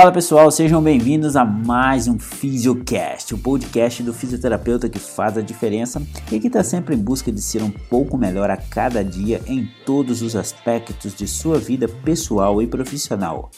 Fala 0.00 0.12
pessoal, 0.12 0.50
sejam 0.50 0.82
bem-vindos 0.82 1.36
a 1.36 1.44
mais 1.44 2.08
um 2.08 2.18
Fisiocast, 2.18 3.34
o 3.34 3.38
podcast 3.38 4.02
do 4.02 4.14
fisioterapeuta 4.14 4.88
que 4.88 4.98
faz 4.98 5.36
a 5.36 5.42
diferença 5.42 6.00
e 6.32 6.40
que 6.40 6.46
está 6.46 6.64
sempre 6.64 6.94
em 6.94 6.98
busca 6.98 7.30
de 7.30 7.42
ser 7.42 7.62
um 7.62 7.70
pouco 7.70 8.16
melhor 8.16 8.48
a 8.48 8.56
cada 8.56 9.04
dia 9.04 9.42
em 9.46 9.70
todos 9.84 10.22
os 10.22 10.34
aspectos 10.34 11.14
de 11.14 11.28
sua 11.28 11.58
vida 11.58 11.86
pessoal 11.86 12.62
e 12.62 12.66
profissional. 12.66 13.50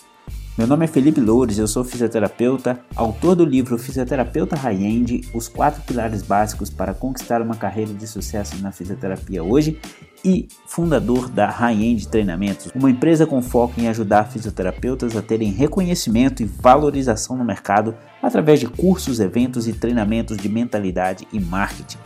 Meu 0.56 0.66
nome 0.66 0.84
é 0.84 0.86
Felipe 0.86 1.18
Loures, 1.18 1.56
eu 1.56 1.66
sou 1.66 1.82
fisioterapeuta, 1.82 2.78
autor 2.94 3.34
do 3.34 3.42
livro 3.42 3.78
Fisioterapeuta 3.78 4.54
High-End, 4.54 5.22
os 5.32 5.48
quatro 5.48 5.80
pilares 5.80 6.20
básicos 6.20 6.68
para 6.68 6.93
conquistar 6.93 7.40
uma 7.40 7.56
carreira 7.56 7.94
de 7.94 8.06
sucesso 8.06 8.60
na 8.60 8.70
fisioterapia 8.70 9.43
hoje 9.43 9.80
e 10.22 10.46
fundador 10.66 11.30
da 11.30 11.48
High-End 11.48 12.07
Treinamentos, 12.07 12.70
uma 12.74 12.90
empresa 12.90 13.26
com 13.26 13.40
foco 13.40 13.80
em 13.80 13.88
ajudar 13.88 14.24
fisioterapeutas 14.24 15.16
a 15.16 15.22
terem 15.22 15.50
reconhecimento 15.50 16.43
e 16.43 16.46
valorização 16.46 17.34
no 17.34 17.46
mercado 17.46 17.94
através 18.22 18.60
de 18.60 18.66
cursos, 18.66 19.21
eventos 19.21 19.66
e 19.66 19.72
treinamentos 19.72 20.36
de 20.36 20.50
mentalidade 20.50 21.26
e 21.32 21.40
marketing. 21.40 21.96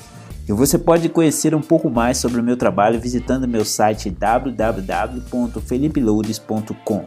E 0.48 0.52
você 0.52 0.78
pode 0.78 1.08
conhecer 1.08 1.56
um 1.56 1.60
pouco 1.60 1.90
mais 1.90 2.18
sobre 2.18 2.40
o 2.40 2.44
meu 2.44 2.56
trabalho 2.56 3.00
visitando 3.00 3.48
meu 3.48 3.64
site 3.64 4.08
www.felipeloures.com. 4.08 7.04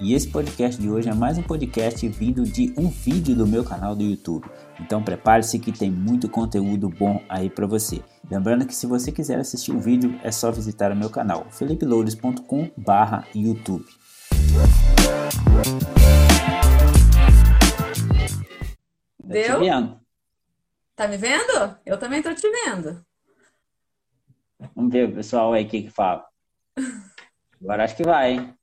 E 0.00 0.14
esse 0.14 0.26
podcast 0.28 0.80
de 0.80 0.90
hoje 0.90 1.08
é 1.08 1.14
mais 1.14 1.38
um 1.38 1.42
podcast 1.42 2.08
vindo 2.08 2.42
de 2.42 2.74
um 2.76 2.88
vídeo 2.88 3.36
do 3.36 3.46
meu 3.46 3.62
canal 3.62 3.94
do 3.94 4.02
YouTube. 4.02 4.44
Então 4.80 5.00
prepare-se 5.02 5.60
que 5.60 5.70
tem 5.70 5.90
muito 5.90 6.28
conteúdo 6.28 6.88
bom 6.88 7.22
aí 7.28 7.48
para 7.48 7.66
você. 7.66 8.02
Lembrando 8.28 8.66
que 8.66 8.74
se 8.74 8.86
você 8.86 9.12
quiser 9.12 9.38
assistir 9.38 9.70
o 9.70 9.78
vídeo 9.78 10.18
é 10.24 10.32
só 10.32 10.50
visitar 10.50 10.90
o 10.90 10.96
meu 10.96 11.10
canal 11.10 11.46
felipeloures.com/youtube. 11.50 13.84
Deu? 19.30 19.60
Tá 20.96 21.06
me 21.06 21.16
vendo? 21.16 21.78
Eu 21.86 21.96
também 21.96 22.20
tô 22.20 22.34
te 22.34 22.50
vendo. 22.50 23.06
Vamos 24.74 24.92
ver 24.92 25.08
o 25.08 25.14
pessoal 25.14 25.52
aí 25.52 25.64
o 25.64 25.68
que 25.68 25.82
que 25.84 25.90
fala. 25.90 26.26
Agora 27.62 27.84
acho 27.84 27.96
que 27.96 28.02
vai, 28.02 28.32
hein? 28.32 28.54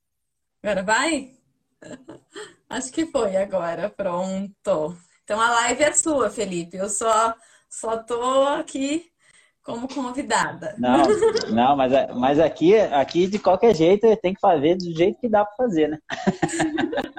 Agora 0.62 0.82
vai? 0.82 1.32
Acho 2.68 2.92
que 2.92 3.06
foi 3.06 3.34
agora. 3.34 3.88
Pronto. 3.88 4.94
Então 5.24 5.40
a 5.40 5.50
live 5.50 5.84
é 5.84 5.92
sua, 5.92 6.28
Felipe. 6.28 6.76
Eu 6.76 6.90
só 6.90 7.34
só 7.70 7.96
tô 8.02 8.42
aqui 8.42 9.10
como 9.62 9.88
convidada. 9.88 10.74
Não, 10.78 11.06
não, 11.50 11.76
mas, 11.76 11.92
mas 12.14 12.38
aqui, 12.38 12.76
aqui 12.76 13.26
de 13.26 13.38
qualquer 13.38 13.74
jeito 13.74 14.14
tem 14.18 14.34
que 14.34 14.40
fazer 14.40 14.76
do 14.76 14.94
jeito 14.94 15.18
que 15.18 15.30
dá 15.30 15.46
para 15.46 15.56
fazer, 15.56 15.88
né? 15.88 15.98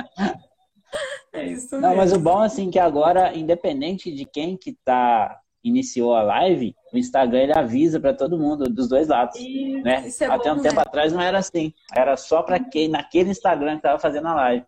Mesmo. 1.75 1.87
Não, 1.87 1.95
mas 1.95 2.13
o 2.13 2.19
bom 2.19 2.39
assim 2.39 2.69
que 2.69 2.79
agora, 2.79 3.35
independente 3.35 4.11
de 4.11 4.25
quem 4.25 4.57
que 4.57 4.77
tá 4.85 5.39
iniciou 5.63 6.15
a 6.15 6.23
live, 6.23 6.75
o 6.93 6.97
Instagram 6.97 7.39
ele 7.39 7.57
avisa 7.57 7.99
para 7.99 8.13
todo 8.13 8.39
mundo 8.39 8.65
dos 8.65 8.87
dois 8.87 9.07
lados, 9.07 9.37
e, 9.37 9.81
né? 9.81 10.07
É 10.19 10.25
Até 10.25 10.53
bom, 10.53 10.59
um 10.59 10.61
tempo 10.61 10.75
né? 10.75 10.81
atrás 10.81 11.11
não 11.11 11.21
era 11.21 11.37
assim, 11.37 11.73
era 11.93 12.15
só 12.15 12.41
para 12.41 12.59
quem 12.59 12.87
naquele 12.87 13.29
Instagram 13.29 13.75
que 13.75 13.83
tava 13.83 13.99
fazendo 13.99 14.27
a 14.27 14.33
live. 14.33 14.65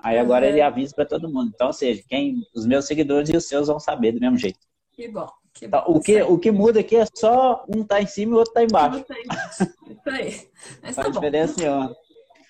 Aí 0.00 0.18
agora 0.18 0.44
uhum. 0.44 0.52
ele 0.52 0.60
avisa 0.60 0.94
para 0.94 1.06
todo 1.06 1.28
mundo. 1.28 1.50
Então, 1.54 1.68
ou 1.68 1.72
seja, 1.72 2.02
quem 2.06 2.42
os 2.54 2.66
meus 2.66 2.86
seguidores 2.86 3.30
e 3.30 3.36
os 3.36 3.48
seus 3.48 3.68
vão 3.68 3.80
saber 3.80 4.12
do 4.12 4.20
mesmo 4.20 4.36
jeito. 4.36 4.58
Que 4.92 5.08
bom. 5.08 5.26
Que 5.54 5.64
então, 5.64 5.84
o, 5.86 6.00
que, 6.00 6.22
o 6.22 6.38
que 6.38 6.50
muda 6.50 6.80
aqui 6.80 6.96
é 6.96 7.06
só 7.14 7.64
um 7.74 7.82
tá 7.82 8.02
em 8.02 8.06
cima 8.06 8.32
e 8.32 8.34
o 8.34 8.38
outro 8.38 8.52
tá 8.52 8.62
embaixo. 8.62 9.02
Tá 9.04 9.14
Isso 9.18 10.10
aí. 10.10 10.48
Mas 10.82 10.96
tá 10.96 11.08
diferença 11.08 11.54
nenhuma. 11.58 11.96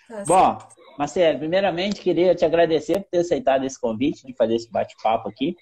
Tá 0.09 0.25
bom, 0.27 0.59
Marcelo, 0.99 1.39
primeiramente 1.39 2.01
queria 2.01 2.35
te 2.35 2.45
agradecer 2.45 3.01
por 3.01 3.11
ter 3.11 3.19
aceitado 3.19 3.65
esse 3.65 3.81
convite 3.81 4.27
de 4.27 4.35
fazer 4.35 4.57
esse 4.57 4.71
bate-papo 4.71 5.29
aqui. 5.29 5.57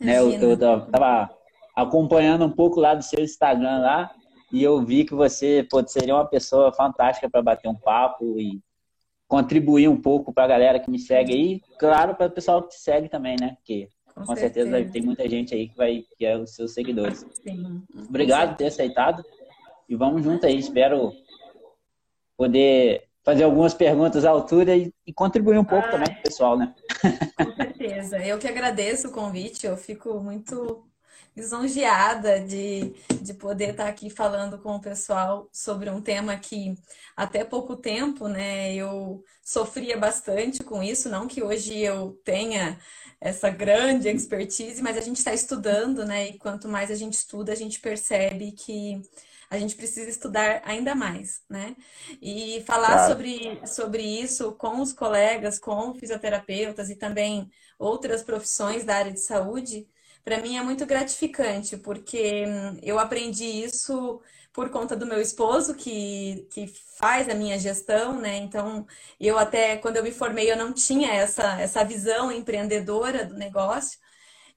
Né, 0.00 0.18
eu, 0.18 0.32
eu 0.32 0.56
tava 0.56 1.30
acompanhando 1.74 2.44
um 2.44 2.50
pouco 2.50 2.80
lá 2.80 2.94
do 2.94 3.02
seu 3.02 3.22
Instagram 3.22 3.78
lá 3.78 4.10
e 4.52 4.62
eu 4.62 4.84
vi 4.84 5.04
que 5.04 5.14
você 5.14 5.66
pode 5.70 5.92
seria 5.92 6.14
uma 6.14 6.26
pessoa 6.26 6.72
fantástica 6.72 7.28
para 7.28 7.42
bater 7.42 7.68
um 7.68 7.74
papo 7.74 8.38
e 8.38 8.60
contribuir 9.26 9.88
um 9.88 10.00
pouco 10.00 10.32
para 10.32 10.44
a 10.44 10.48
galera 10.48 10.80
que 10.80 10.90
me 10.90 10.98
segue 10.98 11.32
aí, 11.32 11.60
claro 11.78 12.14
para 12.14 12.26
o 12.26 12.30
pessoal 12.30 12.62
que 12.62 12.70
te 12.70 12.80
segue 12.80 13.08
também, 13.08 13.36
né? 13.38 13.56
Porque 13.56 13.88
com, 14.14 14.24
com 14.24 14.36
certeza. 14.36 14.70
certeza 14.70 14.92
tem 14.92 15.02
muita 15.02 15.28
gente 15.28 15.54
aí 15.54 15.68
que 15.68 15.76
vai 15.76 16.04
que 16.16 16.24
é 16.24 16.36
os 16.36 16.54
seus 16.54 16.72
seguidores. 16.72 17.26
Sim. 17.32 17.82
Obrigado 18.08 18.50
por 18.50 18.56
ter 18.56 18.66
aceitado 18.66 19.22
e 19.88 19.94
vamos 19.94 20.22
junto 20.24 20.46
aí. 20.46 20.56
Espero 20.56 21.12
poder 22.36 23.07
fazer 23.28 23.42
algumas 23.42 23.74
perguntas 23.74 24.24
à 24.24 24.30
altura 24.30 24.74
e, 24.74 24.90
e 25.06 25.12
contribuir 25.12 25.58
um 25.58 25.64
pouco 25.64 25.86
ah, 25.86 25.90
também 25.90 26.14
com 26.14 26.20
o 26.20 26.22
pessoal, 26.22 26.56
né? 26.56 26.74
Com 27.36 27.54
certeza. 27.54 28.18
Eu 28.24 28.38
que 28.38 28.48
agradeço 28.48 29.08
o 29.08 29.12
convite. 29.12 29.66
Eu 29.66 29.76
fico 29.76 30.18
muito 30.18 30.82
lisonjeada 31.36 32.40
de, 32.40 32.94
de 33.20 33.34
poder 33.34 33.72
estar 33.72 33.86
aqui 33.86 34.08
falando 34.08 34.58
com 34.58 34.76
o 34.76 34.80
pessoal 34.80 35.46
sobre 35.52 35.90
um 35.90 36.00
tema 36.00 36.38
que 36.38 36.74
até 37.14 37.44
pouco 37.44 37.76
tempo, 37.76 38.28
né, 38.28 38.74
eu 38.74 39.22
sofria 39.44 39.98
bastante 39.98 40.64
com 40.64 40.82
isso, 40.82 41.10
não 41.10 41.28
que 41.28 41.42
hoje 41.42 41.78
eu 41.78 42.18
tenha 42.24 42.78
essa 43.20 43.50
grande 43.50 44.08
expertise, 44.08 44.82
mas 44.82 44.96
a 44.96 45.02
gente 45.02 45.18
está 45.18 45.34
estudando, 45.34 46.04
né, 46.04 46.30
e 46.30 46.38
quanto 46.38 46.66
mais 46.66 46.90
a 46.90 46.94
gente 46.94 47.12
estuda, 47.12 47.52
a 47.52 47.56
gente 47.56 47.78
percebe 47.78 48.52
que 48.52 49.02
a 49.50 49.58
gente 49.58 49.74
precisa 49.76 50.08
estudar 50.08 50.62
ainda 50.64 50.94
mais, 50.94 51.42
né? 51.48 51.74
E 52.20 52.62
falar 52.66 52.94
claro. 52.94 53.12
sobre, 53.12 53.66
sobre 53.66 54.02
isso 54.02 54.52
com 54.52 54.80
os 54.80 54.92
colegas, 54.92 55.58
com 55.58 55.94
fisioterapeutas 55.94 56.90
e 56.90 56.96
também 56.96 57.50
outras 57.78 58.22
profissões 58.22 58.84
da 58.84 58.96
área 58.96 59.12
de 59.12 59.20
saúde, 59.20 59.88
para 60.24 60.38
mim 60.38 60.56
é 60.58 60.62
muito 60.62 60.84
gratificante, 60.84 61.76
porque 61.78 62.44
hum, 62.46 62.78
eu 62.82 62.98
aprendi 62.98 63.44
isso 63.44 64.20
por 64.52 64.70
conta 64.70 64.96
do 64.96 65.06
meu 65.06 65.20
esposo, 65.20 65.74
que, 65.74 66.46
que 66.50 66.66
faz 66.98 67.28
a 67.28 67.34
minha 67.34 67.58
gestão, 67.58 68.20
né? 68.20 68.36
Então, 68.38 68.86
eu 69.20 69.38
até, 69.38 69.76
quando 69.76 69.96
eu 69.96 70.02
me 70.02 70.10
formei, 70.10 70.50
eu 70.50 70.56
não 70.56 70.72
tinha 70.72 71.12
essa, 71.12 71.60
essa 71.60 71.84
visão 71.84 72.32
empreendedora 72.32 73.24
do 73.24 73.34
negócio. 73.34 73.98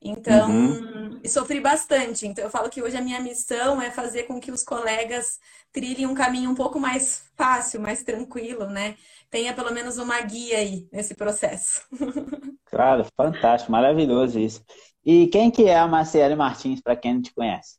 Então, 0.01 0.49
uhum. 0.49 1.21
sofri 1.27 1.59
bastante. 1.59 2.25
Então, 2.27 2.43
eu 2.43 2.49
falo 2.49 2.69
que 2.69 2.81
hoje 2.81 2.97
a 2.97 3.01
minha 3.01 3.19
missão 3.19 3.79
é 3.79 3.91
fazer 3.91 4.23
com 4.23 4.39
que 4.39 4.51
os 4.51 4.63
colegas 4.63 5.39
trilhem 5.71 6.07
um 6.07 6.15
caminho 6.15 6.49
um 6.49 6.55
pouco 6.55 6.79
mais 6.79 7.29
fácil, 7.35 7.79
mais 7.79 8.03
tranquilo, 8.03 8.65
né? 8.65 8.95
Tenha 9.29 9.53
pelo 9.53 9.71
menos 9.71 9.97
uma 9.97 10.19
guia 10.21 10.57
aí 10.57 10.87
nesse 10.91 11.13
processo. 11.13 11.83
Claro, 12.71 13.05
fantástico, 13.17 13.69
maravilhoso 13.69 14.39
isso. 14.39 14.63
E 15.05 15.27
quem 15.27 15.51
que 15.51 15.65
é 15.65 15.77
a 15.77 15.85
Marcele 15.85 16.37
Martins, 16.37 16.79
para 16.79 16.95
quem 16.95 17.15
não 17.15 17.21
te 17.21 17.33
conhece? 17.33 17.77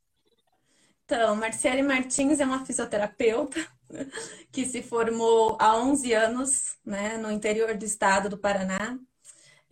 Então, 1.06 1.34
Marcele 1.34 1.82
Martins 1.82 2.40
é 2.40 2.44
uma 2.44 2.66
fisioterapeuta 2.66 3.58
que 4.52 4.66
se 4.66 4.82
formou 4.82 5.56
há 5.58 5.76
11 5.76 6.12
anos 6.12 6.76
né, 6.84 7.16
no 7.16 7.30
interior 7.30 7.74
do 7.74 7.84
estado 7.86 8.28
do 8.28 8.36
Paraná. 8.36 8.98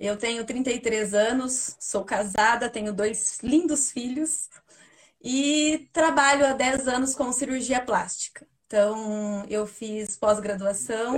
Eu 0.01 0.17
tenho 0.17 0.47
33 0.47 1.13
anos, 1.13 1.77
sou 1.79 2.03
casada, 2.03 2.71
tenho 2.71 2.91
dois 2.91 3.39
lindos 3.43 3.93
filhos 3.93 4.49
e 5.23 5.91
trabalho 5.93 6.47
há 6.47 6.55
10 6.55 6.89
anos 6.89 7.15
com 7.15 7.31
cirurgia 7.31 7.83
plástica. 7.85 8.47
Então, 8.67 9.45
eu 9.47 9.67
fiz 9.67 10.17
pós-graduação, 10.17 11.17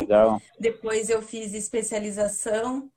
depois 0.58 1.08
eu 1.08 1.22
fiz 1.22 1.54
especialização 1.54 2.90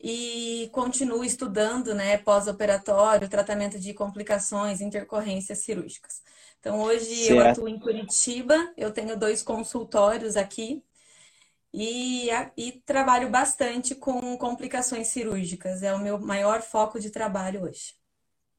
e 0.00 0.70
continuo 0.72 1.24
estudando, 1.24 1.92
né, 1.92 2.18
pós-operatório, 2.18 3.28
tratamento 3.28 3.80
de 3.80 3.92
complicações, 3.92 4.80
intercorrências 4.80 5.58
cirúrgicas. 5.58 6.22
Então, 6.60 6.80
hoje 6.82 7.26
certo. 7.26 7.32
eu 7.32 7.40
atuo 7.40 7.68
em 7.68 7.80
Curitiba, 7.80 8.72
eu 8.76 8.92
tenho 8.92 9.18
dois 9.18 9.42
consultórios 9.42 10.36
aqui 10.36 10.84
e, 11.72 12.28
e 12.56 12.72
trabalho 12.84 13.30
bastante 13.30 13.94
com 13.94 14.36
complicações 14.36 15.08
cirúrgicas. 15.08 15.82
É 15.82 15.94
o 15.94 15.98
meu 15.98 16.18
maior 16.20 16.60
foco 16.60 17.00
de 17.00 17.10
trabalho 17.10 17.64
hoje. 17.64 17.94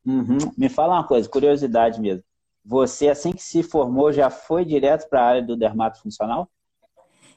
Uhum. 0.06 0.52
Me 0.58 0.70
fala 0.70 0.96
uma 0.96 1.08
coisa, 1.08 1.30
curiosidade 1.30 2.02
mesmo. 2.02 2.24
Você, 2.66 3.10
assim 3.10 3.34
que 3.34 3.44
se 3.44 3.62
formou, 3.62 4.12
já 4.12 4.30
foi 4.30 4.66
direto 4.66 5.10
para 5.10 5.22
a 5.22 5.26
área 5.26 5.42
do 5.44 5.56
dermato 5.56 6.02
funcional? 6.02 6.50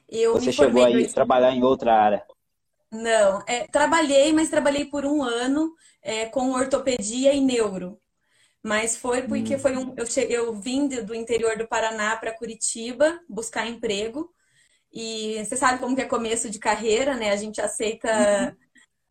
Eu 0.09 0.33
Você 0.33 0.51
chegou 0.51 0.83
a 0.83 0.89
ir 0.89 1.11
trabalhar 1.13 1.51
em 1.51 1.63
outra 1.63 1.93
área? 1.93 2.25
Não, 2.89 3.43
é, 3.45 3.67
trabalhei, 3.67 4.31
mas 4.31 4.49
trabalhei 4.49 4.85
por 4.85 5.05
um 5.05 5.21
ano 5.21 5.73
é, 6.01 6.25
com 6.27 6.51
ortopedia 6.51 7.33
e 7.33 7.41
neuro. 7.41 7.99
Mas 8.63 8.95
foi 8.97 9.23
porque 9.23 9.55
hum. 9.55 9.59
foi 9.59 9.77
um, 9.77 9.93
eu, 9.97 10.05
cheguei, 10.05 10.37
eu 10.37 10.53
vim 10.53 10.87
do 10.87 11.13
interior 11.13 11.57
do 11.57 11.67
Paraná 11.67 12.15
para 12.15 12.35
Curitiba 12.37 13.19
buscar 13.29 13.67
emprego. 13.67 14.33
E 14.91 15.43
você 15.43 15.55
sabe 15.55 15.79
como 15.79 15.95
que 15.95 16.01
é 16.01 16.05
começo 16.05 16.49
de 16.49 16.59
carreira, 16.59 17.15
né? 17.15 17.31
A 17.31 17.35
gente 17.35 17.61
aceita 17.61 18.09
uhum. 18.09 18.55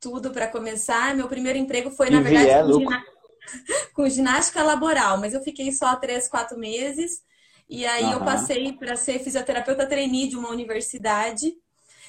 tudo 0.00 0.30
para 0.30 0.48
começar. 0.48 1.14
Meu 1.14 1.28
primeiro 1.28 1.58
emprego 1.58 1.90
foi, 1.90 2.10
na 2.10 2.20
verdade, 2.20 2.72
com, 2.72 2.78
giná... 2.78 3.04
com 3.94 4.08
ginástica 4.08 4.62
laboral, 4.62 5.18
mas 5.18 5.34
eu 5.34 5.42
fiquei 5.42 5.70
só 5.72 5.96
três, 5.96 6.28
quatro 6.28 6.58
meses. 6.58 7.22
E 7.68 7.84
aí 7.84 8.04
uhum. 8.04 8.12
eu 8.12 8.18
passei 8.20 8.72
para 8.72 8.96
ser 8.96 9.18
fisioterapeuta 9.18 9.86
trainee 9.86 10.28
de 10.28 10.36
uma 10.36 10.50
universidade. 10.50 11.52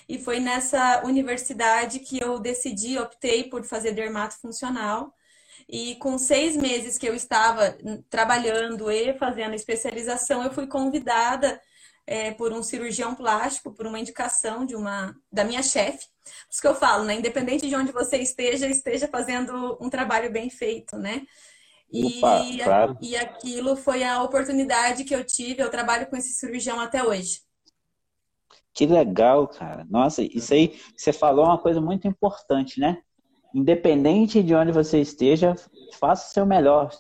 E 0.08 0.18
foi 0.18 0.40
nessa 0.40 1.04
universidade 1.04 2.00
que 2.00 2.24
eu 2.24 2.40
decidi, 2.40 2.98
optei 2.98 3.44
por 3.44 3.64
fazer 3.64 3.92
dermato 3.92 4.40
funcional. 4.40 5.14
E 5.68 5.96
com 5.96 6.18
seis 6.18 6.56
meses 6.56 6.98
que 6.98 7.08
eu 7.08 7.14
estava 7.14 7.78
trabalhando 8.10 8.90
e 8.90 9.14
fazendo 9.18 9.54
especialização, 9.54 10.44
eu 10.44 10.54
fui 10.54 10.66
convidada 10.66 11.60
é, 12.08 12.32
por 12.32 12.54
um 12.54 12.64
cirurgião 12.64 13.14
plástico, 13.14 13.74
por 13.74 13.86
uma 13.86 14.00
indicação 14.00 14.66
de 14.66 14.76
uma 14.76 15.14
da 15.30 15.44
minha 15.44 15.62
chefe. 15.62 16.06
Por 16.24 16.52
isso 16.52 16.62
que 16.62 16.68
eu 16.68 16.76
falo, 16.76 17.04
né? 17.04 17.16
Independente 17.16 17.68
de 17.68 17.76
onde 17.76 17.92
você 17.92 18.18
esteja, 18.18 18.68
esteja 18.68 19.08
fazendo 19.10 19.78
um 19.82 19.90
trabalho 19.90 20.32
bem 20.32 20.50
feito, 20.50 20.98
né? 20.98 21.24
E, 21.92 22.18
Opa, 22.18 22.42
claro. 22.64 22.98
e 23.02 23.16
aquilo 23.16 23.76
foi 23.76 24.04
a 24.04 24.24
oportunidade 24.24 25.04
que 25.04 25.16
eu 25.16 25.24
tive. 25.24 25.62
Eu 25.62 25.70
trabalho 25.70 26.08
com 26.08 26.16
esse 26.16 26.30
cirurgião 26.30 26.80
até 26.80 27.04
hoje. 27.04 27.42
Que 28.74 28.86
legal, 28.86 29.48
cara. 29.48 29.86
Nossa, 29.90 30.22
isso 30.22 30.54
aí, 30.54 30.80
você 30.96 31.12
falou 31.12 31.46
uma 31.46 31.58
coisa 31.58 31.82
muito 31.82 32.08
importante, 32.08 32.80
né? 32.80 33.02
Independente 33.54 34.44
de 34.44 34.54
onde 34.54 34.72
você 34.72 35.00
esteja, 35.02 35.56
faça 36.00 36.30
o 36.30 36.34
seu 36.34 36.46
melhor. 36.46 36.94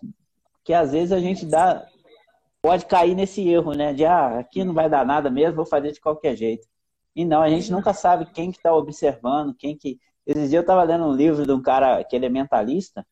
Porque 0.53 0.73
às 0.73 0.91
vezes 0.91 1.11
a 1.11 1.19
gente 1.19 1.45
dá, 1.45 1.85
pode 2.61 2.85
cair 2.85 3.15
nesse 3.15 3.47
erro, 3.47 3.73
né? 3.73 3.93
De, 3.93 4.05
ah, 4.05 4.39
aqui 4.39 4.63
não 4.63 4.73
vai 4.73 4.89
dar 4.89 5.05
nada 5.05 5.29
mesmo, 5.29 5.55
vou 5.55 5.65
fazer 5.65 5.91
de 5.91 6.01
qualquer 6.01 6.35
jeito. 6.35 6.67
E 7.15 7.25
não, 7.25 7.41
a 7.41 7.49
gente 7.49 7.71
nunca 7.71 7.93
sabe 7.93 8.25
quem 8.27 8.51
que 8.51 8.57
está 8.57 8.73
observando, 8.73 9.55
quem 9.55 9.75
que... 9.75 9.99
Esses 10.25 10.49
dias 10.49 10.53
eu 10.53 10.61
estava 10.61 10.83
lendo 10.83 11.05
um 11.05 11.13
livro 11.13 11.45
de 11.45 11.51
um 11.51 11.61
cara 11.61 12.03
que 12.03 12.15
ele 12.15 12.25
é 12.25 12.29
mentalista, 12.29 13.05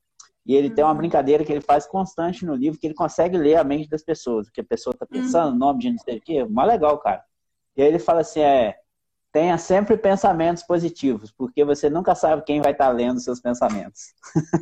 e 0.45 0.53
ele 0.53 0.69
uhum. 0.69 0.75
tem 0.75 0.83
uma 0.83 0.91
uhum. 0.91 0.97
brincadeira 0.97 1.43
que 1.43 1.51
ele 1.51 1.61
faz 1.61 1.87
constante 1.87 2.45
no 2.45 2.53
livro, 2.53 2.79
que 2.79 2.85
ele 2.85 2.93
consegue 2.93 3.37
ler 3.37 3.55
a 3.55 3.63
mente 3.63 3.89
das 3.89 4.03
pessoas, 4.03 4.47
o 4.47 4.51
que 4.51 4.61
a 4.61 4.65
pessoa 4.65 4.93
está 4.93 5.05
pensando, 5.05 5.53
uhum. 5.53 5.57
nome 5.57 5.79
de 5.79 5.91
não 5.91 5.97
sei 5.97 6.17
o 6.17 6.21
quê. 6.21 6.43
Mó 6.45 6.63
legal, 6.63 6.97
cara. 6.99 7.23
E 7.75 7.81
aí 7.81 7.87
ele 7.87 7.99
fala 7.99 8.21
assim, 8.21 8.41
é, 8.41 8.75
tenha 9.31 9.57
sempre 9.57 9.97
pensamentos 9.97 10.63
positivos, 10.63 11.31
porque 11.31 11.65
você 11.65 11.89
nunca 11.89 12.13
sabe 12.13 12.43
quem 12.43 12.61
vai 12.61 12.73
estar 12.73 12.87
tá 12.87 12.91
lendo 12.91 13.19
seus 13.19 13.41
pensamentos. 13.41 14.13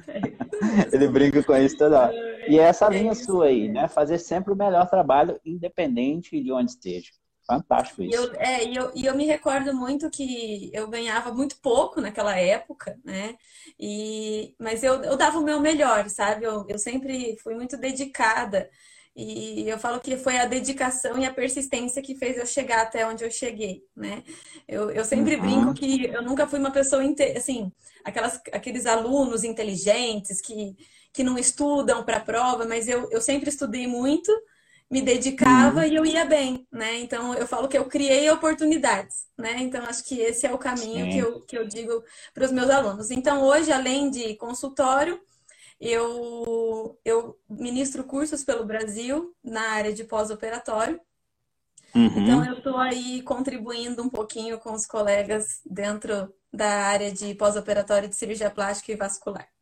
É 0.07 0.95
ele 0.95 1.07
brinca 1.09 1.43
com 1.43 1.55
isso 1.55 1.77
toda 1.77 1.99
hora. 1.99 2.13
E 2.47 2.59
é 2.59 2.63
essa 2.63 2.85
é 2.85 2.89
linha 2.89 3.15
sua 3.15 3.45
aí, 3.45 3.67
né? 3.67 3.87
Fazer 3.87 4.17
sempre 4.17 4.53
o 4.53 4.55
melhor 4.55 4.89
trabalho, 4.89 5.39
independente 5.45 6.41
de 6.41 6.51
onde 6.51 6.71
esteja. 6.71 7.11
Fantástico 7.45 8.03
isso. 8.03 8.11
E 8.11 8.15
eu, 8.15 8.33
é, 8.35 8.63
e 8.65 8.75
eu, 8.75 8.91
e 8.95 9.05
eu 9.05 9.15
me 9.15 9.25
recordo 9.25 9.73
muito 9.75 10.09
que 10.09 10.71
eu 10.73 10.87
ganhava 10.87 11.33
muito 11.33 11.57
pouco 11.61 11.99
naquela 11.99 12.37
época, 12.37 12.97
né? 13.03 13.35
E, 13.77 14.55
mas 14.57 14.81
eu, 14.81 15.03
eu 15.03 15.17
dava 15.17 15.39
o 15.39 15.43
meu 15.43 15.59
melhor, 15.59 16.09
sabe? 16.09 16.45
Eu, 16.45 16.65
eu 16.69 16.79
sempre 16.79 17.37
fui 17.43 17.53
muito 17.53 17.77
dedicada. 17.77 18.69
E 19.15 19.69
eu 19.69 19.77
falo 19.77 19.99
que 19.99 20.17
foi 20.17 20.37
a 20.37 20.45
dedicação 20.45 21.19
e 21.19 21.25
a 21.25 21.33
persistência 21.33 22.01
que 22.01 22.15
fez 22.15 22.35
eu 22.35 22.47
chegar 22.47 22.81
até 22.81 23.05
onde 23.05 23.23
eu 23.23 23.29
cheguei, 23.29 23.83
né? 23.95 24.23
Eu, 24.67 24.89
eu 24.89 25.05
sempre 25.05 25.35
uhum. 25.35 25.41
brinco 25.41 25.73
que 25.73 26.05
eu 26.05 26.23
nunca 26.23 26.47
fui 26.47 26.57
uma 26.57 26.71
pessoa, 26.71 27.03
assim, 27.35 27.71
aquelas, 28.03 28.41
aqueles 28.51 28.87
alunos 28.87 29.43
inteligentes 29.43 30.41
que, 30.41 30.75
que 31.13 31.23
não 31.23 31.37
estudam 31.37 32.03
para 32.03 32.17
a 32.17 32.21
prova, 32.21 32.65
mas 32.65 32.87
eu, 32.87 33.07
eu 33.11 33.21
sempre 33.21 33.49
estudei 33.49 33.85
muito, 33.85 34.31
me 34.89 35.01
dedicava 35.01 35.81
uhum. 35.81 35.85
e 35.85 35.95
eu 35.95 36.05
ia 36.05 36.25
bem, 36.25 36.67
né? 36.71 36.99
Então 36.99 37.33
eu 37.35 37.47
falo 37.47 37.67
que 37.67 37.77
eu 37.77 37.85
criei 37.85 38.29
oportunidades, 38.29 39.27
né? 39.37 39.57
Então 39.59 39.83
acho 39.85 40.03
que 40.03 40.19
esse 40.19 40.45
é 40.45 40.51
o 40.51 40.57
caminho 40.57 41.09
que 41.09 41.17
eu, 41.17 41.39
que 41.41 41.57
eu 41.57 41.67
digo 41.67 42.03
para 42.33 42.45
os 42.45 42.51
meus 42.51 42.69
alunos. 42.69 43.11
Então 43.11 43.43
hoje, 43.43 43.71
além 43.71 44.09
de 44.09 44.35
consultório, 44.35 45.21
eu, 45.79 46.99
eu 47.05 47.37
ministro 47.47 48.03
cursos 48.03 48.43
pelo 48.43 48.65
Brasil 48.65 49.35
na 49.43 49.61
área 49.71 49.93
de 49.93 50.03
pós-operatório. 50.03 50.99
Uhum. 51.95 52.05
Então 52.05 52.45
eu 52.45 52.57
estou 52.57 52.77
aí 52.77 53.21
contribuindo 53.21 54.01
um 54.01 54.09
pouquinho 54.09 54.59
com 54.59 54.73
os 54.73 54.85
colegas 54.85 55.61
dentro 55.63 56.33
da 56.51 56.85
área 56.87 57.11
de 57.11 57.35
pós-operatório 57.35 58.09
de 58.09 58.15
cirurgia 58.15 58.49
plástica 58.49 58.91
e 58.91 58.95
vascular. 58.95 59.52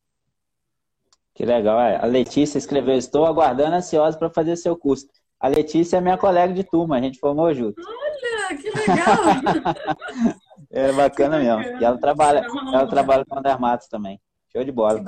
Que 1.34 1.46
legal. 1.46 1.80
É. 1.80 1.98
A 1.98 2.06
Letícia 2.06 2.58
escreveu: 2.58 2.96
Estou 2.96 3.26
aguardando 3.26 3.76
ansiosa 3.76 4.18
para 4.18 4.30
fazer 4.30 4.56
seu 4.56 4.76
curso. 4.76 5.08
A 5.40 5.48
Letícia 5.48 5.98
é 5.98 6.02
minha 6.02 6.18
colega 6.18 6.54
de 6.54 6.64
turma, 6.64 6.98
a 6.98 7.02
gente 7.02 7.20
formou 7.20 7.54
junto. 7.54 7.82
Olha, 7.82 8.58
que 8.58 8.70
legal! 8.70 10.36
é 10.70 10.92
bacana 10.92 11.40
mesmo. 11.40 11.80
E 11.80 11.84
ela 11.84 11.98
trabalha, 11.98 12.46
ela 12.74 12.88
trabalha 12.88 13.26
com 13.26 13.42
dermatos 13.42 13.88
também. 13.88 14.20
Show 14.52 14.64
de 14.64 14.72
bola. 14.72 15.04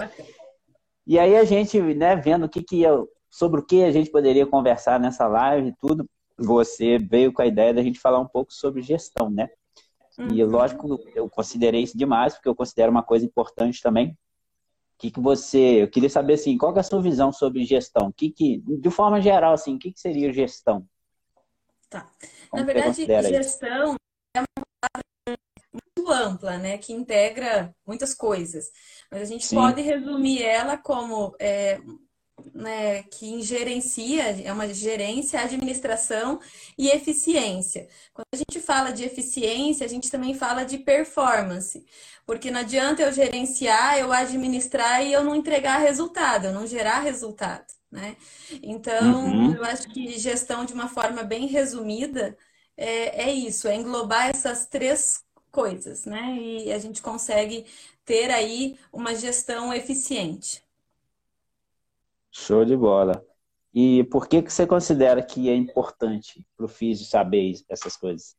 E 1.06 1.20
aí 1.20 1.36
a 1.36 1.44
gente, 1.44 1.80
né, 1.80 2.16
vendo 2.16 2.46
o 2.46 2.50
que 2.50 2.64
que 2.64 2.82
eu, 2.82 3.08
sobre 3.30 3.60
o 3.60 3.66
que 3.66 3.84
a 3.84 3.92
gente 3.92 4.10
poderia 4.10 4.48
conversar 4.48 5.00
nessa 5.00 5.28
live 5.28 5.68
e 5.68 5.76
tudo, 5.76 6.10
você 6.38 6.98
veio 6.98 7.32
com 7.32 7.42
a 7.42 7.46
ideia 7.46 7.74
da 7.74 7.84
gente 7.84 8.00
falar 8.00 8.20
um 8.20 8.28
pouco 8.28 8.54
sobre 8.54 8.82
gestão, 8.82 9.30
né? 9.30 9.50
Uhum. 10.18 10.30
E 10.32 10.44
lógico, 10.44 11.00
eu 11.14 11.30
considerei 11.30 11.84
isso 11.84 11.98
demais, 11.98 12.34
porque 12.34 12.48
eu 12.48 12.56
considero 12.56 12.92
uma 12.92 13.04
coisa 13.04 13.26
importante 13.26 13.82
também, 13.82 14.18
que, 15.04 15.12
que 15.12 15.20
você. 15.20 15.84
Eu 15.84 15.90
queria 15.90 16.10
saber 16.10 16.36
assim, 16.36 16.58
qual 16.58 16.76
é 16.76 16.80
a 16.80 16.84
sua 16.84 17.02
visão 17.02 17.32
sobre 17.34 17.66
gestão? 17.66 18.12
Que, 18.16 18.32
que, 18.32 18.60
de 18.60 18.90
forma 18.90 19.22
geral, 19.22 19.54
assim, 19.54 19.76
o 19.76 19.80
que, 19.80 19.92
que 19.92 20.00
seria 20.00 20.32
gestão? 20.32 20.88
Tá. 21.90 22.10
Como 22.50 22.64
Na 22.64 22.74
verdade, 22.74 23.06
gestão 23.06 23.90
isso? 23.90 23.98
é 24.34 24.40
uma 24.40 24.66
palavra 24.82 25.40
muito 25.74 26.12
ampla, 26.12 26.58
né? 26.58 26.78
Que 26.78 26.94
integra 26.94 27.76
muitas 27.86 28.14
coisas. 28.14 28.72
Mas 29.12 29.24
a 29.24 29.26
gente 29.26 29.46
Sim. 29.46 29.58
pode 29.58 29.82
resumir 29.82 30.42
ela 30.42 30.78
como 30.78 31.36
é, 31.38 31.82
né, 32.54 33.04
que 33.04 33.42
gerencia, 33.42 34.42
é 34.44 34.52
uma 34.52 34.72
gerência, 34.74 35.40
administração 35.40 36.40
e 36.78 36.90
eficiência. 36.90 37.88
Quando 38.14 38.28
a 38.34 38.38
gente 38.38 38.60
fala 38.60 38.92
de 38.92 39.04
eficiência, 39.04 39.86
a 39.86 39.90
gente 39.90 40.10
também 40.10 40.34
fala 40.34 40.64
de 40.64 40.78
performance, 40.78 41.86
porque 42.26 42.50
não 42.50 42.62
adianta 42.62 43.02
eu 43.02 43.12
gerenciar, 43.12 43.98
eu 43.98 44.12
administrar 44.12 45.04
e 45.04 45.14
eu 45.14 45.24
não 45.24 45.36
entregar 45.36 45.78
resultado, 45.78 46.46
eu 46.46 46.54
não 46.54 46.66
gerar 46.66 47.00
resultado, 47.02 47.66
né? 47.92 48.16
Então, 48.62 49.26
uhum. 49.26 49.56
eu 49.56 49.64
acho 49.66 49.88
que 49.90 50.18
gestão 50.18 50.66
de 50.66 50.74
uma 50.74 50.88
forma 50.88 51.24
bem 51.24 51.48
resumida 51.48 52.38
é, 52.76 53.30
é 53.30 53.32
isso, 53.32 53.68
é 53.68 53.76
englobar 53.76 54.30
essas 54.30 54.66
três 54.66 55.24
coisas, 55.52 56.06
né? 56.06 56.36
E 56.36 56.74
a 56.74 56.80
gente 56.80 57.02
consegue 57.02 57.66
ter 58.06 58.32
aí 58.32 58.78
uma 58.92 59.16
gestão 59.16 59.74
eficiente. 59.74 60.64
Show 62.34 62.66
de 62.66 62.76
bola. 62.76 63.24
E 63.74 64.04
por 64.06 64.28
que, 64.28 64.42
que 64.42 64.52
você 64.52 64.68
considera 64.68 65.24
que 65.24 65.50
é 65.50 65.56
importante 65.56 66.46
para 66.58 66.66
o 66.66 66.70
físico 66.70 67.10
saber 67.10 67.54
essas 67.70 67.96
coisas? 67.96 68.36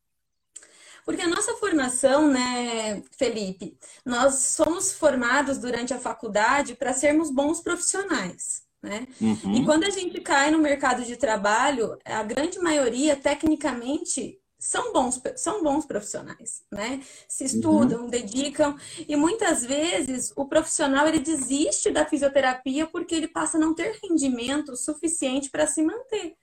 Porque 1.04 1.22
a 1.22 1.28
nossa 1.28 1.54
formação, 1.56 2.28
né, 2.28 3.02
Felipe, 3.16 3.76
nós 4.04 4.34
somos 4.36 4.92
formados 4.92 5.58
durante 5.58 5.92
a 5.92 5.98
faculdade 5.98 6.74
para 6.74 6.92
sermos 6.92 7.30
bons 7.30 7.60
profissionais. 7.60 8.62
Né? 8.82 9.06
Uhum. 9.20 9.54
E 9.54 9.64
quando 9.64 9.84
a 9.84 9.90
gente 9.90 10.20
cai 10.20 10.50
no 10.50 10.58
mercado 10.58 11.04
de 11.04 11.16
trabalho, 11.16 11.98
a 12.04 12.22
grande 12.22 12.58
maioria, 12.58 13.16
tecnicamente, 13.16 14.38
são 14.64 14.94
bons, 14.94 15.20
são 15.36 15.62
bons 15.62 15.84
profissionais, 15.84 16.64
né? 16.72 17.02
Se 17.28 17.44
estudam, 17.44 18.04
uhum. 18.04 18.08
dedicam 18.08 18.74
e 19.06 19.14
muitas 19.14 19.62
vezes 19.62 20.32
o 20.34 20.46
profissional 20.46 21.06
ele 21.06 21.18
desiste 21.18 21.90
da 21.90 22.06
fisioterapia 22.06 22.86
porque 22.86 23.14
ele 23.14 23.28
passa 23.28 23.58
a 23.58 23.60
não 23.60 23.74
ter 23.74 23.98
rendimento 24.02 24.74
suficiente 24.74 25.50
para 25.50 25.66
se 25.66 25.82
manter, 25.82 26.34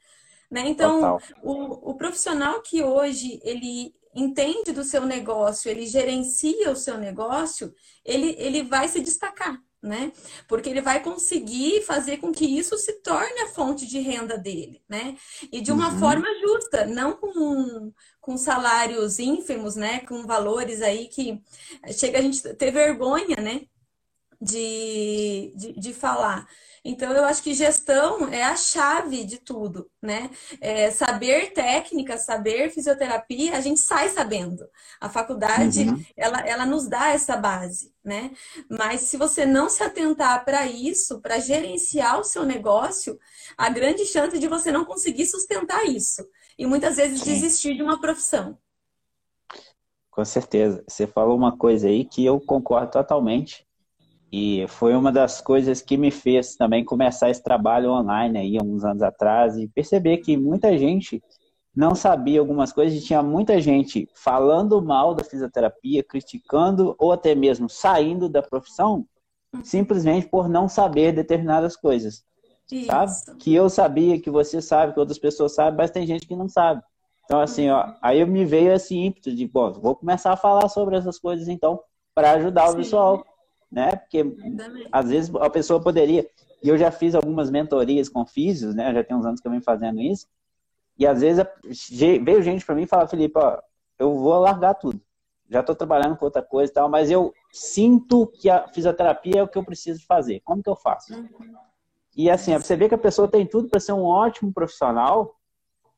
né? 0.51 0.67
Então, 0.67 1.17
o, 1.41 1.91
o 1.91 1.95
profissional 1.95 2.61
que 2.61 2.83
hoje 2.83 3.39
ele 3.43 3.91
entende 4.13 4.71
do 4.71 4.83
seu 4.83 5.03
negócio, 5.03 5.71
ele 5.71 5.87
gerencia 5.87 6.69
o 6.69 6.75
seu 6.75 6.99
negócio, 6.99 7.73
ele, 8.05 8.35
ele 8.37 8.61
vai 8.61 8.87
se 8.87 9.01
destacar, 9.01 9.59
né? 9.81 10.11
Porque 10.47 10.69
ele 10.69 10.81
vai 10.81 11.01
conseguir 11.01 11.81
fazer 11.81 12.17
com 12.17 12.31
que 12.31 12.45
isso 12.45 12.77
se 12.77 12.93
torne 13.01 13.41
a 13.41 13.47
fonte 13.47 13.87
de 13.87 13.99
renda 13.99 14.37
dele, 14.37 14.83
né? 14.87 15.17
E 15.51 15.59
de 15.61 15.71
uma 15.71 15.91
uhum. 15.91 15.99
forma 15.99 16.27
justa, 16.39 16.85
não 16.85 17.13
com, 17.13 17.91
com 18.19 18.37
salários 18.37 19.17
ínfimos, 19.17 19.75
né? 19.75 19.99
Com 20.01 20.25
valores 20.25 20.81
aí 20.81 21.07
que 21.07 21.41
chega 21.97 22.19
a 22.19 22.21
gente 22.21 22.41
ter 22.53 22.71
vergonha, 22.71 23.37
né? 23.37 23.61
De, 24.39 25.53
de, 25.55 25.73
de 25.79 25.93
falar. 25.93 26.47
Então, 26.83 27.13
eu 27.13 27.23
acho 27.25 27.43
que 27.43 27.53
gestão 27.53 28.27
é 28.29 28.43
a 28.43 28.55
chave 28.55 29.23
de 29.23 29.37
tudo, 29.37 29.87
né? 30.01 30.31
É 30.59 30.89
saber 30.89 31.53
técnica, 31.53 32.17
saber 32.17 32.71
fisioterapia, 32.71 33.55
a 33.55 33.61
gente 33.61 33.79
sai 33.79 34.09
sabendo. 34.09 34.65
A 34.99 35.07
faculdade, 35.07 35.83
uhum. 35.83 36.03
ela, 36.17 36.39
ela 36.39 36.65
nos 36.65 36.87
dá 36.87 37.09
essa 37.09 37.37
base, 37.37 37.93
né? 38.03 38.31
Mas 38.67 39.01
se 39.01 39.15
você 39.15 39.45
não 39.45 39.69
se 39.69 39.83
atentar 39.83 40.43
para 40.43 40.65
isso, 40.65 41.21
para 41.21 41.37
gerenciar 41.37 42.19
o 42.19 42.23
seu 42.23 42.43
negócio, 42.43 43.19
a 43.55 43.69
grande 43.69 44.03
chance 44.05 44.39
de 44.39 44.47
você 44.47 44.71
não 44.71 44.83
conseguir 44.83 45.27
sustentar 45.27 45.85
isso. 45.85 46.27
E 46.57 46.65
muitas 46.65 46.95
vezes 46.95 47.21
Sim. 47.21 47.33
desistir 47.33 47.75
de 47.75 47.83
uma 47.83 48.01
profissão. 48.01 48.57
Com 50.09 50.25
certeza. 50.25 50.83
Você 50.87 51.05
falou 51.05 51.37
uma 51.37 51.55
coisa 51.55 51.87
aí 51.87 52.05
que 52.05 52.25
eu 52.25 52.39
concordo 52.39 52.91
totalmente 52.91 53.67
E 54.31 54.65
foi 54.69 54.95
uma 54.95 55.11
das 55.11 55.41
coisas 55.41 55.81
que 55.81 55.97
me 55.97 56.09
fez 56.09 56.55
também 56.55 56.85
começar 56.85 57.29
esse 57.29 57.43
trabalho 57.43 57.91
online 57.91 58.37
aí, 58.37 58.57
uns 58.63 58.85
anos 58.85 59.03
atrás, 59.03 59.57
e 59.57 59.67
perceber 59.67 60.17
que 60.19 60.37
muita 60.37 60.77
gente 60.77 61.21
não 61.75 61.95
sabia 61.95 62.39
algumas 62.39 62.71
coisas 62.71 62.97
e 62.97 63.05
tinha 63.05 63.21
muita 63.21 63.59
gente 63.59 64.07
falando 64.13 64.81
mal 64.81 65.13
da 65.13 65.23
fisioterapia, 65.23 66.03
criticando 66.03 66.95
ou 66.97 67.11
até 67.11 67.35
mesmo 67.35 67.69
saindo 67.69 68.29
da 68.29 68.41
profissão, 68.41 69.05
simplesmente 69.63 70.27
por 70.27 70.47
não 70.47 70.69
saber 70.69 71.11
determinadas 71.11 71.75
coisas. 71.75 72.23
Isso. 72.71 72.85
Sabe? 72.85 73.37
Que 73.37 73.53
eu 73.53 73.69
sabia, 73.69 74.19
que 74.19 74.29
você 74.29 74.61
sabe, 74.61 74.93
que 74.93 74.99
outras 74.99 75.19
pessoas 75.19 75.53
sabem, 75.55 75.77
mas 75.77 75.91
tem 75.91 76.07
gente 76.07 76.25
que 76.25 76.35
não 76.37 76.47
sabe. 76.47 76.81
Então, 77.25 77.41
assim, 77.41 77.69
ó, 77.69 77.93
aí 78.01 78.23
me 78.25 78.45
veio 78.45 78.73
esse 78.73 78.95
ímpeto 78.95 79.33
de, 79.33 79.45
pô, 79.47 79.71
vou 79.73 79.95
começar 79.95 80.31
a 80.31 80.37
falar 80.37 80.69
sobre 80.69 80.95
essas 80.95 81.19
coisas, 81.19 81.49
então, 81.49 81.81
para 82.15 82.31
ajudar 82.31 82.65
o 82.65 82.71
Sim. 82.71 82.77
pessoal 82.77 83.25
né? 83.71 83.95
Porque 83.95 84.23
às 84.91 85.09
vezes 85.09 85.33
a 85.35 85.49
pessoa 85.49 85.81
poderia. 85.81 86.27
E 86.61 86.69
eu 86.69 86.77
já 86.77 86.91
fiz 86.91 87.15
algumas 87.15 87.49
mentorias 87.49 88.09
com 88.09 88.25
físicos, 88.25 88.75
né? 88.75 88.93
Já 88.93 89.03
tem 89.03 89.15
uns 89.15 89.25
anos 89.25 89.39
que 89.39 89.47
eu 89.47 89.51
venho 89.51 89.63
fazendo 89.63 89.99
isso. 89.99 90.27
E 90.97 91.07
às 91.07 91.21
vezes 91.21 91.43
veio 92.21 92.43
gente 92.43 92.65
para 92.65 92.75
mim 92.75 92.83
e 92.83 92.87
fala, 92.87 93.07
Felipe, 93.07 93.39
ó, 93.39 93.59
eu 93.97 94.15
vou 94.15 94.37
largar 94.39 94.75
tudo. 94.75 95.01
Já 95.49 95.61
estou 95.61 95.75
trabalhando 95.75 96.15
com 96.15 96.25
outra 96.25 96.41
coisa 96.41 96.71
e 96.71 96.73
tal, 96.73 96.87
mas 96.89 97.09
eu 97.09 97.33
sinto 97.51 98.27
que 98.27 98.49
a 98.49 98.67
fisioterapia 98.67 99.39
é 99.39 99.43
o 99.43 99.47
que 99.47 99.57
eu 99.57 99.65
preciso 99.65 100.05
fazer. 100.05 100.41
Como 100.41 100.61
que 100.61 100.69
eu 100.69 100.75
faço? 100.75 101.13
Uhum. 101.13 101.27
E 102.15 102.29
assim, 102.29 102.55
você 102.55 102.75
vê 102.75 102.87
que 102.87 102.95
a 102.95 102.99
pessoa 102.99 103.27
tem 103.27 103.45
tudo 103.45 103.69
para 103.69 103.79
ser 103.79 103.93
um 103.93 104.03
ótimo 104.03 104.53
profissional, 104.53 105.35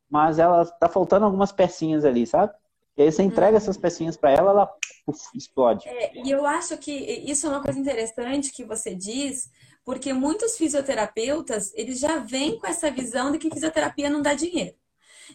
mas 0.08 0.38
ela 0.38 0.64
tá 0.64 0.88
faltando 0.88 1.24
algumas 1.24 1.52
pecinhas 1.52 2.04
ali, 2.04 2.26
sabe? 2.26 2.52
E 2.96 3.02
aí 3.02 3.10
você 3.10 3.22
entrega 3.22 3.52
uhum. 3.52 3.56
essas 3.56 3.76
pecinhas 3.76 4.16
para 4.16 4.30
ela, 4.30 4.50
ela 4.50 4.70
uf, 5.06 5.20
explode. 5.34 5.88
É, 5.88 6.16
e 6.22 6.30
eu 6.30 6.46
acho 6.46 6.76
que 6.78 6.92
isso 6.92 7.46
é 7.46 7.50
uma 7.50 7.62
coisa 7.62 7.78
interessante 7.78 8.52
que 8.52 8.64
você 8.64 8.94
diz, 8.94 9.50
porque 9.84 10.12
muitos 10.12 10.56
fisioterapeutas, 10.56 11.72
eles 11.74 11.98
já 11.98 12.18
vêm 12.18 12.58
com 12.58 12.66
essa 12.66 12.90
visão 12.90 13.32
de 13.32 13.38
que 13.38 13.50
fisioterapia 13.50 14.08
não 14.08 14.22
dá 14.22 14.34
dinheiro. 14.34 14.76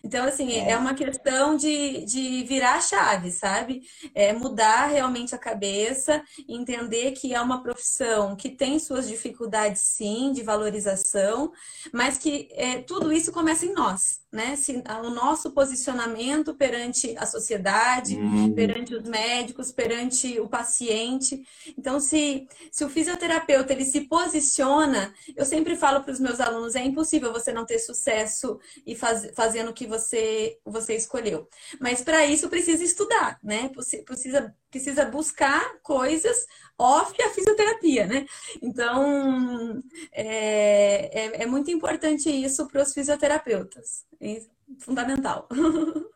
Então, 0.04 0.26
assim, 0.26 0.52
é, 0.52 0.72
é 0.72 0.78
uma 0.78 0.94
questão 0.94 1.56
de, 1.56 2.06
de 2.06 2.44
virar 2.44 2.76
a 2.76 2.82
chave, 2.82 3.32
sabe? 3.32 3.82
É 4.14 4.34
mudar 4.34 4.88
realmente 4.88 5.36
a 5.36 5.38
cabeça, 5.38 6.24
entender 6.48 7.12
que 7.12 7.34
é 7.34 7.42
uma 7.42 7.62
profissão 7.62 8.36
que 8.36 8.50
tem 8.50 8.80
suas 8.80 9.08
dificuldades, 9.08 9.82
sim, 9.82 10.32
de 10.32 10.44
valorização, 10.44 11.52
mas 11.94 12.18
que 12.18 12.50
é, 12.52 12.82
tudo 12.82 13.12
isso 13.12 13.32
começa 13.32 13.66
em 13.66 13.74
nós 13.74 14.20
né? 14.32 14.56
Se, 14.56 14.84
o 15.04 15.10
nosso 15.10 15.52
posicionamento 15.52 16.54
perante 16.54 17.16
a 17.18 17.26
sociedade, 17.26 18.16
uhum. 18.16 18.54
perante 18.54 18.94
os 18.94 19.04
médicos, 19.04 19.72
perante 19.72 20.40
o 20.40 20.48
paciente. 20.48 21.44
Então, 21.78 22.00
se, 22.00 22.48
se 22.72 22.84
o 22.84 22.90
fisioterapeuta 22.90 23.74
ele 23.74 23.86
se 23.86 24.02
posiciona, 24.02 25.14
eu 25.36 25.46
sempre 25.46 25.76
falo 25.76 26.04
para 26.04 26.14
os 26.14 26.20
meus 26.20 26.40
alunos, 26.40 26.76
é 26.76 26.84
impossível 26.84 27.34
você 27.34 27.52
não 27.52 27.66
ter 27.66 27.80
sucesso 27.80 28.60
e 28.86 28.96
faz, 28.96 29.32
fazendo 29.34 29.72
o 29.72 29.74
que 29.80 29.88
você, 29.88 30.60
você 30.66 30.94
escolheu. 30.96 31.48
Mas 31.80 32.02
para 32.02 32.26
isso 32.26 32.50
precisa 32.50 32.84
estudar, 32.84 33.40
né? 33.42 33.70
Precisa, 34.06 34.54
precisa 34.70 35.06
buscar 35.06 35.80
coisas 35.82 36.46
off 36.78 37.16
a 37.22 37.30
fisioterapia, 37.30 38.06
né? 38.06 38.26
Então, 38.62 39.82
é, 40.12 41.38
é, 41.38 41.44
é 41.44 41.46
muito 41.46 41.72
importante 41.72 42.30
isso 42.30 42.68
para 42.68 42.84
os 42.84 42.94
fisioterapeutas. 42.94 44.06
É 44.20 44.42
fundamental. 44.80 45.48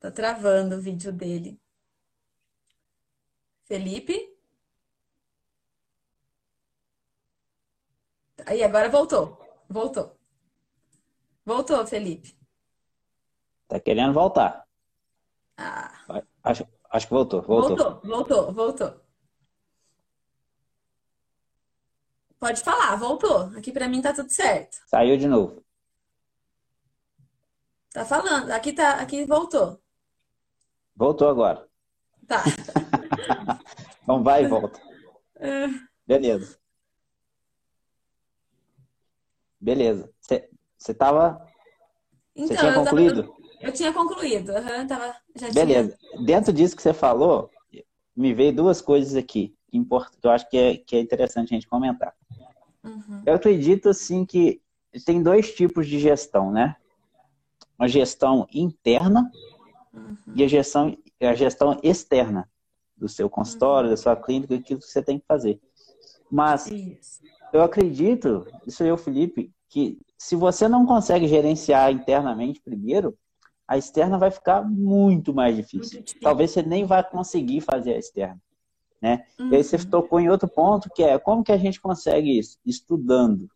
tá 0.00 0.10
travando 0.10 0.76
o 0.76 0.80
vídeo 0.80 1.12
dele. 1.12 1.60
Felipe? 3.66 4.34
Aí, 8.46 8.62
agora 8.62 8.88
voltou. 8.88 9.45
Voltou. 9.68 10.16
Voltou, 11.44 11.86
Felipe. 11.86 12.36
Tá 13.68 13.80
querendo 13.80 14.12
voltar. 14.12 14.66
Ah. 15.56 15.92
Acho, 16.42 16.66
acho 16.90 17.06
que 17.06 17.12
voltou, 17.14 17.42
voltou. 17.42 17.76
Voltou, 17.76 18.00
voltou, 18.08 18.52
voltou. 18.52 19.06
Pode 22.38 22.60
falar, 22.62 22.96
voltou. 22.96 23.56
Aqui 23.56 23.72
para 23.72 23.88
mim 23.88 24.02
tá 24.02 24.12
tudo 24.12 24.30
certo. 24.30 24.76
Saiu 24.86 25.16
de 25.16 25.26
novo. 25.26 25.64
Tá 27.92 28.04
falando. 28.04 28.50
Aqui 28.50 28.72
tá, 28.72 29.00
aqui 29.00 29.24
voltou. 29.24 29.80
Voltou 30.94 31.28
agora. 31.28 31.66
Tá. 32.26 32.42
então 34.02 34.22
vai 34.22 34.44
e 34.44 34.48
volta. 34.48 34.80
É. 35.38 35.66
Beleza. 36.06 36.58
Beleza. 39.60 40.10
Você 40.20 40.94
tava. 40.94 41.40
Você 42.34 42.52
então, 42.52 42.56
tinha 42.56 42.74
concluído? 42.74 43.20
Eu, 43.60 43.68
eu, 43.68 43.72
tinha 43.72 43.92
concluído. 43.92 44.52
Uhum, 44.52 44.86
tava, 44.86 45.16
já 45.34 45.50
Beleza. 45.52 45.96
Tinha... 45.98 46.24
Dentro 46.24 46.52
disso 46.52 46.76
que 46.76 46.82
você 46.82 46.92
falou, 46.92 47.50
me 48.14 48.34
veio 48.34 48.54
duas 48.54 48.80
coisas 48.80 49.16
aqui 49.16 49.56
que 50.20 50.26
eu 50.26 50.30
acho 50.30 50.48
que 50.48 50.56
é, 50.56 50.76
que 50.76 50.96
é 50.96 51.00
interessante 51.00 51.52
a 51.52 51.56
gente 51.56 51.68
comentar. 51.68 52.14
Uhum. 52.84 53.22
Eu 53.26 53.34
acredito, 53.34 53.88
assim, 53.88 54.24
que 54.24 54.60
tem 55.04 55.22
dois 55.22 55.54
tipos 55.54 55.86
de 55.86 55.98
gestão, 55.98 56.50
né? 56.50 56.76
Uma 57.78 57.88
gestão 57.88 58.46
interna 58.52 59.30
uhum. 59.92 60.16
e 60.34 60.44
a 60.44 60.48
gestão, 60.48 60.96
a 61.20 61.34
gestão 61.34 61.78
externa 61.82 62.48
do 62.96 63.08
seu 63.08 63.28
consultório, 63.28 63.88
uhum. 63.88 63.94
da 63.94 64.00
sua 64.00 64.16
clínica, 64.16 64.54
aquilo 64.54 64.80
que 64.80 64.86
você 64.86 65.02
tem 65.02 65.18
que 65.18 65.26
fazer. 65.26 65.60
Mas 66.30 66.66
isso. 66.66 67.20
Eu 67.52 67.62
acredito, 67.62 68.46
isso 68.66 68.82
eu, 68.82 68.96
Felipe, 68.96 69.52
que 69.68 69.98
se 70.18 70.36
você 70.36 70.68
não 70.68 70.86
consegue 70.86 71.28
gerenciar 71.28 71.92
internamente 71.92 72.60
primeiro, 72.60 73.16
a 73.68 73.76
externa 73.76 74.18
vai 74.18 74.30
ficar 74.30 74.62
muito 74.62 75.34
mais 75.34 75.56
difícil. 75.56 76.02
Talvez 76.20 76.52
você 76.52 76.62
nem 76.62 76.84
vá 76.84 77.02
conseguir 77.02 77.60
fazer 77.60 77.94
a 77.94 77.98
externa. 77.98 78.40
Né? 79.02 79.24
Uhum. 79.38 79.50
E 79.50 79.56
aí 79.56 79.64
você 79.64 79.76
uhum. 79.76 79.90
tocou 79.90 80.20
em 80.20 80.30
outro 80.30 80.48
ponto, 80.48 80.88
que 80.94 81.02
é 81.02 81.18
como 81.18 81.42
que 81.42 81.52
a 81.52 81.58
gente 81.58 81.80
consegue 81.80 82.38
isso? 82.38 82.58
Estudando. 82.64 83.48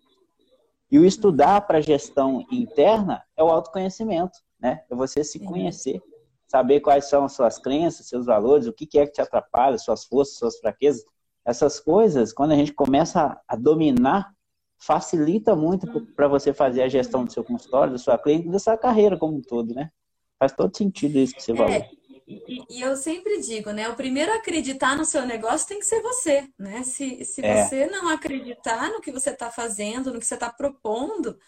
E 0.91 0.99
o 0.99 1.05
estudar 1.05 1.61
para 1.63 1.81
gestão 1.81 2.45
interna 2.51 3.23
é 3.37 3.43
o 3.43 3.49
autoconhecimento, 3.49 4.39
né? 4.59 4.83
É 4.91 4.95
você 4.95 5.23
se 5.23 5.39
conhecer, 5.39 6.03
saber 6.49 6.81
quais 6.81 7.09
são 7.09 7.25
as 7.25 7.33
suas 7.33 7.59
crenças, 7.59 8.09
seus 8.09 8.27
valores, 8.27 8.67
o 8.67 8.73
que 8.73 8.99
é 8.99 9.07
que 9.07 9.13
te 9.13 9.21
atrapalha, 9.21 9.79
suas 9.79 10.05
forças, 10.05 10.37
suas 10.37 10.59
fraquezas. 10.59 11.05
Essas 11.45 11.81
coisas, 11.81 12.33
quando 12.33 12.53
a 12.53 12.57
gente 12.57 12.73
começa 12.73 13.41
a 13.47 13.57
dominar, 13.57 14.33
facilita 14.79 15.55
muito 15.55 15.87
para 16.15 16.29
você 16.29 16.53
fazer 16.53 16.83
a 16.83 16.89
gestão 16.89 17.25
do 17.25 17.33
seu 17.33 17.45
consultório, 17.45 17.93
da 17.93 17.99
sua 17.99 18.19
clínica, 18.19 18.51
da 18.51 18.59
sua 18.59 18.77
carreira 18.77 19.17
como 19.17 19.37
um 19.37 19.43
todo, 19.43 19.75
né? 19.75 19.91
Faz 20.39 20.53
todo 20.53 20.75
sentido 20.77 21.19
isso 21.19 21.35
que 21.35 21.43
você 21.43 21.55
falou. 21.55 21.71
É, 21.71 21.91
e, 22.27 22.65
e, 22.71 22.81
eu 22.81 22.97
sempre 22.97 23.41
digo, 23.41 23.73
né? 23.73 23.89
O 23.89 23.97
primeiro 23.97 24.33
a 24.33 24.37
acreditar 24.37 24.97
no 24.97 25.05
seu 25.05 25.27
negócio 25.27 25.69
tem 25.69 25.79
que 25.79 25.85
ser 25.85 26.01
você, 26.01 26.49
né? 26.59 26.83
Se, 26.83 27.25
se 27.25 27.45
é. 27.45 27.65
você 27.65 27.87
não 27.87 28.09
acreditar 28.09 28.91
no 28.91 29.01
que 29.01 29.13
você 29.13 29.31
está 29.31 29.51
fazendo, 29.51 30.13
no 30.13 30.21
que 30.21 30.27
você 30.27 30.35
está 30.35 30.51
propondo 30.51 31.39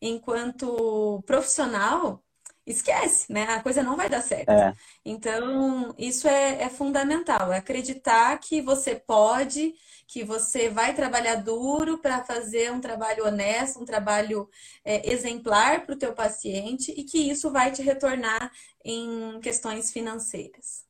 enquanto 0.00 1.22
profissional, 1.26 2.24
esquece, 2.66 3.32
né? 3.32 3.44
A 3.44 3.62
coisa 3.62 3.82
não 3.82 3.96
vai 3.96 4.08
dar 4.08 4.20
certo. 4.20 4.50
É. 4.50 4.72
Então, 5.04 5.94
isso 5.98 6.28
é, 6.28 6.62
é 6.62 6.68
fundamental, 6.68 7.52
é 7.52 7.58
acreditar 7.58 8.38
que 8.38 8.60
você 8.60 8.94
pode, 8.94 9.74
que 10.06 10.24
você 10.24 10.68
vai 10.68 10.94
trabalhar 10.94 11.36
duro 11.36 11.98
para 11.98 12.22
fazer 12.24 12.72
um 12.72 12.80
trabalho 12.80 13.26
honesto, 13.26 13.80
um 13.80 13.84
trabalho 13.84 14.48
é, 14.84 15.10
exemplar 15.12 15.84
para 15.84 15.94
o 15.94 15.98
teu 15.98 16.12
paciente 16.12 16.92
e 16.96 17.04
que 17.04 17.18
isso 17.18 17.50
vai 17.50 17.70
te 17.72 17.82
retornar 17.82 18.50
em 18.84 19.40
questões 19.40 19.92
financeiras. 19.92 20.84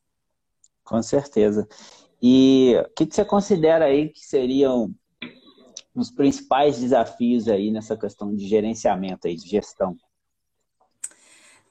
Com 0.85 1.03
certeza. 1.03 1.69
E 2.23 2.75
o 2.77 2.95
que, 2.95 3.07
que 3.07 3.15
você 3.15 3.25
considera 3.25 3.87
aí 3.87 4.09
que 4.09 4.21
seriam 4.21 4.93
os 5.95 6.11
principais 6.11 6.79
desafios 6.79 7.49
aí 7.49 7.71
nessa 7.71 7.97
questão 7.97 8.35
de 8.35 8.47
gerenciamento 8.47 9.27
aí, 9.27 9.37
de 9.37 9.49
gestão? 9.49 9.97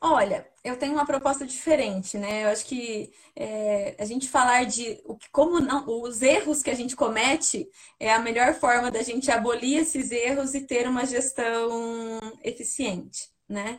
Olha, 0.02 0.48
eu 0.64 0.78
tenho 0.78 0.94
uma 0.94 1.06
proposta 1.06 1.46
diferente, 1.46 2.18
né? 2.18 2.46
Eu 2.46 2.50
acho 2.50 2.66
que 2.66 3.12
é, 3.36 3.96
a 4.00 4.06
gente 4.06 4.30
falar 4.30 4.66
de 4.66 5.02
o 5.04 5.18
que, 5.18 5.30
como 5.30 5.60
não, 5.60 5.86
os 6.02 6.22
erros 6.22 6.64
que 6.64 6.70
a 6.70 6.74
gente 6.74 6.96
comete 6.96 7.68
é 8.00 8.14
a 8.14 8.20
melhor 8.20 8.54
forma 8.54 8.90
da 8.90 9.02
gente 9.02 9.30
abolir 9.30 9.80
esses 9.80 10.10
erros 10.10 10.56
e 10.56 10.62
ter 10.66 10.88
uma 10.88 11.06
gestão 11.06 12.18
eficiente, 12.44 13.30
né? 13.48 13.78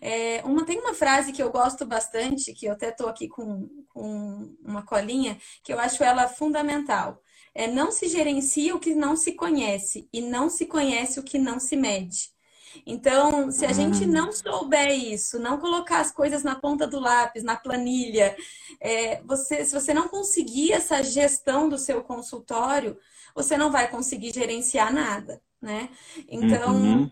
É, 0.00 0.42
uma, 0.44 0.64
tem 0.64 0.78
uma 0.80 0.94
frase 0.94 1.32
que 1.32 1.42
eu 1.42 1.50
gosto 1.50 1.84
bastante, 1.84 2.54
que 2.54 2.64
eu 2.66 2.72
até 2.72 2.88
estou 2.88 3.08
aqui 3.08 3.28
com, 3.28 3.68
com 3.88 4.56
uma 4.64 4.82
colinha, 4.84 5.38
que 5.62 5.72
eu 5.72 5.78
acho 5.78 6.02
ela 6.02 6.28
fundamental. 6.28 7.20
É 7.54 7.66
não 7.66 7.90
se 7.92 8.08
gerencia 8.08 8.74
o 8.74 8.80
que 8.80 8.94
não 8.94 9.16
se 9.16 9.32
conhece 9.32 10.08
e 10.12 10.22
não 10.22 10.48
se 10.48 10.64
conhece 10.66 11.20
o 11.20 11.22
que 11.24 11.38
não 11.38 11.60
se 11.60 11.76
mede. 11.76 12.37
Então, 12.86 13.50
se 13.50 13.64
a 13.66 13.72
gente 13.72 14.04
hum. 14.04 14.08
não 14.08 14.32
souber 14.32 14.90
isso, 14.90 15.38
não 15.38 15.58
colocar 15.58 16.00
as 16.00 16.10
coisas 16.10 16.42
na 16.42 16.54
ponta 16.54 16.86
do 16.86 16.98
lápis, 16.98 17.42
na 17.42 17.56
planilha, 17.56 18.36
é, 18.80 19.20
você, 19.22 19.64
se 19.64 19.74
você 19.74 19.92
não 19.92 20.08
conseguir 20.08 20.72
essa 20.72 21.02
gestão 21.02 21.68
do 21.68 21.78
seu 21.78 22.02
consultório, 22.02 22.96
você 23.34 23.56
não 23.56 23.70
vai 23.70 23.90
conseguir 23.90 24.32
gerenciar 24.32 24.92
nada, 24.92 25.40
né? 25.60 25.88
Então, 26.28 26.74
uhum. 26.74 27.10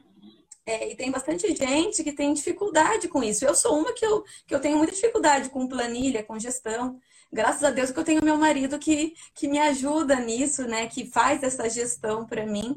é, 0.65 0.91
e 0.91 0.97
tem 0.97 1.11
bastante 1.11 1.55
gente 1.55 2.03
que 2.03 2.13
tem 2.13 2.33
dificuldade 2.33 3.09
com 3.09 3.23
isso. 3.23 3.45
Eu 3.45 3.55
sou 3.55 3.79
uma 3.79 3.93
que 3.93 4.05
eu, 4.05 4.25
que 4.47 4.55
eu 4.55 4.61
tenho 4.61 4.79
muita 4.79 4.93
dificuldade 4.93 5.51
com 5.51 5.69
planilha, 5.69 6.25
com 6.25 6.39
gestão. 6.39 6.99
Graças 7.33 7.63
a 7.65 7.71
Deus 7.71 7.91
que 7.91 7.99
eu 7.99 8.05
tenho 8.05 8.25
meu 8.25 8.37
marido 8.37 8.79
que, 8.79 9.15
que 9.35 9.49
me 9.49 9.59
ajuda 9.59 10.17
nisso, 10.17 10.63
né? 10.65 10.87
Que 10.87 11.07
faz 11.07 11.43
essa 11.43 11.69
gestão 11.69 12.25
para 12.27 12.47
mim. 12.47 12.77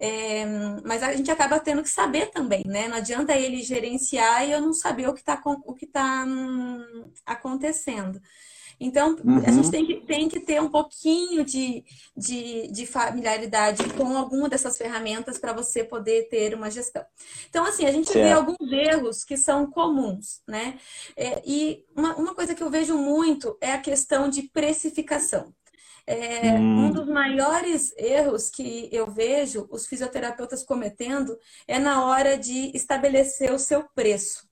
É, 0.00 0.44
mas 0.84 1.02
a 1.02 1.12
gente 1.12 1.30
acaba 1.30 1.58
tendo 1.58 1.82
que 1.82 1.90
saber 1.90 2.30
também, 2.30 2.62
né? 2.66 2.88
Não 2.88 2.96
adianta 2.96 3.34
ele 3.34 3.62
gerenciar 3.62 4.46
e 4.46 4.52
eu 4.52 4.60
não 4.60 4.72
saber 4.72 5.08
o 5.08 5.14
que 5.14 5.20
está 5.20 5.40
o 5.44 5.74
que 5.74 5.86
tá, 5.86 6.24
hum, 6.26 7.10
acontecendo. 7.26 8.20
Então, 8.80 9.16
uhum. 9.24 9.38
a 9.38 9.50
gente 9.50 9.64
uhum. 9.64 9.70
tem 9.70 9.86
que, 9.86 9.94
tem 10.06 10.28
que 10.28 10.40
ter 10.40 10.62
um 10.62 10.70
pouquinho 10.70 11.44
de, 11.44 11.84
de, 12.16 12.68
de 12.70 12.86
familiaridade 12.86 13.82
com 13.94 14.16
alguma 14.16 14.48
dessas 14.48 14.76
ferramentas 14.76 15.38
para 15.38 15.52
você 15.52 15.82
poder 15.82 16.28
ter 16.28 16.54
uma 16.54 16.70
gestão. 16.70 17.04
Então, 17.48 17.64
assim, 17.64 17.86
a 17.86 17.90
gente 17.90 18.10
certo. 18.10 18.24
vê 18.24 18.32
alguns 18.32 18.72
erros 18.72 19.24
que 19.24 19.36
são 19.36 19.68
comuns, 19.68 20.42
né? 20.46 20.78
É, 21.16 21.42
e 21.44 21.84
uma, 21.96 22.14
uma 22.16 22.34
coisa 22.34 22.54
que 22.54 22.62
eu 22.62 22.70
vejo 22.70 22.96
muito 22.96 23.56
é 23.60 23.72
a 23.72 23.80
questão 23.80 24.28
de 24.28 24.42
precificação. 24.42 25.52
É, 26.10 26.54
hum. 26.54 26.86
Um 26.86 26.90
dos 26.90 27.06
maiores 27.06 27.92
erros 27.98 28.48
que 28.48 28.88
eu 28.90 29.10
vejo 29.10 29.68
os 29.70 29.86
fisioterapeutas 29.86 30.64
cometendo 30.64 31.38
é 31.66 31.78
na 31.78 32.06
hora 32.06 32.38
de 32.38 32.74
estabelecer 32.74 33.52
o 33.52 33.58
seu 33.58 33.84
preço. 33.94 34.48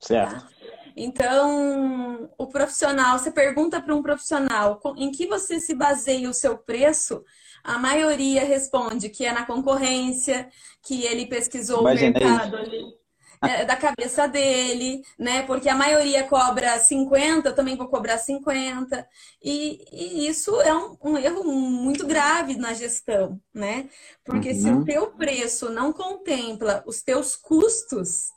Certo. 0.00 0.40
Tá? 0.40 0.48
Então, 0.96 2.28
o 2.36 2.48
profissional, 2.48 3.16
você 3.16 3.30
pergunta 3.30 3.80
para 3.80 3.94
um 3.94 4.02
profissional 4.02 4.80
em 4.96 5.12
que 5.12 5.28
você 5.28 5.60
se 5.60 5.72
baseia 5.72 6.28
o 6.28 6.34
seu 6.34 6.58
preço, 6.58 7.24
a 7.62 7.78
maioria 7.78 8.44
responde 8.44 9.08
que 9.08 9.24
é 9.24 9.32
na 9.32 9.46
concorrência, 9.46 10.48
que 10.82 11.04
ele 11.04 11.26
pesquisou 11.26 11.82
Imaginei. 11.82 12.20
o 12.22 12.28
mercado 12.28 12.56
ali 12.56 12.99
é, 13.42 13.64
da 13.64 13.76
cabeça 13.76 14.28
dele, 14.28 15.02
né? 15.18 15.42
Porque 15.42 15.68
a 15.68 15.74
maioria 15.74 16.24
cobra 16.24 16.78
50, 16.78 17.48
eu 17.48 17.54
também 17.54 17.76
vou 17.76 17.88
cobrar 17.88 18.18
50. 18.18 19.06
E, 19.42 19.84
e 19.92 20.28
isso 20.28 20.60
é 20.60 20.74
um, 20.74 20.96
um, 21.02 21.18
erro 21.18 21.44
muito 21.44 22.06
grave 22.06 22.56
na 22.56 22.74
gestão, 22.74 23.40
né? 23.52 23.88
Porque 24.24 24.50
uhum. 24.50 24.54
se 24.54 24.68
o 24.68 24.76
uhum. 24.76 24.84
teu 24.84 25.06
preço 25.12 25.70
não 25.70 25.92
contempla 25.92 26.82
os 26.86 27.02
teus 27.02 27.34
custos, 27.34 28.30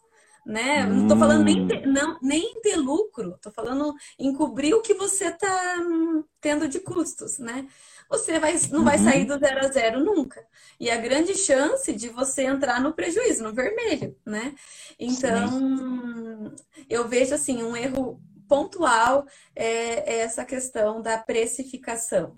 né? 0.45 0.85
Não 0.85 1.03
estou 1.03 1.17
falando 1.17 1.43
nem, 1.43 1.67
ter, 1.67 1.87
hum. 1.87 1.91
não, 1.91 2.19
nem 2.21 2.61
ter 2.61 2.75
lucro, 2.75 3.35
estou 3.35 3.51
falando 3.51 3.93
em 4.19 4.33
cobrir 4.33 4.73
o 4.73 4.81
que 4.81 4.93
você 4.93 5.27
está 5.27 5.77
hum, 5.79 6.23
tendo 6.41 6.67
de 6.67 6.79
custos, 6.79 7.39
né? 7.39 7.67
Você 8.09 8.39
vai, 8.39 8.55
não 8.71 8.83
vai 8.83 8.97
sair 8.97 9.21
uhum. 9.21 9.37
do 9.37 9.39
zero 9.39 9.65
a 9.65 9.69
zero 9.69 10.03
nunca. 10.03 10.45
E 10.79 10.89
a 10.89 10.97
grande 10.97 11.35
chance 11.35 11.91
de 11.93 12.09
você 12.09 12.43
entrar 12.43 12.81
no 12.81 12.93
prejuízo, 12.93 13.43
no 13.43 13.53
vermelho, 13.53 14.15
né? 14.25 14.53
Então, 14.99 15.49
Sim. 15.49 16.55
eu 16.89 17.07
vejo 17.07 17.33
assim, 17.33 17.63
um 17.63 17.75
erro 17.75 18.21
pontual 18.47 19.25
é, 19.55 20.15
é 20.15 20.19
essa 20.19 20.45
questão 20.45 21.01
da 21.01 21.17
precificação. 21.17 22.37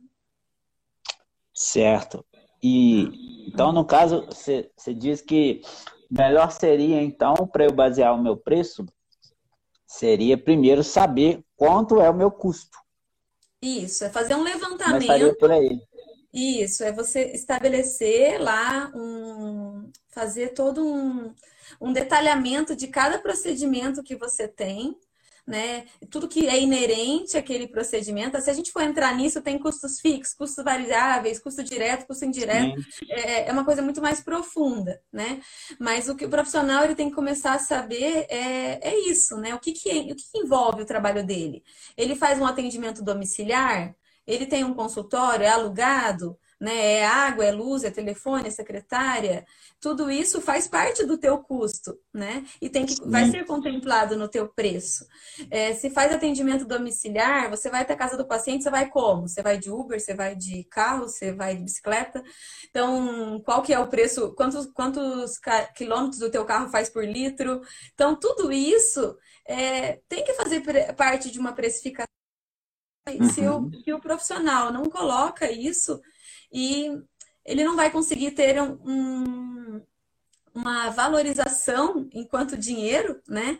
Certo. 1.53 2.25
E 2.61 3.47
então, 3.47 3.71
no 3.71 3.85
caso, 3.85 4.27
você 4.27 4.93
diz 4.93 5.21
que 5.21 5.61
melhor 6.09 6.51
seria, 6.51 7.01
então, 7.01 7.33
para 7.47 7.65
eu 7.65 7.71
basear 7.71 8.13
o 8.13 8.21
meu 8.21 8.35
preço, 8.35 8.85
seria 9.85 10.37
primeiro 10.37 10.83
saber 10.83 11.43
quanto 11.55 12.01
é 12.01 12.09
o 12.09 12.13
meu 12.13 12.31
custo. 12.31 12.77
Isso, 13.65 14.03
é 14.03 14.09
fazer 14.09 14.35
um 14.35 14.43
levantamento. 14.43 15.35
por 15.39 15.51
aí. 15.51 15.81
Isso, 16.31 16.83
é 16.83 16.91
você 16.91 17.31
estabelecer 17.31 18.39
lá 18.39 18.91
um. 18.93 19.89
fazer 20.09 20.49
todo 20.49 20.85
um, 20.85 21.33
um 21.81 21.91
detalhamento 21.91 22.75
de 22.75 22.87
cada 22.87 23.17
procedimento 23.17 24.03
que 24.03 24.15
você 24.15 24.47
tem 24.47 24.95
né? 25.45 25.85
Tudo 26.09 26.27
que 26.27 26.47
é 26.47 26.59
inerente 26.59 27.37
àquele 27.37 27.67
procedimento. 27.67 28.39
Se 28.41 28.49
a 28.49 28.53
gente 28.53 28.71
for 28.71 28.81
entrar 28.81 29.15
nisso, 29.15 29.41
tem 29.41 29.59
custos 29.59 29.99
fixos, 29.99 30.33
custos 30.33 30.63
variáveis, 30.63 31.39
custo 31.39 31.63
direto, 31.63 32.07
custo 32.07 32.25
indireto. 32.25 32.81
É, 33.09 33.47
é, 33.47 33.51
uma 33.51 33.63
coisa 33.63 33.81
muito 33.81 34.01
mais 34.01 34.21
profunda, 34.21 34.99
né? 35.13 35.39
Mas 35.79 36.09
o 36.09 36.15
que 36.15 36.25
o 36.25 36.29
profissional 36.29 36.83
ele 36.83 36.95
tem 36.95 37.09
que 37.09 37.15
começar 37.15 37.53
a 37.53 37.59
saber 37.59 38.25
é, 38.29 38.79
é 38.89 39.09
isso, 39.09 39.37
né? 39.37 39.53
O 39.53 39.59
que, 39.59 39.71
que, 39.71 39.89
o 39.89 40.15
que, 40.15 40.31
que 40.31 40.39
envolve 40.39 40.81
o 40.81 40.85
trabalho 40.85 41.23
dele? 41.23 41.63
Ele 41.95 42.15
faz 42.15 42.39
um 42.39 42.45
atendimento 42.45 43.03
domiciliar? 43.03 43.95
Ele 44.25 44.47
tem 44.47 44.63
um 44.63 44.73
consultório, 44.73 45.45
é 45.45 45.49
alugado? 45.49 46.37
Né? 46.59 46.93
É 46.95 47.05
água, 47.05 47.45
é 47.45 47.51
luz, 47.51 47.83
é 47.83 47.91
telefone, 47.91 48.47
é 48.47 48.51
secretária. 48.51 49.45
Tudo 49.79 50.09
isso 50.09 50.41
faz 50.41 50.67
parte 50.67 51.05
do 51.05 51.17
teu 51.17 51.37
custo, 51.39 51.97
né? 52.13 52.45
E 52.61 52.69
tem 52.69 52.85
que 52.85 52.95
vai 53.05 53.29
ser 53.29 53.45
contemplado 53.45 54.15
no 54.15 54.27
teu 54.27 54.47
preço. 54.47 55.05
É, 55.51 55.73
se 55.73 55.89
faz 55.89 56.11
atendimento 56.11 56.65
domiciliar, 56.65 57.49
você 57.49 57.69
vai 57.69 57.81
até 57.81 57.93
a 57.93 57.97
casa 57.97 58.17
do 58.17 58.27
paciente, 58.27 58.63
você 58.63 58.69
vai 58.69 58.89
como? 58.89 59.27
Você 59.27 59.41
vai 59.41 59.57
de 59.57 59.69
Uber, 59.69 59.99
você 59.99 60.13
vai 60.13 60.35
de 60.35 60.63
carro, 60.65 61.07
você 61.07 61.33
vai 61.33 61.55
de 61.55 61.63
bicicleta. 61.63 62.23
Então, 62.69 63.41
qual 63.45 63.61
que 63.61 63.73
é 63.73 63.79
o 63.79 63.87
preço? 63.87 64.33
Quantos, 64.33 64.65
quantos 64.67 65.39
quilômetros 65.75 66.21
o 66.21 66.31
teu 66.31 66.45
carro 66.45 66.69
faz 66.69 66.89
por 66.89 67.03
litro? 67.03 67.61
Então, 67.93 68.15
tudo 68.15 68.51
isso 68.51 69.17
é, 69.47 69.99
tem 70.07 70.23
que 70.23 70.33
fazer 70.33 70.61
parte 70.95 71.29
de 71.29 71.39
uma 71.39 71.53
precificação. 71.53 72.05
Uhum. 73.07 73.29
Se, 73.29 73.47
o, 73.47 73.83
se 73.83 73.93
o 73.93 73.99
profissional 73.99 74.73
não 74.73 74.85
coloca 74.85 75.51
isso, 75.51 76.01
e 76.55 76.89
ele 77.45 77.65
não 77.65 77.75
vai 77.75 77.91
conseguir 77.91 78.31
ter 78.31 78.61
um, 78.61 79.81
uma 80.53 80.89
valorização 80.89 82.07
enquanto 82.13 82.55
dinheiro, 82.55 83.21
né, 83.27 83.59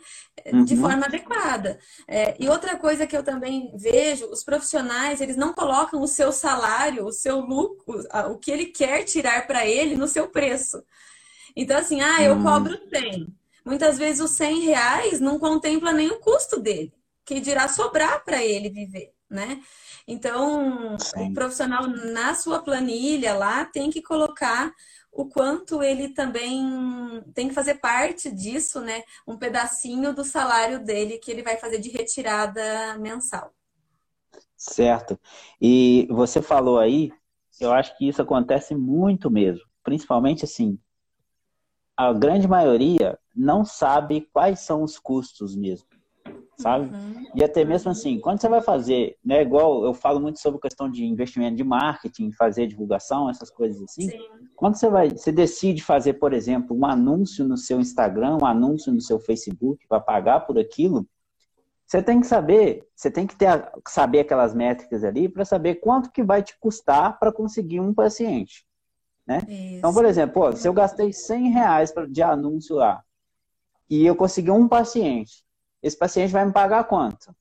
de 0.65 0.75
uhum. 0.75 0.81
forma 0.81 1.05
adequada. 1.05 1.77
É, 2.07 2.37
e 2.39 2.47
outra 2.47 2.77
coisa 2.77 3.05
que 3.05 3.15
eu 3.15 3.21
também 3.21 3.69
vejo, 3.75 4.27
os 4.27 4.45
profissionais, 4.45 5.19
eles 5.19 5.35
não 5.35 5.51
colocam 5.51 6.01
o 6.01 6.07
seu 6.07 6.31
salário, 6.31 7.05
o 7.05 7.11
seu 7.11 7.41
lucro, 7.41 8.01
o 8.31 8.37
que 8.37 8.49
ele 8.49 8.67
quer 8.67 9.03
tirar 9.03 9.45
para 9.45 9.67
ele 9.67 9.97
no 9.97 10.07
seu 10.07 10.29
preço. 10.29 10.81
Então, 11.53 11.77
assim, 11.77 11.99
ah, 11.99 12.23
eu 12.23 12.35
uhum. 12.35 12.43
cobro 12.43 12.79
100. 12.89 13.27
Muitas 13.65 13.97
vezes 13.97 14.21
os 14.21 14.31
100 14.31 14.59
reais 14.61 15.19
não 15.19 15.37
contempla 15.37 15.91
nem 15.91 16.07
o 16.07 16.19
custo 16.19 16.61
dele, 16.61 16.93
que 17.25 17.41
dirá 17.41 17.67
sobrar 17.67 18.23
para 18.23 18.41
ele 18.41 18.69
viver, 18.69 19.11
né? 19.29 19.59
Então, 20.07 20.97
Sim. 20.99 21.31
o 21.31 21.33
profissional 21.33 21.87
na 21.87 22.35
sua 22.35 22.61
planilha 22.61 23.33
lá 23.33 23.65
tem 23.65 23.89
que 23.89 24.01
colocar 24.01 24.71
o 25.11 25.25
quanto 25.25 25.81
ele 25.81 26.09
também 26.09 27.23
tem 27.33 27.47
que 27.47 27.53
fazer 27.53 27.75
parte 27.75 28.29
disso, 28.31 28.81
né? 28.81 29.03
Um 29.25 29.37
pedacinho 29.37 30.13
do 30.13 30.23
salário 30.23 30.83
dele 30.83 31.17
que 31.17 31.31
ele 31.31 31.41
vai 31.41 31.57
fazer 31.57 31.79
de 31.79 31.89
retirada 31.89 32.97
mensal. 32.99 33.51
Certo. 34.55 35.19
E 35.59 36.07
você 36.11 36.41
falou 36.41 36.77
aí, 36.77 37.11
eu 37.59 37.71
acho 37.71 37.97
que 37.97 38.07
isso 38.07 38.21
acontece 38.21 38.75
muito 38.75 39.31
mesmo. 39.31 39.65
Principalmente 39.83 40.43
assim, 40.43 40.77
a 41.95 42.11
grande 42.13 42.47
maioria 42.47 43.17
não 43.33 43.63
sabe 43.65 44.29
quais 44.33 44.59
são 44.59 44.83
os 44.83 44.99
custos 44.99 45.55
mesmo 45.55 45.94
sabe? 46.57 46.93
Uhum. 46.93 47.25
E 47.35 47.43
até 47.43 47.65
mesmo 47.65 47.91
assim, 47.91 48.19
quando 48.19 48.39
você 48.39 48.49
vai 48.49 48.61
fazer, 48.61 49.17
né, 49.23 49.41
igual 49.41 49.83
eu 49.83 49.93
falo 49.93 50.19
muito 50.19 50.39
sobre 50.39 50.59
questão 50.59 50.89
de 50.89 51.05
investimento 51.05 51.55
de 51.55 51.63
marketing, 51.63 52.31
fazer 52.31 52.67
divulgação, 52.67 53.29
essas 53.29 53.49
coisas 53.49 53.81
assim. 53.81 54.09
Sim. 54.09 54.19
Quando 54.55 54.75
você 54.75 54.89
vai, 54.89 55.09
você 55.09 55.31
decide 55.31 55.83
fazer, 55.83 56.13
por 56.13 56.33
exemplo, 56.33 56.77
um 56.77 56.85
anúncio 56.85 57.45
no 57.45 57.57
seu 57.57 57.79
Instagram, 57.79 58.37
um 58.41 58.45
anúncio 58.45 58.93
no 58.93 59.01
seu 59.01 59.19
Facebook 59.19 59.85
para 59.87 59.99
pagar 59.99 60.41
por 60.41 60.57
aquilo, 60.57 61.05
você 61.85 62.01
tem 62.01 62.19
que 62.19 62.25
saber, 62.25 62.87
você 62.95 63.11
tem 63.11 63.27
que 63.27 63.35
ter, 63.35 63.47
saber 63.87 64.21
aquelas 64.21 64.55
métricas 64.55 65.03
ali 65.03 65.29
para 65.29 65.45
saber 65.45 65.75
quanto 65.75 66.11
que 66.11 66.23
vai 66.23 66.41
te 66.41 66.57
custar 66.59 67.19
para 67.19 67.31
conseguir 67.31 67.79
um 67.79 67.93
paciente, 67.93 68.65
né? 69.27 69.39
Então, 69.47 69.93
por 69.93 70.03
exemplo, 70.03 70.33
pô, 70.33 70.51
se 70.55 70.67
eu 70.67 70.73
gastei 70.73 71.13
100 71.13 71.51
reais 71.51 71.93
de 72.09 72.23
anúncio 72.23 72.77
lá 72.77 73.03
e 73.87 74.03
eu 74.03 74.15
consegui 74.15 74.49
um 74.49 74.67
paciente, 74.67 75.44
esse 75.85 75.95
paciente 75.95 76.31
vai 76.31 76.43
me 76.43 76.51
pagar 76.51 76.83
quanto? 76.85 77.35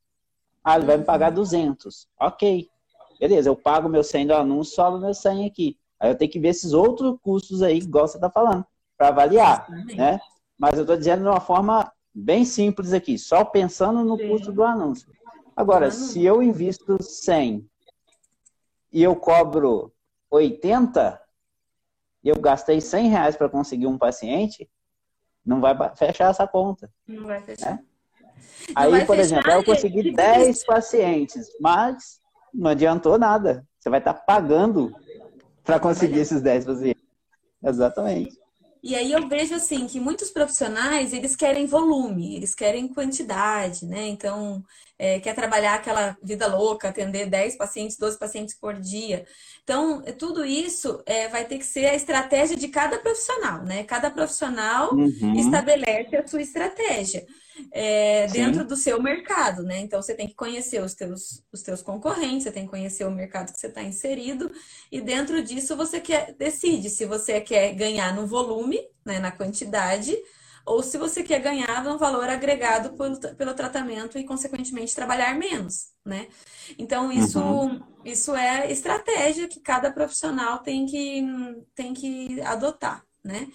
Ah, 0.63 0.77
ele 0.77 0.85
vai 0.85 0.99
me 0.99 1.05
pagar 1.05 1.31
200. 1.31 2.07
Ok. 2.21 2.69
Beleza, 3.19 3.49
eu 3.49 3.57
pago 3.57 3.89
meu 3.89 4.05
100 4.05 4.27
do 4.27 4.35
anúncio, 4.35 4.75
só 4.75 4.91
meu 4.99 5.15
100 5.15 5.47
aqui. 5.47 5.79
Aí 5.99 6.11
eu 6.11 6.15
tenho 6.15 6.31
que 6.31 6.39
ver 6.39 6.49
esses 6.49 6.75
outros 6.75 7.19
custos 7.23 7.63
aí, 7.63 7.79
igual 7.79 8.07
você 8.07 8.19
está 8.19 8.29
falando, 8.29 8.67
para 8.99 9.09
avaliar, 9.09 9.67
né? 9.97 10.21
Mas 10.59 10.75
eu 10.75 10.83
estou 10.83 10.95
dizendo 10.95 11.23
de 11.23 11.29
uma 11.29 11.41
forma 11.41 11.91
bem 12.15 12.45
simples 12.45 12.93
aqui, 12.93 13.19
só 13.19 13.47
pensando 13.47 14.05
no 14.05 14.19
Sim. 14.19 14.29
custo 14.29 14.53
do 14.53 14.63
anúncio. 14.63 15.11
Agora, 15.57 15.91
se 15.91 16.23
eu 16.23 16.43
invisto 16.43 17.03
100 17.03 17.67
e 18.93 19.03
eu 19.03 19.17
cobro 19.17 19.91
80, 20.31 21.19
e 22.23 22.29
eu 22.29 22.39
gastei 22.39 22.79
100 22.79 23.09
reais 23.09 23.37
para 23.37 23.49
conseguir 23.49 23.87
um 23.87 23.97
paciente, 23.97 24.69
não 25.47 25.63
vai 25.63 25.75
fechar 25.97 26.31
essa 26.31 26.47
conta. 26.47 26.93
Não 27.09 27.25
vai 27.25 27.41
fechar. 27.41 27.77
Né? 27.77 27.85
Aí, 28.75 29.05
por 29.05 29.19
exemplo, 29.19 29.51
eu 29.51 29.65
consegui 29.65 30.13
10 30.13 30.65
pacientes, 30.65 31.47
mas 31.61 32.21
não 32.53 32.71
adiantou 32.71 33.19
nada. 33.19 33.67
Você 33.79 33.91
vai 33.91 33.99
estar 33.99 34.15
pagando 34.15 34.95
para 35.63 35.79
conseguir 35.79 36.21
esses 36.21 36.41
10 36.41 36.65
pacientes. 36.65 37.03
Exatamente. 37.63 38.39
E 38.83 38.95
aí 38.95 39.13
eu 39.13 39.27
vejo 39.27 39.55
assim 39.55 39.87
que 39.87 39.99
muitos 39.99 40.31
profissionais 40.31 41.15
eles 41.15 41.35
querem 41.35 41.65
volume, 41.65 42.37
eles 42.37 42.55
querem 42.55 42.87
quantidade, 42.87 43.87
né? 43.87 44.09
Então, 44.09 44.63
é, 44.99 45.19
quer 45.21 45.35
trabalhar 45.35 45.77
aquela 45.77 46.15
vida 46.23 46.47
louca, 46.47 46.91
atender 46.91 47.25
10 47.25 47.57
pacientes, 47.57 47.97
12 47.97 48.19
pacientes 48.19 48.55
por 48.55 48.75
dia. 48.75 49.25
Então, 49.63 50.03
tudo 50.19 50.45
isso 50.45 51.03
é, 51.07 51.29
vai 51.29 51.47
ter 51.47 51.57
que 51.57 51.65
ser 51.65 51.87
a 51.87 51.95
estratégia 51.95 52.59
de 52.59 52.69
cada 52.69 52.99
profissional, 52.99 53.65
né? 53.65 53.85
Cada 53.85 54.11
profissional 54.11 54.93
uhum. 54.93 55.35
estabelece 55.35 56.15
a 56.15 56.27
sua 56.27 56.43
estratégia 56.43 57.25
é, 57.71 58.27
dentro 58.29 58.65
do 58.65 58.77
seu 58.77 59.01
mercado, 59.03 59.63
né? 59.63 59.79
Então 59.81 60.01
você 60.01 60.15
tem 60.15 60.27
que 60.27 60.35
conhecer 60.35 60.83
os 60.83 60.95
teus, 60.95 61.43
os 61.53 61.63
teus 61.63 61.83
concorrentes, 61.83 62.45
você 62.45 62.53
tem 62.53 62.65
que 62.65 62.71
conhecer 62.71 63.05
o 63.05 63.11
mercado 63.11 63.53
que 63.53 63.61
você 63.61 63.69
está 63.69 63.83
inserido, 63.83 64.51
e 64.91 65.01
dentro 65.01 65.43
disso 65.43 65.77
você 65.77 66.01
quer, 66.01 66.35
decide 66.35 66.91
se 66.91 67.05
você 67.05 67.41
quer 67.41 67.73
ganhar 67.75 68.15
no 68.15 68.27
volume, 68.27 68.81
né, 69.05 69.19
na 69.19 69.31
quantidade, 69.31 70.17
ou 70.67 70.83
se 70.83 70.97
você 70.97 71.23
quer 71.23 71.41
ganhar 71.41 71.85
no 71.85 71.99
valor 71.99 72.29
agregado 72.29 72.97
pelo, 72.97 73.37
pelo 73.37 73.55
tratamento 73.55 74.19
e, 74.19 74.25
consequentemente, 74.25 74.95
trabalhar 74.95 75.35
menos, 75.35 75.91
né? 76.05 76.29
Então, 76.79 77.13
isso, 77.13 77.39
uhum. 77.39 77.83
isso 78.03 78.35
é 78.35 78.73
estratégia 78.73 79.47
que 79.47 79.61
cada 79.61 79.93
profissional 79.93 80.61
tem 80.61 80.87
que, 80.87 81.23
tem 81.75 81.93
que 81.93 82.41
adotar 82.41 83.05
né? 83.25 83.49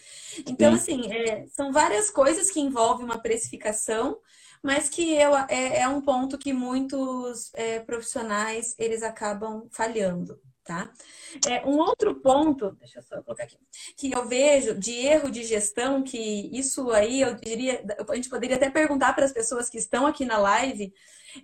Então, 0.48 0.76
Sim. 0.76 1.02
assim, 1.06 1.14
é, 1.14 1.46
são 1.48 1.72
várias 1.72 2.10
coisas 2.10 2.50
que 2.50 2.60
envolvem 2.60 3.06
uma 3.06 3.22
precificação, 3.22 4.20
mas 4.64 4.90
que 4.90 5.14
eu, 5.14 5.36
é, 5.48 5.82
é 5.82 5.88
um 5.88 6.02
ponto 6.02 6.38
que 6.38 6.52
muitos 6.52 7.52
é, 7.54 7.80
profissionais 7.80 8.76
eles 8.80 9.04
acabam 9.04 9.68
falhando, 9.72 10.42
tá? 10.64 10.92
É, 11.48 11.66
um 11.66 11.78
outro 11.78 12.16
ponto, 12.16 12.72
deixa 12.80 13.00
eu 13.00 13.04
só 13.04 13.22
colocar 13.22 13.44
aqui, 13.44 13.58
que 13.96 14.12
eu 14.12 14.28
vejo 14.28 14.74
de 14.78 14.92
erro 14.92 15.30
de 15.30 15.44
gestão, 15.44 16.04
que 16.04 16.50
isso 16.52 16.90
aí 16.92 17.22
eu 17.22 17.36
diria, 17.36 17.86
a 18.10 18.16
gente 18.16 18.30
poderia 18.30 18.56
até 18.56 18.70
perguntar 18.70 19.14
para 19.14 19.24
as 19.24 19.32
pessoas 19.32 19.70
que 19.70 19.78
estão 19.78 20.06
aqui 20.06 20.26
na 20.26 20.38
live, 20.38 20.92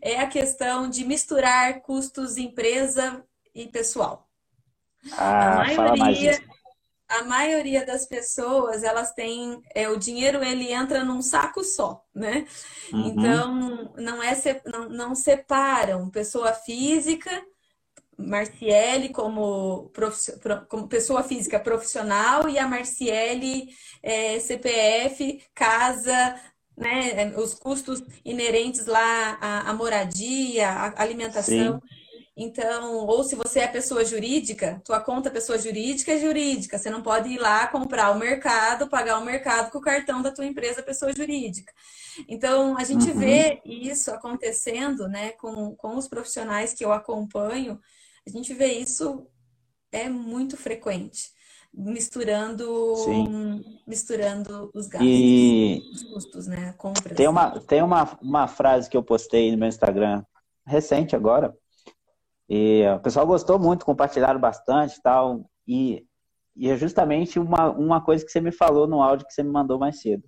é 0.01 0.19
a 0.19 0.27
questão 0.27 0.89
de 0.89 1.05
misturar 1.05 1.81
custos 1.81 2.37
empresa 2.37 3.23
e 3.53 3.67
pessoal. 3.67 4.27
Ah, 5.11 5.61
a 5.61 5.65
maioria, 5.65 6.41
a 7.07 7.23
maioria 7.23 7.85
das 7.85 8.05
pessoas, 8.05 8.83
elas 8.83 9.13
têm 9.13 9.61
é, 9.73 9.87
o 9.89 9.97
dinheiro 9.97 10.43
ele 10.43 10.71
entra 10.71 11.03
num 11.03 11.21
saco 11.21 11.63
só, 11.63 12.03
né? 12.13 12.47
Uhum. 12.91 13.07
Então 13.07 13.93
não 13.97 14.23
é 14.23 14.33
não, 14.65 14.89
não 14.89 15.15
separam 15.15 16.09
pessoa 16.09 16.53
física, 16.53 17.29
Marciele 18.17 19.09
como, 19.09 19.91
como 20.69 20.87
pessoa 20.87 21.21
física 21.21 21.59
profissional 21.59 22.47
e 22.47 22.57
a 22.57 22.67
Marciele 22.67 23.67
é, 24.01 24.39
CPF, 24.39 25.43
casa, 25.53 26.35
né, 26.77 27.33
os 27.37 27.53
custos 27.53 28.01
inerentes 28.23 28.85
lá 28.85 29.37
à, 29.41 29.69
à 29.69 29.73
moradia, 29.73 30.69
à 30.69 31.01
alimentação. 31.01 31.81
Sim. 31.81 32.04
Então, 32.37 33.05
ou 33.05 33.23
se 33.23 33.33
você 33.33 33.61
é 33.61 33.67
pessoa 33.67 34.03
jurídica, 34.03 34.81
tua 34.83 34.99
conta 34.99 35.31
pessoa 35.31 35.57
jurídica 35.57 36.11
é 36.11 36.19
jurídica. 36.19 36.77
Você 36.77 36.89
não 36.89 37.01
pode 37.01 37.29
ir 37.29 37.37
lá 37.37 37.65
comprar 37.67 38.11
o 38.11 38.19
mercado, 38.19 38.89
pagar 38.89 39.19
o 39.19 39.25
mercado 39.25 39.71
com 39.71 39.77
o 39.77 39.81
cartão 39.81 40.21
da 40.21 40.31
tua 40.31 40.45
empresa 40.45 40.83
pessoa 40.83 41.13
jurídica. 41.15 41.71
Então, 42.27 42.77
a 42.77 42.83
gente 42.83 43.09
uhum. 43.09 43.19
vê 43.19 43.61
isso 43.63 44.11
acontecendo, 44.11 45.07
né, 45.07 45.31
com, 45.31 45.73
com 45.75 45.95
os 45.95 46.09
profissionais 46.09 46.73
que 46.73 46.83
eu 46.83 46.91
acompanho, 46.91 47.79
a 48.27 48.29
gente 48.29 48.53
vê 48.53 48.73
isso 48.73 49.27
é 49.91 50.09
muito 50.09 50.57
frequente, 50.57 51.29
misturando 51.73 52.95
misturando 53.87 54.71
os 54.73 54.87
gastos, 54.87 55.07
e... 55.09 55.81
os 55.93 56.03
custos, 56.03 56.47
né, 56.47 56.73
compras. 56.77 57.15
Tem 57.15 57.27
uma 57.27 57.59
tem 57.61 57.81
uma, 57.81 58.17
uma 58.21 58.47
frase 58.47 58.89
que 58.89 58.97
eu 58.97 59.03
postei 59.03 59.51
no 59.51 59.57
meu 59.57 59.69
Instagram 59.69 60.23
recente 60.65 61.15
agora, 61.15 61.55
e 62.49 62.83
o 62.87 62.99
pessoal 62.99 63.25
gostou 63.25 63.57
muito, 63.59 63.85
compartilharam 63.85 64.39
bastante 64.39 65.01
tal. 65.01 65.49
E, 65.67 66.05
e 66.55 66.69
é 66.69 66.77
justamente 66.77 67.39
uma, 67.39 67.69
uma 67.71 68.01
coisa 68.01 68.23
que 68.23 68.31
você 68.31 68.39
me 68.39 68.51
falou 68.51 68.87
no 68.87 69.01
áudio 69.01 69.25
que 69.25 69.33
você 69.33 69.43
me 69.43 69.51
mandou 69.51 69.79
mais 69.79 69.99
cedo. 69.99 70.23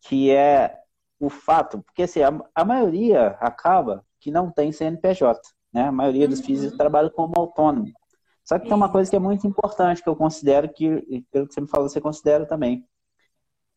Que 0.00 0.30
é 0.32 0.76
o 1.20 1.30
fato, 1.30 1.80
porque 1.82 2.02
assim, 2.02 2.22
a, 2.22 2.32
a 2.54 2.64
maioria 2.64 3.28
acaba 3.40 4.04
que 4.18 4.30
não 4.30 4.50
tem 4.50 4.72
CNPJ, 4.72 5.40
né? 5.72 5.84
A 5.84 5.92
maioria 5.92 6.26
dos 6.26 6.40
uhum. 6.40 6.44
físicos 6.46 6.76
trabalha 6.76 7.10
como 7.10 7.38
autônomo. 7.38 7.92
Só 8.44 8.58
que 8.58 8.66
tem 8.66 8.74
uma 8.74 8.90
coisa 8.90 9.08
que 9.08 9.14
é 9.14 9.20
muito 9.20 9.46
importante 9.46 10.02
que 10.02 10.08
eu 10.08 10.16
considero 10.16 10.68
que, 10.68 11.24
pelo 11.30 11.46
que 11.46 11.54
você 11.54 11.60
me 11.60 11.68
falou, 11.68 11.88
você 11.88 12.00
considera 12.00 12.44
também. 12.44 12.84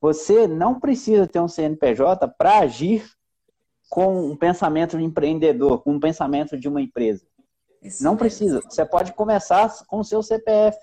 Você 0.02 0.48
não 0.48 0.80
precisa 0.80 1.28
ter 1.28 1.40
um 1.40 1.48
CNPJ 1.48 2.28
para 2.30 2.60
agir 2.60 3.08
com 3.90 4.32
um 4.32 4.36
pensamento 4.36 4.98
de 4.98 5.04
empreendedor, 5.04 5.84
com 5.84 5.94
um 5.94 6.00
pensamento 6.00 6.58
de 6.58 6.68
uma 6.68 6.82
empresa. 6.82 7.26
Isso 7.86 8.04
não 8.04 8.12
mesmo. 8.12 8.20
precisa. 8.20 8.62
Você 8.62 8.86
pode 8.86 9.14
começar 9.14 9.72
com 9.88 10.00
o 10.00 10.04
seu 10.04 10.24
CPF. 10.24 10.78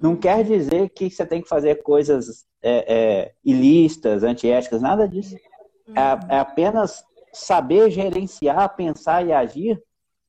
Não 0.00 0.16
quer 0.16 0.44
dizer 0.44 0.90
que 0.90 1.08
você 1.08 1.24
tem 1.24 1.40
que 1.40 1.48
fazer 1.48 1.82
coisas 1.82 2.44
é, 2.60 2.94
é, 2.94 3.34
ilícitas, 3.44 4.24
antiéticas, 4.24 4.82
nada 4.82 5.08
disso. 5.08 5.36
É, 5.36 5.90
uhum. 5.90 5.96
é, 6.28 6.38
apenas 6.38 7.04
saber 7.32 7.90
gerenciar, 7.90 8.74
pensar 8.74 9.24
e 9.24 9.32
agir 9.32 9.80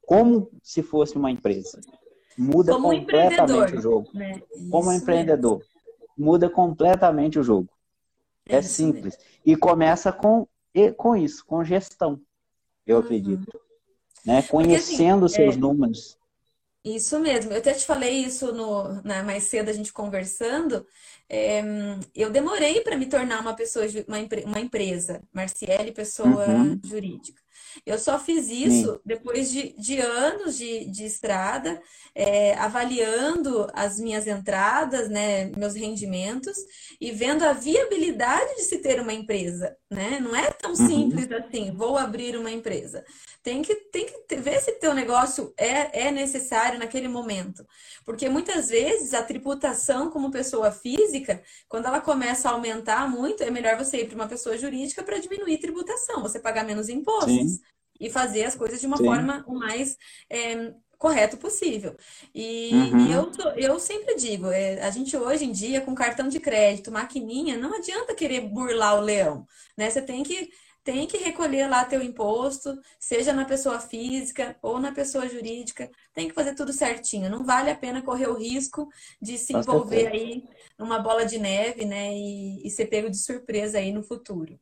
como 0.05 0.49
se 0.62 0.83
fosse 0.83 1.17
uma 1.17 1.31
empresa. 1.31 1.81
Muda 2.38 2.73
como 2.73 2.89
completamente 2.89 3.75
o 3.75 3.81
jogo. 3.81 4.10
Né? 4.13 4.41
Como 4.69 4.91
empreendedor. 4.91 5.57
Mesmo. 5.57 5.71
Muda 6.17 6.49
completamente 6.49 7.39
o 7.39 7.43
jogo. 7.43 7.69
É, 8.45 8.62
simples. 8.62 9.17
Mesmo. 9.17 9.23
E 9.45 9.55
começa 9.55 10.13
com, 10.13 10.47
com 10.95 11.15
isso, 11.15 11.43
com 11.45 11.63
gestão, 11.63 12.21
eu 12.86 12.97
uhum. 12.97 13.03
acredito 13.03 13.66
né? 14.28 14.42
Conhecendo 14.44 15.22
Porque, 15.22 15.34
assim, 15.34 15.44
seus 15.44 15.56
é... 15.56 15.58
números. 15.58 16.18
Isso 16.84 17.20
mesmo. 17.20 17.52
Eu 17.52 17.58
até 17.58 17.74
te 17.74 17.86
falei 17.86 18.24
isso 18.24 18.54
no, 18.54 19.02
né, 19.04 19.22
mais 19.22 19.44
cedo 19.44 19.70
a 19.70 19.74
gente 19.74 19.92
conversando. 19.92 20.86
É, 21.28 21.62
eu 22.16 22.30
demorei 22.30 22.82
para 22.82 22.96
me 22.96 23.08
tornar 23.08 23.42
uma 23.42 23.54
pessoa, 23.54 23.86
uma, 24.08 24.18
uma 24.46 24.60
empresa, 24.60 25.22
Marciele, 25.34 25.92
pessoa 25.92 26.48
uhum. 26.48 26.80
jurídica. 26.84 27.42
Eu 27.86 27.98
só 27.98 28.20
fiz 28.20 28.50
isso 28.50 28.94
Sim. 28.94 29.00
depois 29.06 29.50
de, 29.50 29.74
de 29.78 30.00
anos 30.00 30.58
de, 30.58 30.86
de 30.86 31.06
estrada, 31.06 31.82
é, 32.13 32.56
avaliando 32.56 33.68
as 33.74 34.00
minhas 34.00 34.28
entradas, 34.28 35.10
né, 35.10 35.52
meus 35.58 35.76
rendimentos 35.76 36.58
e 37.00 37.12
vendo 37.12 37.44
a 37.44 37.54
viabilidade 37.54 38.56
de 38.56 38.63
se 38.63 38.80
ter 38.80 39.00
uma 39.00 39.13
empresa. 39.13 39.76
Né? 39.90 40.20
Não 40.20 40.36
é 40.36 40.52
tão 40.52 40.72
uhum. 40.72 40.76
simples 40.76 41.32
assim, 41.32 41.72
vou 41.72 41.98
abrir 41.98 42.36
uma 42.36 42.52
empresa. 42.52 43.06
Tem 43.44 43.62
que, 43.62 43.76
tem 43.76 44.06
que 44.06 44.36
ver 44.36 44.60
se 44.60 44.74
teu 44.74 44.94
negócio 44.94 45.54
é, 45.58 46.08
é 46.08 46.12
necessário 46.12 46.80
naquele 46.80 47.08
momento. 47.08 47.66
Porque 48.04 48.28
muitas 48.28 48.70
vezes 48.70 49.13
a 49.13 49.24
tributação 49.24 50.10
como 50.10 50.32
pessoa 50.32 50.72
física, 50.72 51.42
quando 51.70 51.86
ela 51.86 52.02
começa 52.02 52.50
a 52.50 52.52
aumentar 52.52 53.10
muito, 53.10 53.44
é 53.44 53.50
melhor 53.50 53.78
você 53.78 54.02
ir 54.02 54.08
para 54.08 54.16
uma 54.16 54.28
pessoa 54.28 54.58
jurídica 54.58 55.04
para 55.04 55.20
diminuir 55.20 55.60
tributação, 55.60 56.22
você 56.22 56.40
pagar 56.40 56.66
menos 56.66 56.90
impostos 56.90 57.34
Sim. 57.52 57.60
E 57.99 58.10
fazer 58.10 58.45
as 58.45 58.55
coisas 58.55 58.79
de 58.79 58.88
uma 58.88 58.97
Sim. 58.97 59.05
forma 59.05 59.43
o 59.47 59.55
mais 59.55 59.97
é, 60.29 60.73
correto 60.97 61.38
possível. 61.38 61.95
E, 62.33 62.71
uhum. 62.73 63.07
e, 63.07 63.12
eu, 63.12 63.31
eu 63.55 63.79
sempre 63.79 64.15
digo, 64.15 64.47
é, 64.47 64.81
a 64.81 64.89
gente 64.89 65.15
hoje 65.15 65.45
em 65.45 65.51
dia, 65.51 65.81
com 65.81 65.93
cartão 65.93 66.27
de 66.27 66.39
crédito, 66.39 66.91
maquininha, 66.91 67.57
não 67.57 67.75
adianta 67.75 68.15
querer 68.15 68.41
burlar 68.41 68.97
o 68.97 69.01
leão, 69.01 69.45
né? 69.77 69.89
Você 69.89 70.01
tem 70.01 70.23
que 70.23 70.49
tem 70.83 71.05
que 71.05 71.17
recolher 71.17 71.67
lá 71.67 71.83
teu 71.83 72.01
imposto, 72.01 72.79
seja 72.97 73.33
na 73.33 73.43
pessoa 73.43 73.77
física 73.77 74.57
ou 74.62 74.79
na 74.79 74.93
pessoa 74.93 75.27
jurídica, 75.27 75.91
tem 76.13 76.29
que 76.29 76.33
fazer 76.33 76.55
tudo 76.55 76.71
certinho. 76.71 77.29
Não 77.29 77.43
vale 77.43 77.69
a 77.69 77.75
pena 77.75 78.01
correr 78.01 78.29
o 78.29 78.38
risco 78.38 78.88
de 79.21 79.38
se 79.38 79.53
envolver 79.53 80.07
aí 80.07 80.45
numa 80.79 80.97
bola 80.97 81.25
de 81.25 81.38
neve, 81.38 81.83
né, 81.83 82.13
e, 82.13 82.65
e 82.65 82.69
ser 82.69 82.86
pego 82.86 83.10
de 83.10 83.17
surpresa 83.17 83.79
aí 83.79 83.91
no 83.91 84.01
futuro. 84.01 84.57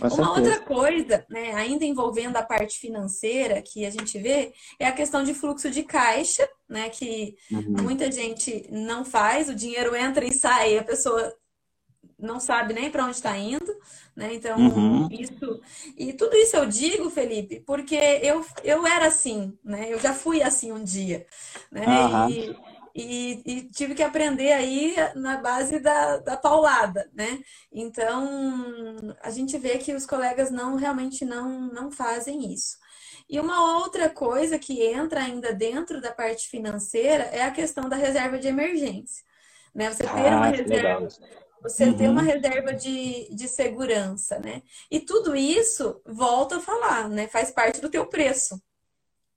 Uma 0.00 0.32
outra 0.32 0.60
coisa, 0.60 1.24
né, 1.28 1.52
ainda 1.54 1.84
envolvendo 1.84 2.36
a 2.36 2.42
parte 2.42 2.78
financeira 2.78 3.62
que 3.62 3.84
a 3.84 3.90
gente 3.90 4.18
vê, 4.18 4.52
é 4.78 4.86
a 4.86 4.92
questão 4.92 5.22
de 5.22 5.34
fluxo 5.34 5.70
de 5.70 5.82
caixa, 5.82 6.48
né, 6.68 6.88
que 6.88 7.36
uhum. 7.50 7.82
muita 7.82 8.10
gente 8.10 8.66
não 8.70 9.04
faz, 9.04 9.48
o 9.48 9.54
dinheiro 9.54 9.94
entra 9.94 10.24
e 10.24 10.32
sai, 10.32 10.78
a 10.78 10.84
pessoa 10.84 11.34
não 12.18 12.40
sabe 12.40 12.72
nem 12.72 12.90
para 12.90 13.04
onde 13.04 13.16
está 13.16 13.36
indo, 13.36 13.76
né? 14.14 14.32
Então, 14.32 14.58
uhum. 14.58 15.08
isso. 15.10 15.60
E 15.96 16.12
tudo 16.14 16.34
isso 16.36 16.56
eu 16.56 16.66
digo, 16.66 17.10
Felipe, 17.10 17.60
porque 17.60 17.94
eu, 17.94 18.44
eu 18.64 18.86
era 18.86 19.06
assim, 19.06 19.56
né? 19.62 19.92
Eu 19.92 19.98
já 20.00 20.14
fui 20.14 20.42
assim 20.42 20.72
um 20.72 20.82
dia, 20.82 21.26
né? 21.70 21.84
Uhum. 21.86 22.30
E, 22.30 22.56
e, 22.98 23.42
e, 23.44 23.62
tive 23.68 23.94
que 23.94 24.02
aprender 24.02 24.52
aí 24.52 24.96
na 25.14 25.36
base 25.36 25.78
da, 25.78 26.16
da 26.16 26.36
paulada, 26.36 27.10
né? 27.12 27.40
Então, 27.70 29.14
a 29.22 29.30
gente 29.30 29.58
vê 29.58 29.76
que 29.76 29.92
os 29.92 30.06
colegas 30.06 30.50
não 30.50 30.76
realmente 30.76 31.22
não, 31.22 31.60
não 31.72 31.92
fazem 31.92 32.52
isso. 32.54 32.78
E 33.28 33.38
uma 33.38 33.76
outra 33.78 34.08
coisa 34.08 34.58
que 34.58 34.82
entra 34.82 35.20
ainda 35.20 35.52
dentro 35.52 36.00
da 36.00 36.10
parte 36.10 36.48
financeira 36.48 37.24
é 37.24 37.42
a 37.42 37.50
questão 37.50 37.86
da 37.86 37.96
reserva 37.96 38.38
de 38.38 38.48
emergência. 38.48 39.22
Né? 39.74 39.92
Você 39.92 40.04
ter 40.04 40.28
ah, 40.28 40.36
uma 40.36 40.46
reserva, 40.46 41.08
você 41.62 41.84
uhum. 41.84 41.96
ter 41.96 42.08
uma 42.08 42.22
reserva 42.22 42.72
de, 42.72 43.28
de 43.34 43.46
segurança, 43.46 44.38
né? 44.38 44.62
E 44.90 45.00
tudo 45.00 45.36
isso, 45.36 46.00
volta 46.06 46.56
a 46.56 46.60
falar, 46.60 47.10
né? 47.10 47.26
Faz 47.28 47.50
parte 47.50 47.80
do 47.80 47.90
teu 47.90 48.06
preço. 48.06 48.58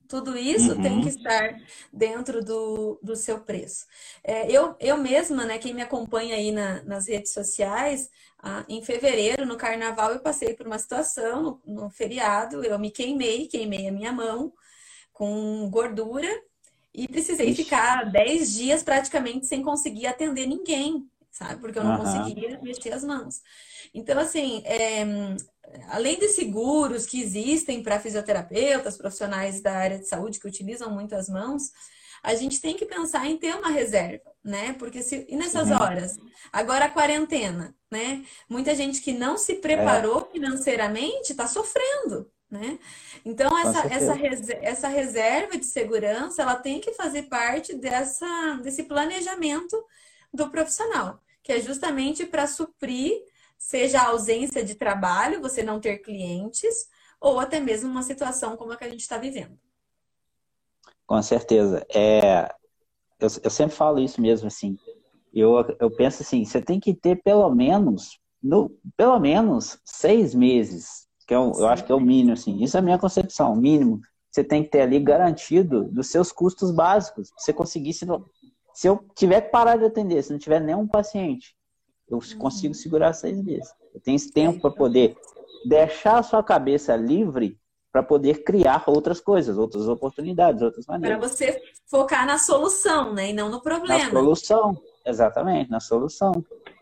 Tudo 0.10 0.36
isso 0.36 0.74
uhum. 0.74 0.82
tem 0.82 1.02
que 1.02 1.10
estar 1.10 1.56
dentro 1.94 2.44
do, 2.44 3.00
do 3.02 3.16
seu 3.16 3.42
preço. 3.42 3.86
É, 4.24 4.52
eu, 4.52 4.76
eu 4.80 4.98
mesma, 4.98 5.46
né, 5.46 5.60
quem 5.60 5.72
me 5.72 5.84
acompanha 5.84 6.36
aí 6.36 6.52
na, 6.52 6.82
nas 6.84 7.08
redes 7.08 7.32
sociais, 7.32 8.10
ah, 8.42 8.66
em 8.68 8.84
fevereiro, 8.84 9.46
no 9.46 9.56
carnaval, 9.56 10.12
eu 10.12 10.20
passei 10.20 10.56
por 10.56 10.66
uma 10.66 10.80
situação, 10.80 11.44
no, 11.44 11.62
no 11.84 11.90
feriado, 11.92 12.64
eu 12.64 12.80
me 12.80 12.90
queimei, 12.90 13.46
queimei 13.46 13.88
a 13.88 13.92
minha 13.92 14.12
mão 14.12 14.52
com 15.14 15.70
gordura 15.70 16.28
e 16.92 17.08
precisei 17.08 17.50
Ixi. 17.50 17.64
ficar 17.64 18.12
10 18.12 18.52
dias 18.52 18.82
praticamente 18.82 19.46
sem 19.46 19.62
conseguir 19.62 20.08
atender 20.08 20.48
ninguém, 20.48 21.08
sabe? 21.40 21.62
Porque 21.62 21.80
eu 21.80 21.84
não 21.84 21.98
uhum. 21.98 22.04
conseguia 22.04 22.60
mexer 22.62 22.92
as 22.92 23.04
mãos. 23.04 23.42
Então, 23.94 24.20
assim, 24.20 24.62
é, 24.66 25.06
além 25.88 26.20
de 26.20 26.28
seguros 26.28 27.06
que 27.06 27.22
existem 27.22 27.82
para 27.82 28.00
fisioterapeutas, 28.00 28.98
profissionais 28.98 29.62
da 29.62 29.72
área 29.72 29.98
de 29.98 30.08
saúde 30.08 30.40
que 30.40 30.48
utilizam 30.48 30.92
muito 30.92 31.16
as 31.16 31.30
mãos, 31.30 31.72
a 32.22 32.36
gente 32.36 32.60
tem 32.60 32.76
que 32.76 32.86
pensar 32.86 33.26
em 33.26 33.38
ter 33.38 33.56
uma 33.56 33.70
reserva, 33.70 34.30
né? 34.44 34.76
Porque 34.78 35.02
se 35.02 35.26
e 35.30 35.38
nessas 35.38 35.72
horas, 35.72 36.18
agora 36.52 36.86
a 36.86 36.90
quarentena, 36.90 37.74
né? 37.90 38.26
Muita 38.50 38.76
gente 38.76 39.00
que 39.00 39.14
não 39.14 39.38
se 39.38 39.56
preparou 39.56 40.28
é. 40.30 40.34
financeiramente 40.34 41.32
está 41.32 41.48
sofrendo, 41.48 42.30
né? 42.52 42.78
Então 43.24 43.58
essa 43.58 43.88
essa, 43.88 44.18
essa 44.62 44.88
reserva 44.90 45.58
de 45.58 45.66
segurança, 45.66 46.42
ela 46.42 46.56
tem 46.56 46.82
que 46.82 46.92
fazer 46.92 47.24
parte 47.24 47.74
dessa 47.74 48.60
desse 48.62 48.84
planejamento 48.84 49.82
do 50.34 50.50
profissional, 50.50 51.22
que 51.50 51.54
é 51.54 51.60
justamente 51.60 52.28
para 52.28 52.46
suprir 52.46 53.12
seja 53.58 54.00
a 54.00 54.10
ausência 54.10 54.64
de 54.64 54.76
trabalho, 54.76 55.42
você 55.42 55.64
não 55.64 55.80
ter 55.80 55.98
clientes, 55.98 56.88
ou 57.20 57.40
até 57.40 57.60
mesmo 57.60 57.90
uma 57.90 58.04
situação 58.04 58.56
como 58.56 58.72
a 58.72 58.78
que 58.78 58.84
a 58.84 58.90
gente 58.90 59.00
está 59.00 59.18
vivendo. 59.18 59.58
Com 61.08 61.20
certeza. 61.24 61.84
É, 61.92 62.54
eu, 63.20 63.28
eu 63.44 63.50
sempre 63.50 63.76
falo 63.76 64.00
isso 64.00 64.22
mesmo, 64.22 64.46
assim. 64.46 64.78
Eu, 65.34 65.56
eu 65.80 65.90
penso 65.90 66.22
assim, 66.22 66.46
você 66.46 66.62
tem 66.62 66.80
que 66.80 66.94
ter 66.94 67.20
pelo 67.24 67.50
menos, 67.50 68.20
no, 68.44 68.70
pelo 68.96 69.20
menos 69.20 69.80
seis 69.84 70.36
meses, 70.36 71.08
que 71.28 71.34
eu, 71.34 71.52
é 71.56 71.62
eu 71.62 71.68
acho 71.68 71.84
que 71.84 71.92
é 71.92 71.96
o 71.96 72.00
mínimo, 72.00 72.34
assim. 72.34 72.64
Isso 72.64 72.78
é 72.78 72.80
a 72.80 72.84
minha 72.84 73.00
concepção, 73.00 73.54
o 73.54 73.58
mínimo. 73.58 74.00
Você 74.30 74.44
tem 74.44 74.64
que 74.64 74.70
ter 74.70 74.82
ali 74.82 75.00
garantido 75.00 75.86
dos 75.86 76.12
seus 76.12 76.32
custos 76.32 76.70
básicos. 76.70 77.32
Você 77.36 77.52
conseguir, 77.52 77.94
se, 77.94 78.06
se 78.80 78.88
eu 78.88 79.04
tiver 79.14 79.42
que 79.42 79.50
parar 79.50 79.76
de 79.76 79.84
atender, 79.84 80.24
se 80.24 80.32
não 80.32 80.40
tiver 80.40 80.62
nenhum 80.62 80.88
paciente, 80.88 81.54
eu 82.08 82.18
uhum. 82.18 82.38
consigo 82.40 82.74
segurar 82.74 83.12
seis 83.12 83.44
meses. 83.44 83.70
Eu 83.94 84.00
tenho 84.00 84.16
esse 84.16 84.32
tempo 84.32 84.62
para 84.62 84.72
poder 84.72 85.18
deixar 85.66 86.18
a 86.18 86.24
sua 86.24 86.42
cabeça 86.42 86.96
livre 86.96 87.60
para 87.92 88.02
poder 88.02 88.42
criar 88.46 88.86
outras 88.88 89.20
coisas, 89.20 89.58
outras 89.58 89.86
oportunidades, 89.90 90.62
outras 90.62 90.86
maneiras. 90.86 91.20
Para 91.20 91.28
você 91.28 91.62
focar 91.92 92.26
na 92.26 92.38
solução, 92.38 93.14
né, 93.14 93.32
e 93.32 93.34
não 93.34 93.50
no 93.50 93.62
problema. 93.62 94.06
Na 94.06 94.12
solução, 94.12 94.82
exatamente, 95.06 95.70
na 95.70 95.82
solução. 95.82 96.32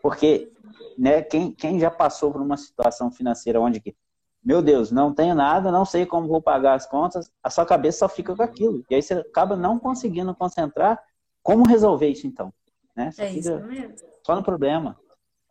Porque, 0.00 0.52
né, 0.96 1.20
quem, 1.22 1.50
quem 1.50 1.80
já 1.80 1.90
passou 1.90 2.30
por 2.30 2.40
uma 2.40 2.56
situação 2.56 3.10
financeira 3.10 3.60
onde 3.60 3.80
que, 3.80 3.96
meu 4.40 4.62
Deus, 4.62 4.92
não 4.92 5.12
tenho 5.12 5.34
nada, 5.34 5.72
não 5.72 5.84
sei 5.84 6.06
como 6.06 6.28
vou 6.28 6.40
pagar 6.40 6.74
as 6.74 6.86
contas, 6.86 7.28
a 7.42 7.50
sua 7.50 7.66
cabeça 7.66 7.98
só 7.98 8.08
fica 8.08 8.36
com 8.36 8.42
aquilo. 8.44 8.84
E 8.88 8.94
aí 8.94 9.02
você 9.02 9.14
acaba 9.14 9.56
não 9.56 9.80
conseguindo 9.80 10.32
concentrar 10.32 11.02
como 11.48 11.66
resolver 11.66 12.10
isso 12.10 12.26
então. 12.26 12.52
Né? 12.94 13.10
Você 13.10 13.22
é 13.22 13.32
isso 13.32 13.58
mesmo. 13.60 13.94
Só 14.22 14.36
no 14.36 14.42
problema. 14.42 15.00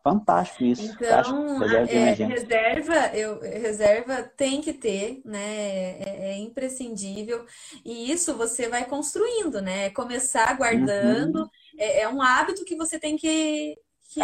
Fantástico 0.00 0.62
isso. 0.62 0.92
Então, 0.92 1.58
reserva, 1.58 1.92
é, 1.92 2.12
reserva, 2.12 3.16
eu, 3.16 3.40
reserva 3.40 4.22
tem 4.22 4.60
que 4.60 4.72
ter, 4.72 5.20
né? 5.24 5.98
É, 5.98 6.30
é, 6.30 6.38
imprescindível. 6.38 7.44
E 7.84 8.12
isso 8.12 8.36
você 8.36 8.68
vai 8.68 8.84
construindo, 8.84 9.60
né? 9.60 9.90
Começar 9.90 10.56
guardando. 10.56 11.40
Uhum. 11.40 11.48
É, 11.76 12.02
é, 12.02 12.08
um 12.08 12.22
hábito 12.22 12.64
que 12.64 12.76
você 12.76 12.96
tem 12.96 13.16
que, 13.16 13.76
que 14.10 14.20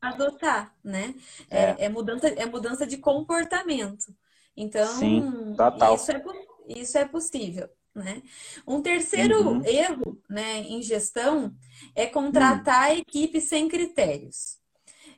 adotar, 0.00 0.72
né? 0.84 1.12
É, 1.50 1.58
é. 1.58 1.76
é, 1.80 1.88
mudança, 1.88 2.28
é 2.28 2.46
mudança 2.46 2.86
de 2.86 2.98
comportamento. 2.98 4.14
Então, 4.56 4.86
Sim. 4.86 5.54
Isso, 5.92 6.12
é, 6.12 6.22
isso 6.68 6.98
é 6.98 7.04
possível. 7.04 7.68
Né? 7.96 8.22
Um 8.66 8.82
terceiro 8.82 9.40
uhum. 9.40 9.64
erro 9.64 10.20
né, 10.28 10.58
em 10.58 10.82
gestão 10.82 11.50
é 11.94 12.04
contratar 12.04 12.90
uhum. 12.90 12.98
equipe 12.98 13.40
sem 13.40 13.68
critérios. 13.68 14.58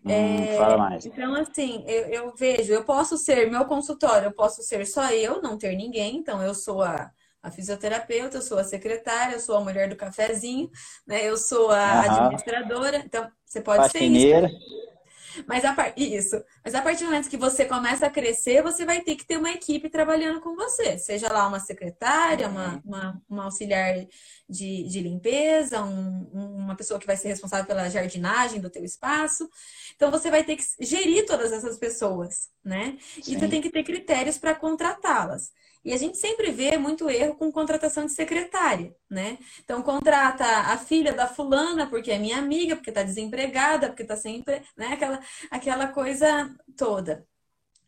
Hum, 0.05 0.11
é. 0.13 0.99
Então, 1.05 1.35
assim, 1.35 1.85
eu, 1.89 2.07
eu, 2.07 2.35
vejo, 2.37 2.73
eu 2.73 2.85
posso 2.85 3.19
ser, 3.19 3.51
meu 3.51 3.65
consultório, 3.65 4.27
eu 4.27 4.33
posso 4.33 4.63
ser 4.63 4.87
só 4.87 5.11
eu, 5.11 5.43
não 5.43 5.59
ter 5.59 5.75
ninguém, 5.75 6.19
então 6.19 6.41
eu 6.41 6.55
sou 6.55 6.81
a, 6.81 7.11
a 7.43 7.51
fisioterapeuta, 7.51 8.37
eu 8.37 8.43
sou 8.43 8.59
a 8.59 8.65
secretária, 8.65 9.35
eu 9.35 9.41
sou 9.41 9.57
a 9.57 9.61
mulher 9.61 9.89
do 9.89 9.97
cafezinho, 9.97 10.71
né? 11.05 11.29
Eu 11.29 11.37
sou 11.37 11.73
a 11.73 12.05
uhum. 12.07 12.13
administradora, 12.13 12.99
então 12.99 13.29
você 13.45 13.61
pode 13.61 13.91
ser 13.91 14.05
isso. 14.05 14.57
Mas 15.47 15.65
a 15.65 15.73
par... 15.73 15.93
isso. 15.97 16.43
Mas 16.65 16.75
a 16.75 16.83
partir 16.83 17.05
do 17.05 17.11
momento 17.11 17.29
que 17.29 17.37
você 17.37 17.65
começa 17.65 18.07
a 18.07 18.11
crescer, 18.11 18.63
você 18.63 18.85
vai 18.85 19.01
ter 19.01 19.17
que 19.17 19.27
ter 19.27 19.39
uma 19.39 19.51
equipe 19.51 19.89
trabalhando 19.89 20.41
com 20.41 20.55
você. 20.55 20.99
Seja 20.99 21.33
lá 21.33 21.47
uma 21.47 21.61
secretária, 21.61 22.49
uma, 22.49 22.75
uhum. 22.75 22.83
uma, 22.85 23.23
uma 23.29 23.45
auxiliar 23.45 24.07
de, 24.49 24.85
de 24.85 25.01
limpeza, 25.01 25.83
um, 25.83 26.29
uma 26.33 26.77
pessoa 26.77 26.99
que 26.99 27.07
vai 27.07 27.17
ser 27.17 27.29
responsável 27.29 27.67
pela 27.67 27.89
jardinagem 27.89 28.61
do 28.61 28.71
teu 28.71 28.85
espaço. 28.85 29.49
Então 29.95 30.11
você 30.11 30.31
vai 30.31 30.45
ter 30.45 30.57
que 30.57 30.65
gerir 30.81 31.27
todas 31.27 31.53
essas 31.53 31.79
pessoas, 31.79 32.51
né? 32.65 32.97
Sim. 33.23 33.33
E 33.33 33.39
você 33.39 33.49
tem 33.49 33.61
que 33.61 33.71
ter 33.71 33.85
critérios 33.85 34.39
para 34.39 34.55
contratá-las. 34.55 35.53
E 35.89 35.93
a 35.95 35.97
gente 35.97 36.19
sempre 36.19 36.53
vê 36.53 36.77
muito 36.77 37.09
erro 37.09 37.35
com 37.35 37.51
contratação 37.51 38.05
de 38.05 38.13
secretária, 38.13 38.95
né? 39.09 39.39
Então 39.65 39.83
contrata 39.83 40.45
a 40.45 40.77
filha 40.77 41.15
da 41.15 41.27
fulana 41.27 41.89
porque 41.89 42.11
é 42.11 42.19
minha 42.19 42.37
amiga, 42.37 42.77
porque 42.77 42.91
está 42.91 43.03
desempregada, 43.03 43.89
porque 43.89 44.03
está 44.03 44.15
sempre, 44.15 44.61
né? 44.77 44.89
Aquela, 44.89 45.21
aquela 45.51 45.89
coisa 45.89 46.55
toda. 46.77 47.27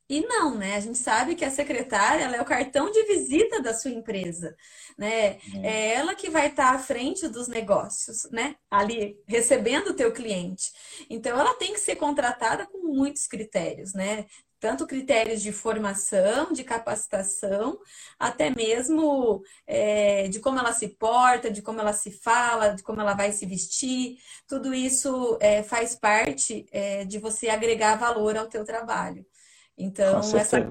E 0.09 0.23
não, 0.27 0.57
né? 0.57 0.77
A 0.77 0.81
gente 0.81 0.97
sabe 0.97 1.35
que 1.35 1.45
a 1.45 1.51
secretária 1.51 2.25
ela 2.25 2.37
é 2.37 2.41
o 2.41 2.45
cartão 2.45 2.91
de 2.91 3.03
visita 3.05 3.61
da 3.61 3.75
sua 3.75 3.91
empresa, 3.91 4.57
né? 4.97 5.37
É, 5.37 5.39
é 5.63 5.95
ela 5.95 6.15
que 6.15 6.31
vai 6.31 6.47
estar 6.47 6.71
tá 6.71 6.75
à 6.77 6.79
frente 6.79 7.29
dos 7.29 7.49
negócios, 7.49 8.27
né? 8.31 8.57
Ali 8.71 9.19
recebendo 9.29 9.89
o 9.89 9.95
teu 9.95 10.11
cliente. 10.11 10.73
Então 11.11 11.39
ela 11.39 11.53
tem 11.53 11.75
que 11.75 11.81
ser 11.81 11.97
contratada 11.97 12.67
com 12.67 12.79
muitos 12.79 13.27
critérios, 13.27 13.93
né? 13.93 14.25
Tanto 14.61 14.87
critérios 14.87 15.41
de 15.41 15.51
formação, 15.51 16.53
de 16.53 16.63
capacitação, 16.63 17.79
até 18.19 18.51
mesmo 18.51 19.43
é, 19.67 20.29
de 20.29 20.39
como 20.39 20.59
ela 20.59 20.73
se 20.73 20.89
porta, 20.89 21.51
de 21.51 21.63
como 21.63 21.81
ela 21.81 21.95
se 21.95 22.11
fala, 22.11 22.69
de 22.69 22.83
como 22.83 23.01
ela 23.01 23.15
vai 23.15 23.33
se 23.33 23.47
vestir. 23.47 24.19
Tudo 24.47 24.75
isso 24.75 25.39
é, 25.41 25.63
faz 25.63 25.97
parte 25.97 26.67
é, 26.71 27.05
de 27.07 27.19
você 27.19 27.49
agregar 27.49 27.97
valor 27.97 28.37
ao 28.37 28.49
teu 28.49 28.65
trabalho. 28.65 29.25
Então, 29.79 30.19
essa, 30.19 30.69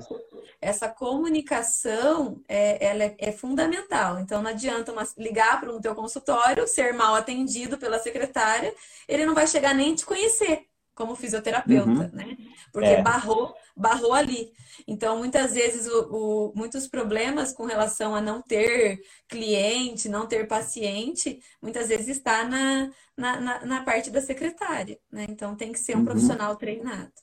essa 0.61 0.87
comunicação 0.87 2.43
é, 2.47 2.85
ela 2.85 3.03
é, 3.05 3.15
é, 3.17 3.31
fundamental. 3.31 4.19
Então, 4.19 4.43
não 4.43 4.51
adianta 4.51 4.91
uma, 4.91 5.07
ligar 5.17 5.59
para 5.59 5.71
o 5.71 5.81
teu 5.81 5.95
consultório, 5.95 6.67
ser 6.67 6.93
mal 6.93 7.15
atendido 7.15 7.75
pela 7.79 7.97
secretária, 7.97 8.71
ele 9.07 9.25
não 9.25 9.33
vai 9.33 9.47
chegar 9.47 9.73
nem 9.73 9.95
te 9.95 10.05
conhecer 10.05 10.68
como 10.99 11.15
fisioterapeuta, 11.15 11.89
uhum. 11.89 12.09
né? 12.11 12.35
Porque 12.73 12.89
é. 12.89 13.01
barrou, 13.01 13.55
barrou 13.73 14.13
ali. 14.13 14.51
Então, 14.85 15.17
muitas 15.17 15.53
vezes, 15.53 15.87
o, 15.87 16.09
o, 16.11 16.53
muitos 16.53 16.87
problemas 16.87 17.53
com 17.53 17.63
relação 17.63 18.13
a 18.13 18.19
não 18.19 18.41
ter 18.41 18.99
cliente, 19.25 20.09
não 20.09 20.27
ter 20.27 20.45
paciente, 20.45 21.39
muitas 21.61 21.87
vezes 21.87 22.09
está 22.09 22.43
na, 22.43 22.91
na, 23.15 23.39
na, 23.39 23.65
na 23.65 23.83
parte 23.85 24.11
da 24.11 24.19
secretária, 24.19 24.99
né? 25.09 25.25
Então, 25.29 25.55
tem 25.55 25.71
que 25.71 25.79
ser 25.79 25.95
um 25.95 25.99
uhum. 25.99 26.05
profissional 26.05 26.53
treinado. 26.57 27.13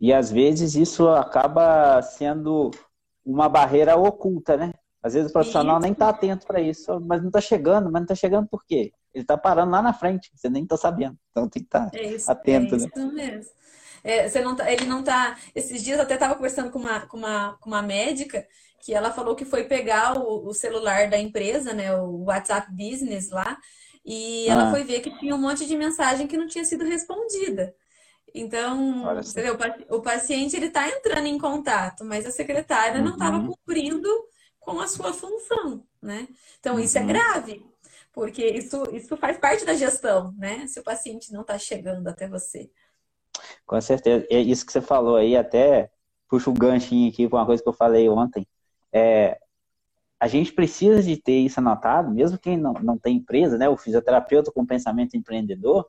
E 0.00 0.12
às 0.12 0.32
vezes 0.32 0.74
isso 0.74 1.08
acaba 1.08 2.02
sendo 2.02 2.72
uma 3.24 3.48
barreira 3.48 3.96
oculta, 3.96 4.56
né? 4.56 4.72
Às 5.00 5.14
vezes 5.14 5.30
o 5.30 5.32
profissional 5.32 5.76
isso. 5.76 5.82
nem 5.82 5.92
está 5.92 6.08
atento 6.08 6.44
para 6.44 6.60
isso, 6.60 6.98
mas 7.00 7.20
não 7.20 7.28
está 7.28 7.40
chegando, 7.40 7.84
mas 7.84 8.00
não 8.00 8.02
está 8.02 8.16
chegando 8.16 8.48
por 8.48 8.64
quê? 8.66 8.92
Ele 9.14 9.22
está 9.22 9.36
parando 9.38 9.70
lá 9.70 9.80
na 9.80 9.92
frente, 9.92 10.30
você 10.34 10.48
nem 10.50 10.64
está 10.64 10.76
sabendo. 10.76 11.16
Então 11.30 11.48
tem 11.48 11.62
que 11.62 11.68
estar 11.68 11.90
tá 11.90 11.98
é 11.98 12.16
atento. 12.26 12.74
É 12.74 12.78
isso 12.78 12.88
né? 12.96 13.12
mesmo. 13.12 13.52
É, 14.02 14.28
você 14.28 14.40
não 14.42 14.54
tá, 14.54 14.70
ele 14.70 14.84
não 14.84 15.00
está. 15.00 15.38
Esses 15.54 15.82
dias 15.82 15.98
eu 15.98 16.04
até 16.04 16.14
estava 16.14 16.34
conversando 16.34 16.70
com 16.70 16.78
uma, 16.78 17.06
com, 17.06 17.16
uma, 17.16 17.56
com 17.60 17.70
uma 17.70 17.80
médica 17.80 18.46
que 18.84 18.92
ela 18.92 19.10
falou 19.10 19.34
que 19.34 19.46
foi 19.46 19.64
pegar 19.64 20.18
o, 20.18 20.46
o 20.46 20.52
celular 20.52 21.08
da 21.08 21.18
empresa, 21.18 21.72
né, 21.72 21.94
o 21.96 22.24
WhatsApp 22.24 22.70
Business 22.70 23.30
lá, 23.30 23.56
E 24.04 24.46
ela 24.46 24.68
ah. 24.68 24.70
foi 24.70 24.84
ver 24.84 25.00
que 25.00 25.16
tinha 25.18 25.34
um 25.34 25.40
monte 25.40 25.64
de 25.64 25.74
mensagem 25.74 26.26
que 26.26 26.36
não 26.36 26.46
tinha 26.46 26.66
sido 26.66 26.84
respondida. 26.84 27.74
Então, 28.34 29.04
você 29.14 29.40
vê, 29.40 29.50
o 29.88 30.02
paciente 30.02 30.56
ele 30.56 30.66
está 30.66 30.86
entrando 30.88 31.26
em 31.26 31.38
contato, 31.38 32.04
mas 32.04 32.26
a 32.26 32.30
secretária 32.30 32.98
uhum. 32.98 33.04
não 33.04 33.12
estava 33.12 33.38
cumprindo 33.40 34.08
com 34.60 34.80
a 34.80 34.86
sua 34.86 35.14
função, 35.14 35.86
né? 36.02 36.28
Então, 36.58 36.78
isso 36.78 36.98
é 36.98 37.00
uhum. 37.00 37.06
grave, 37.06 37.64
porque 38.14 38.46
isso, 38.46 38.84
isso 38.92 39.16
faz 39.16 39.36
parte 39.36 39.64
da 39.64 39.74
gestão, 39.74 40.32
né? 40.38 40.66
Se 40.68 40.78
o 40.78 40.84
paciente 40.84 41.32
não 41.32 41.40
está 41.40 41.58
chegando 41.58 42.06
até 42.06 42.28
você. 42.28 42.70
Com 43.66 43.80
certeza. 43.80 44.24
É 44.30 44.40
isso 44.40 44.64
que 44.64 44.72
você 44.72 44.80
falou 44.80 45.16
aí, 45.16 45.36
até 45.36 45.90
puxa 46.28 46.48
o 46.48 46.54
ganchinho 46.54 47.10
aqui 47.10 47.28
com 47.28 47.36
uma 47.36 47.44
coisa 47.44 47.62
que 47.62 47.68
eu 47.68 47.72
falei 47.72 48.08
ontem. 48.08 48.46
É, 48.92 49.38
a 50.20 50.28
gente 50.28 50.52
precisa 50.52 51.02
de 51.02 51.16
ter 51.16 51.40
isso 51.40 51.58
anotado, 51.58 52.10
mesmo 52.10 52.38
quem 52.38 52.56
não, 52.56 52.72
não 52.74 52.96
tem 52.96 53.16
empresa, 53.16 53.58
né? 53.58 53.68
O 53.68 53.76
fisioterapeuta 53.76 54.52
com 54.52 54.64
pensamento 54.64 55.16
empreendedor, 55.16 55.88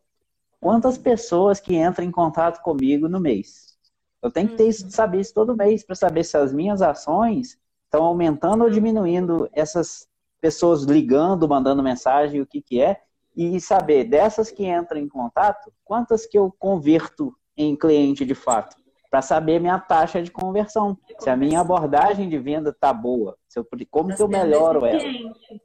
quantas 0.60 0.98
pessoas 0.98 1.60
que 1.60 1.76
entram 1.76 2.06
em 2.06 2.12
contato 2.12 2.62
comigo 2.64 3.08
no 3.08 3.20
mês. 3.20 3.78
Eu 4.22 4.32
tenho 4.32 4.50
que 4.50 4.56
ter 4.56 4.68
isso, 4.68 4.86
uhum. 4.86 4.90
saber 4.90 5.20
isso 5.20 5.34
todo 5.34 5.56
mês 5.56 5.86
para 5.86 5.96
saber 5.96 6.24
se 6.24 6.36
as 6.36 6.52
minhas 6.52 6.82
ações 6.82 7.60
estão 7.84 8.04
aumentando 8.04 8.64
ou 8.64 8.70
diminuindo 8.70 9.48
essas 9.54 10.08
pessoas 10.46 10.84
ligando, 10.84 11.50
mandando 11.50 11.82
mensagem, 11.82 12.40
o 12.40 12.46
que 12.46 12.62
que 12.62 12.80
é, 12.80 13.02
e 13.36 13.60
saber 13.60 14.04
dessas 14.04 14.52
que 14.52 14.64
entram 14.64 15.00
em 15.00 15.08
contato, 15.08 15.74
quantas 15.84 16.28
que 16.28 16.38
eu 16.38 16.54
converto 16.60 17.36
em 17.58 17.76
cliente 17.76 18.24
de 18.24 18.36
fato, 18.36 18.76
para 19.10 19.24
saber 19.24 19.60
minha 19.60 19.80
taxa 19.80 20.22
de 20.22 20.30
conversão, 20.30 20.96
se 21.18 21.32
a 21.32 21.36
minha 21.36 21.62
abordagem 21.62 22.30
de 22.30 22.38
venda 22.38 22.72
tá 22.72 22.94
boa, 22.94 23.36
se 23.50 23.58
eu, 23.58 23.68
como 23.90 24.16
que 24.16 24.22
eu 24.22 24.28
melhoro 24.28 24.86
ela, 24.86 25.04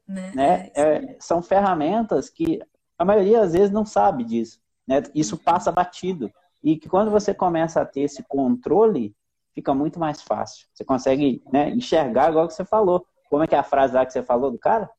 né? 0.09 0.33
né? 0.35 0.71
É, 0.75 0.83
é 0.83 1.17
são 1.21 1.43
ferramentas 1.43 2.31
que 2.31 2.59
a 2.99 3.05
maioria 3.05 3.43
às 3.43 3.53
vezes 3.53 3.71
não 3.71 3.85
sabe 3.85 4.25
disso. 4.25 4.63
Né? 4.89 5.03
Isso 5.15 5.37
passa 5.37 5.71
batido. 5.71 6.33
E 6.63 6.79
que 6.79 6.89
quando 6.89 7.11
você 7.11 7.35
começa 7.35 7.83
a 7.83 7.87
ter 7.87 8.01
esse 8.01 8.23
controle, 8.23 9.15
fica 9.55 9.75
muito 9.75 10.01
mais 10.01 10.23
fácil. 10.23 10.67
Você 10.73 10.87
consegue 10.87 11.43
né, 11.53 11.69
enxergar, 11.69 12.31
igual 12.31 12.49
que 12.49 12.55
você 12.55 12.65
falou. 12.65 13.07
Como 13.31 13.45
é 13.45 13.47
que 13.47 13.55
é 13.55 13.59
a 13.59 13.63
frase 13.63 13.95
lá 13.95 14.05
que 14.05 14.13
você 14.13 14.25
falou 14.25 14.51
do 14.51 14.59
cara? 14.59 14.91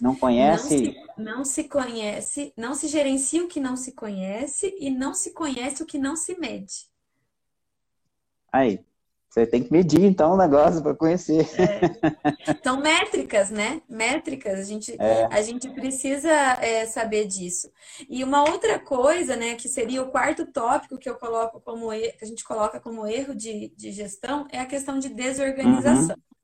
Não 0.00 0.16
conhece. 0.16 0.74
Não 0.74 0.80
se, 0.80 1.22
não 1.22 1.44
se, 1.44 1.64
conhece, 1.64 2.52
não 2.56 2.74
se 2.74 2.88
gerencia 2.88 3.44
o 3.44 3.48
que 3.48 3.60
não 3.60 3.76
se 3.76 3.92
conhece 3.92 4.74
e 4.80 4.90
não 4.90 5.12
se 5.12 5.32
conhece 5.32 5.82
o 5.82 5.86
que 5.86 5.98
não 5.98 6.16
se 6.16 6.38
mede. 6.38 6.88
Aí, 8.50 8.82
você 9.28 9.46
tem 9.46 9.62
que 9.62 9.70
medir, 9.70 10.02
então, 10.02 10.32
o 10.32 10.38
negócio 10.38 10.82
para 10.82 10.94
conhecer. 10.94 11.46
É. 11.60 12.50
Então, 12.50 12.80
métricas, 12.80 13.50
né? 13.50 13.82
Métricas, 13.86 14.58
a 14.58 14.62
gente, 14.62 14.96
é. 14.98 15.28
a 15.30 15.42
gente 15.42 15.68
precisa 15.68 16.30
é, 16.30 16.86
saber 16.86 17.26
disso. 17.26 17.70
E 18.08 18.24
uma 18.24 18.48
outra 18.48 18.78
coisa, 18.78 19.36
né, 19.36 19.56
que 19.56 19.68
seria 19.68 20.02
o 20.02 20.10
quarto 20.10 20.46
tópico 20.46 20.96
que 20.96 21.10
eu 21.10 21.16
coloco 21.16 21.60
como 21.60 21.90
que 21.90 22.18
a 22.22 22.24
gente 22.24 22.42
coloca 22.42 22.80
como 22.80 23.06
erro 23.06 23.34
de, 23.34 23.68
de 23.76 23.92
gestão, 23.92 24.46
é 24.50 24.60
a 24.60 24.66
questão 24.66 24.98
de 24.98 25.10
desorganização. 25.10 26.16
Uhum. 26.16 26.37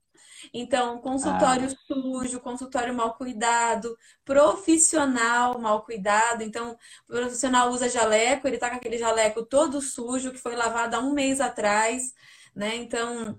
Então, 0.57 0.99
consultório 0.99 1.67
ah. 1.67 1.77
sujo, 1.87 2.41
consultório 2.41 2.95
mal 2.95 3.15
cuidado, 3.15 3.99
profissional 4.25 5.59
mal 5.59 5.85
cuidado. 5.85 6.43
Então, 6.43 6.79
o 7.09 7.13
profissional 7.13 7.71
usa 7.71 7.89
jaleco, 7.89 8.47
ele 8.47 8.59
tá 8.59 8.71
com 8.71 8.77
aquele 8.77 8.97
jaleco 8.97 9.45
todo 9.45 9.83
sujo, 9.83 10.31
que 10.31 10.39
foi 10.39 10.55
lavado 10.55 10.95
há 10.95 11.01
um 11.01 11.13
mês 11.13 11.41
atrás 11.41 12.13
né? 12.55 12.77
Então, 12.77 13.39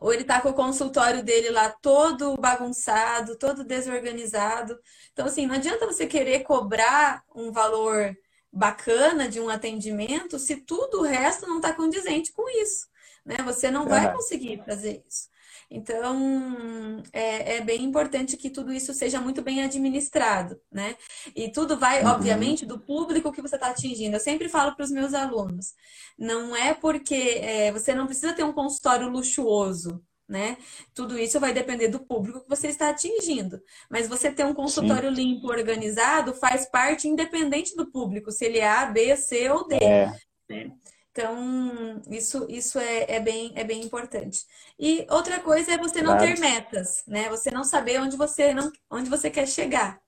ou 0.00 0.12
ele 0.12 0.24
tá 0.24 0.40
com 0.40 0.50
o 0.50 0.54
consultório 0.54 1.22
dele 1.22 1.50
lá 1.50 1.70
todo 1.70 2.36
bagunçado, 2.36 3.36
todo 3.38 3.64
desorganizado. 3.64 4.78
Então, 5.12 5.26
assim, 5.26 5.46
não 5.46 5.54
adianta 5.54 5.86
você 5.86 6.06
querer 6.06 6.40
cobrar 6.40 7.24
um 7.34 7.50
valor 7.50 8.16
bacana 8.52 9.28
de 9.28 9.40
um 9.40 9.48
atendimento 9.48 10.38
se 10.38 10.56
tudo 10.56 11.00
o 11.00 11.04
resto 11.04 11.46
não 11.46 11.56
está 11.56 11.74
condizente 11.74 12.32
com 12.32 12.48
isso, 12.62 12.86
né? 13.26 13.36
Você 13.44 13.70
não 13.70 13.86
vai 13.86 14.12
conseguir 14.14 14.62
fazer 14.64 15.02
isso. 15.06 15.28
Então, 15.68 17.02
é, 17.12 17.56
é, 17.56 17.60
bem 17.60 17.82
importante 17.82 18.36
que 18.36 18.50
tudo 18.50 18.72
isso 18.72 18.94
seja 18.94 19.20
muito 19.20 19.42
bem 19.42 19.64
administrado, 19.64 20.60
né? 20.70 20.96
E 21.34 21.50
tudo 21.50 21.76
vai, 21.76 22.04
uhum. 22.04 22.10
obviamente, 22.10 22.64
do 22.64 22.78
público 22.78 23.32
que 23.32 23.42
você 23.42 23.56
está 23.56 23.70
atingindo. 23.70 24.14
Eu 24.14 24.20
sempre 24.20 24.48
falo 24.48 24.76
para 24.76 24.84
os 24.84 24.92
meus 24.92 25.12
alunos, 25.12 25.74
não 26.16 26.54
é 26.54 26.72
porque 26.72 27.40
é, 27.42 27.72
você 27.72 27.94
não 27.94 28.06
precisa 28.06 28.32
ter 28.32 28.44
um 28.44 28.52
consultório 28.52 29.08
luxuoso, 29.08 30.00
né? 30.28 30.56
Tudo 30.94 31.18
isso 31.18 31.40
vai 31.40 31.52
depender 31.52 31.88
do 31.88 31.98
público 31.98 32.42
que 32.42 32.48
você 32.48 32.68
está 32.68 32.90
atingindo. 32.90 33.60
Mas 33.90 34.06
você 34.06 34.30
ter 34.30 34.46
um 34.46 34.54
consultório 34.54 35.08
Sim. 35.08 35.16
limpo, 35.16 35.48
organizado, 35.48 36.32
faz 36.32 36.66
parte 36.70 37.08
independente 37.08 37.74
do 37.74 37.90
público, 37.90 38.30
se 38.30 38.44
ele 38.44 38.58
é 38.58 38.68
A, 38.68 38.86
B, 38.86 39.16
C 39.16 39.50
ou 39.50 39.66
D. 39.66 39.76
É. 39.76 40.12
Né? 40.48 40.70
Então, 41.16 42.02
isso, 42.10 42.46
isso 42.46 42.78
é, 42.78 43.06
é, 43.16 43.20
bem, 43.20 43.50
é 43.54 43.64
bem 43.64 43.82
importante. 43.82 44.40
E 44.78 45.06
outra 45.08 45.40
coisa 45.40 45.72
é 45.72 45.78
você 45.78 46.02
não 46.02 46.18
claro. 46.18 46.26
ter 46.26 46.38
metas, 46.38 47.02
né? 47.08 47.30
Você 47.30 47.50
não 47.50 47.64
saber 47.64 47.98
onde 48.02 48.18
você, 48.18 48.52
não, 48.52 48.70
onde 48.90 49.08
você 49.08 49.30
quer 49.30 49.48
chegar. 49.48 49.98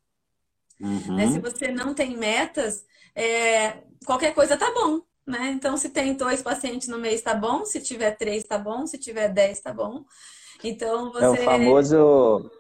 Uhum. 0.79 1.17
Né? 1.17 1.29
Se 1.29 1.39
você 1.39 1.69
não 1.69 1.95
tem 1.95 2.15
metas, 2.15 2.85
é, 3.15 3.79
qualquer 4.05 4.35
coisa 4.35 4.59
tá 4.59 4.71
bom, 4.71 5.01
né? 5.27 5.51
Então, 5.51 5.79
se 5.79 5.89
tem 5.89 6.13
dois 6.13 6.43
pacientes 6.43 6.89
no 6.89 6.99
mês, 6.99 7.23
tá 7.23 7.35
bom. 7.35 7.65
Se 7.65 7.81
tiver 7.81 8.11
três, 8.11 8.45
tá 8.45 8.59
bom. 8.59 8.87
Se 8.87 8.99
tiver 8.99 9.29
dez, 9.29 9.61
tá 9.61 9.73
bom. 9.73 10.05
Então, 10.63 11.11
você... 11.11 11.25
É 11.25 11.31
o 11.31 11.37
famoso, 11.37 12.51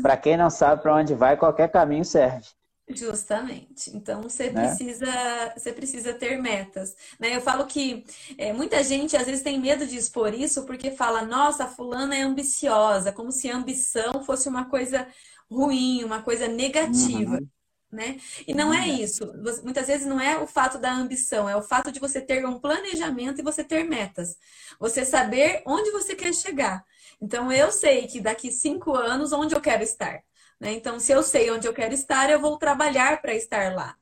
para 0.00 0.16
quem 0.16 0.36
não 0.36 0.48
sabe 0.48 0.80
para 0.80 0.94
onde 0.94 1.12
vai, 1.12 1.36
qualquer 1.36 1.72
caminho 1.72 2.04
serve. 2.04 2.46
Justamente. 2.88 3.90
Então 3.96 4.22
você 4.22 4.50
né? 4.50 4.68
precisa 4.68 5.52
você 5.56 5.72
precisa 5.72 6.14
ter 6.14 6.40
metas. 6.40 6.94
Né? 7.18 7.34
Eu 7.34 7.40
falo 7.40 7.66
que 7.66 8.04
é, 8.38 8.52
muita 8.52 8.82
gente 8.84 9.16
às 9.16 9.26
vezes 9.26 9.42
tem 9.42 9.58
medo 9.58 9.86
de 9.86 9.96
expor 9.96 10.32
isso 10.32 10.64
porque 10.64 10.92
fala, 10.92 11.22
nossa, 11.22 11.64
a 11.64 11.68
fulana 11.68 12.14
é 12.16 12.22
ambiciosa, 12.22 13.12
como 13.12 13.32
se 13.32 13.50
a 13.50 13.56
ambição 13.56 14.22
fosse 14.24 14.48
uma 14.48 14.66
coisa 14.66 15.06
ruim, 15.50 16.04
uma 16.04 16.22
coisa 16.22 16.46
negativa. 16.46 17.38
Uhum. 17.38 17.48
Né? 17.90 18.18
E 18.46 18.54
não 18.54 18.72
é 18.72 18.80
uhum. 18.80 18.96
isso. 18.96 19.32
Muitas 19.64 19.88
vezes 19.88 20.06
não 20.06 20.20
é 20.20 20.38
o 20.38 20.46
fato 20.46 20.78
da 20.78 20.92
ambição, 20.92 21.48
é 21.48 21.56
o 21.56 21.62
fato 21.62 21.90
de 21.90 21.98
você 21.98 22.20
ter 22.20 22.44
um 22.46 22.58
planejamento 22.58 23.40
e 23.40 23.44
você 23.44 23.64
ter 23.64 23.84
metas. 23.84 24.36
Você 24.78 25.04
saber 25.04 25.62
onde 25.66 25.90
você 25.90 26.14
quer 26.14 26.32
chegar. 26.34 26.84
Então 27.20 27.50
eu 27.50 27.72
sei 27.72 28.06
que 28.06 28.20
daqui 28.20 28.52
cinco 28.52 28.94
anos 28.94 29.32
onde 29.32 29.54
eu 29.54 29.60
quero 29.60 29.82
estar. 29.82 30.22
Né? 30.60 30.72
Então, 30.72 30.98
se 30.98 31.12
eu 31.12 31.22
sei 31.22 31.50
onde 31.50 31.66
eu 31.66 31.74
quero 31.74 31.94
estar, 31.94 32.30
eu 32.30 32.40
vou 32.40 32.58
trabalhar 32.58 33.20
para 33.20 33.34
estar 33.34 33.74
lá. 33.74 33.96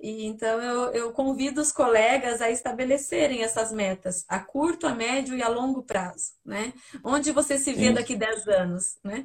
E, 0.00 0.26
então, 0.26 0.60
eu, 0.60 0.92
eu 0.92 1.12
convido 1.12 1.60
os 1.60 1.72
colegas 1.72 2.42
a 2.42 2.50
estabelecerem 2.50 3.42
essas 3.42 3.72
metas 3.72 4.24
a 4.28 4.38
curto, 4.38 4.86
a 4.86 4.94
médio 4.94 5.34
e 5.34 5.42
a 5.42 5.48
longo 5.48 5.82
prazo. 5.82 6.32
Né? 6.44 6.74
Onde 7.02 7.32
você 7.32 7.58
se 7.58 7.72
vê 7.72 7.90
daqui 7.90 8.14
10 8.14 8.46
anos? 8.48 8.98
Né? 9.02 9.24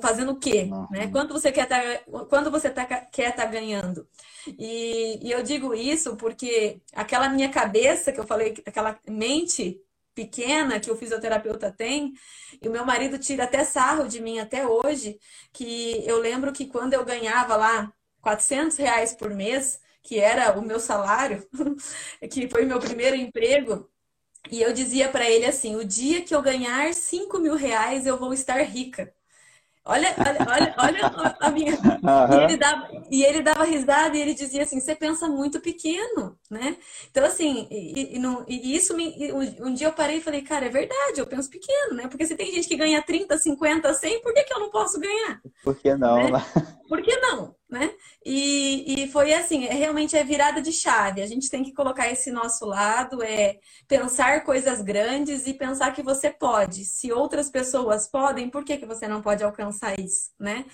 Fazendo 0.00 0.32
o 0.32 0.38
quê? 0.38 0.68
Né? 0.90 1.08
Quanto 1.08 1.32
você 1.32 1.50
quer 1.50 1.66
tá, 1.66 1.80
quando 2.28 2.50
você 2.50 2.70
tá, 2.70 2.84
quer 2.84 3.30
estar 3.30 3.44
tá 3.44 3.50
ganhando? 3.50 4.06
E, 4.46 5.18
e 5.26 5.32
eu 5.32 5.42
digo 5.42 5.74
isso 5.74 6.14
porque 6.16 6.80
aquela 6.94 7.28
minha 7.28 7.48
cabeça 7.48 8.12
que 8.12 8.20
eu 8.20 8.26
falei, 8.26 8.54
aquela 8.64 8.98
mente 9.08 9.80
pequena 10.14 10.80
que 10.80 10.90
o 10.90 10.96
fisioterapeuta 10.96 11.70
tem, 11.72 12.12
e 12.60 12.68
o 12.68 12.70
meu 12.72 12.84
marido 12.84 13.18
tira 13.18 13.44
até 13.44 13.64
sarro 13.64 14.06
de 14.08 14.20
mim 14.20 14.38
até 14.38 14.66
hoje, 14.66 15.18
que 15.52 16.02
eu 16.06 16.18
lembro 16.18 16.52
que 16.52 16.66
quando 16.66 16.94
eu 16.94 17.04
ganhava 17.04 17.56
lá 17.56 17.92
400 18.20 18.76
reais 18.76 19.14
por 19.14 19.30
mês, 19.30 19.80
que 20.02 20.18
era 20.18 20.58
o 20.58 20.62
meu 20.62 20.80
salário, 20.80 21.46
que 22.30 22.48
foi 22.48 22.64
meu 22.64 22.78
primeiro 22.80 23.16
emprego, 23.16 23.90
e 24.50 24.60
eu 24.62 24.72
dizia 24.72 25.08
para 25.08 25.28
ele 25.30 25.46
assim: 25.46 25.76
o 25.76 25.84
dia 25.84 26.22
que 26.22 26.34
eu 26.34 26.42
ganhar 26.42 26.92
5 26.94 27.38
mil 27.38 27.54
reais, 27.54 28.06
eu 28.06 28.18
vou 28.18 28.32
estar 28.34 28.60
rica. 28.62 29.14
Olha, 29.84 30.14
olha, 30.16 30.46
olha, 30.48 30.74
olha 30.78 31.36
a 31.40 31.50
minha. 31.50 31.72
Uhum. 32.02 32.40
E, 32.40 32.44
ele 32.44 32.56
dava, 32.56 32.88
e 33.10 33.24
ele 33.24 33.42
dava 33.42 33.64
risada 33.64 34.16
e 34.16 34.20
ele 34.20 34.34
dizia 34.34 34.64
assim: 34.64 34.80
você 34.80 34.92
pensa 34.92 35.28
muito 35.28 35.60
pequeno, 35.60 36.36
né? 36.50 36.76
Então, 37.08 37.24
assim, 37.24 37.68
e, 37.70 38.16
e, 38.16 38.18
não, 38.18 38.44
e 38.48 38.74
isso 38.74 38.96
me. 38.96 39.32
Um, 39.32 39.68
um, 39.68 39.74
dia 39.74 39.86
eu 39.86 39.92
parei 39.92 40.16
e 40.16 40.20
falei, 40.20 40.42
cara, 40.42 40.66
é 40.66 40.68
verdade, 40.68 41.20
eu 41.20 41.26
penso 41.28 41.48
pequeno, 41.48 41.94
né? 41.94 42.08
Porque 42.08 42.26
se 42.26 42.34
tem 42.34 42.50
gente 42.50 42.66
que 42.66 42.76
ganha 42.76 43.00
30, 43.00 43.38
50, 43.38 43.94
100, 43.94 44.20
por 44.20 44.34
que, 44.34 44.42
que 44.42 44.52
eu 44.52 44.58
não 44.58 44.68
posso 44.68 44.98
ganhar? 44.98 45.40
Por 45.62 45.76
que 45.76 45.94
não? 45.94 46.30
Né? 46.30 46.44
Por 46.88 47.00
que 47.00 47.16
não? 47.18 47.54
Né? 47.72 47.90
E, 48.22 49.04
e 49.04 49.08
foi 49.08 49.32
assim, 49.32 49.64
é, 49.64 49.72
realmente 49.72 50.14
é 50.14 50.22
virada 50.22 50.60
de 50.60 50.70
chave. 50.70 51.22
A 51.22 51.26
gente 51.26 51.48
tem 51.48 51.64
que 51.64 51.72
colocar 51.72 52.10
esse 52.12 52.30
nosso 52.30 52.66
lado, 52.66 53.22
é 53.22 53.60
pensar 53.88 54.44
coisas 54.44 54.82
grandes 54.82 55.46
e 55.46 55.54
pensar 55.54 55.94
que 55.94 56.02
você 56.02 56.28
pode. 56.28 56.84
Se 56.84 57.10
outras 57.10 57.48
pessoas 57.48 58.06
podem, 58.06 58.50
por 58.50 58.62
que, 58.62 58.76
que 58.76 58.84
você 58.84 59.08
não 59.08 59.22
pode 59.22 59.42
alcançar 59.42 59.98
isso, 59.98 60.32
né? 60.38 60.66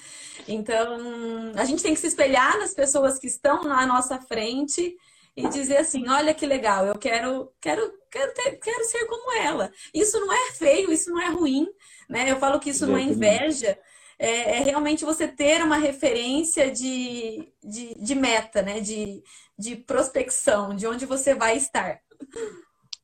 Então, 0.48 1.52
a 1.54 1.64
gente 1.64 1.84
tem 1.84 1.94
que 1.94 2.00
se 2.00 2.08
espelhar 2.08 2.58
nas 2.58 2.74
pessoas 2.74 3.16
que 3.16 3.28
estão 3.28 3.62
na 3.62 3.86
nossa 3.86 4.20
frente 4.20 4.96
e 5.36 5.48
dizer 5.50 5.76
assim, 5.76 6.08
olha 6.08 6.34
que 6.34 6.44
legal, 6.44 6.84
eu 6.84 6.98
quero, 6.98 7.52
quero, 7.60 7.92
quero, 8.10 8.34
ter, 8.34 8.56
quero 8.56 8.84
ser 8.86 9.06
como 9.06 9.36
ela. 9.36 9.70
Isso 9.94 10.18
não 10.18 10.32
é 10.32 10.50
feio, 10.50 10.90
isso 10.92 11.12
não 11.12 11.20
é 11.22 11.28
ruim, 11.28 11.68
né? 12.08 12.28
Eu 12.28 12.40
falo 12.40 12.58
que 12.58 12.70
isso 12.70 12.84
não 12.88 12.96
é 12.96 13.02
inveja, 13.02 13.78
é, 14.18 14.56
é 14.56 14.60
realmente 14.60 15.04
você 15.04 15.28
ter 15.28 15.62
uma 15.62 15.76
referência 15.76 16.70
de, 16.70 17.52
de, 17.62 17.94
de 17.94 18.14
meta, 18.14 18.62
né? 18.62 18.80
De, 18.80 19.22
de 19.56 19.76
prospecção, 19.76 20.74
de 20.74 20.86
onde 20.86 21.06
você 21.06 21.34
vai 21.34 21.56
estar. 21.56 22.00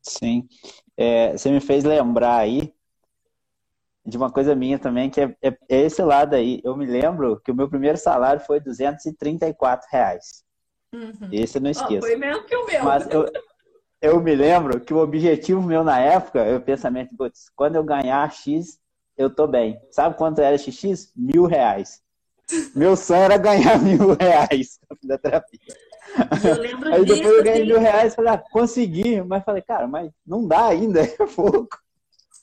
Sim. 0.02 0.46
É, 0.96 1.32
você 1.32 1.50
me 1.50 1.60
fez 1.60 1.84
lembrar 1.84 2.38
aí 2.38 2.74
de 4.06 4.16
uma 4.16 4.30
coisa 4.30 4.54
minha 4.54 4.78
também, 4.78 5.08
que 5.08 5.20
é, 5.20 5.36
é, 5.40 5.48
é, 5.68 5.80
esse 5.82 6.02
lado 6.02 6.34
aí. 6.34 6.60
Eu 6.62 6.76
me 6.76 6.84
lembro 6.84 7.40
que 7.40 7.50
o 7.50 7.54
meu 7.54 7.68
primeiro 7.68 7.96
salário 7.96 8.40
foi 8.40 8.60
234 8.60 9.88
reais. 9.90 10.44
Uhum. 10.92 11.28
Esse 11.32 11.58
eu 11.58 11.62
não 11.62 11.70
esqueço. 11.70 11.98
Oh, 11.98 12.08
foi 12.08 12.16
mesmo 12.16 12.44
que 12.44 12.54
o 12.54 12.66
meu. 12.66 12.84
Mas 12.84 13.08
eu, 13.10 13.26
eu 14.00 14.20
me 14.20 14.34
lembro 14.34 14.80
que 14.80 14.92
o 14.92 14.98
objetivo 14.98 15.62
meu 15.62 15.82
na 15.82 15.98
época, 15.98 16.44
eu 16.44 16.60
pensamento, 16.60 17.16
putz, 17.16 17.50
quando 17.56 17.76
eu 17.76 17.82
ganhar 17.82 18.30
X, 18.30 18.78
eu 19.16 19.30
tô 19.30 19.46
bem. 19.46 19.80
Sabe 19.90 20.16
quanto 20.16 20.40
era 20.40 20.56
XX? 20.58 21.12
Mil 21.16 21.46
reais. 21.46 22.02
Meu 22.74 22.96
sonho 22.96 23.22
era 23.22 23.36
ganhar 23.36 23.78
mil 23.82 24.14
reais 24.14 24.78
da 25.02 25.18
terapia. 25.18 25.60
Eu 26.44 26.60
lembro 26.60 26.94
Aí 26.94 27.04
depois 27.04 27.36
eu 27.36 27.44
ganhei 27.44 27.64
mil 27.64 27.80
reais, 27.80 28.14
falei, 28.14 28.34
ah, 28.34 28.44
consegui, 28.52 29.20
mas 29.22 29.42
falei, 29.44 29.62
cara, 29.62 29.88
mas 29.88 30.10
não 30.26 30.46
dá 30.46 30.66
ainda, 30.66 31.00
é 31.02 31.26
pouco. 31.34 31.78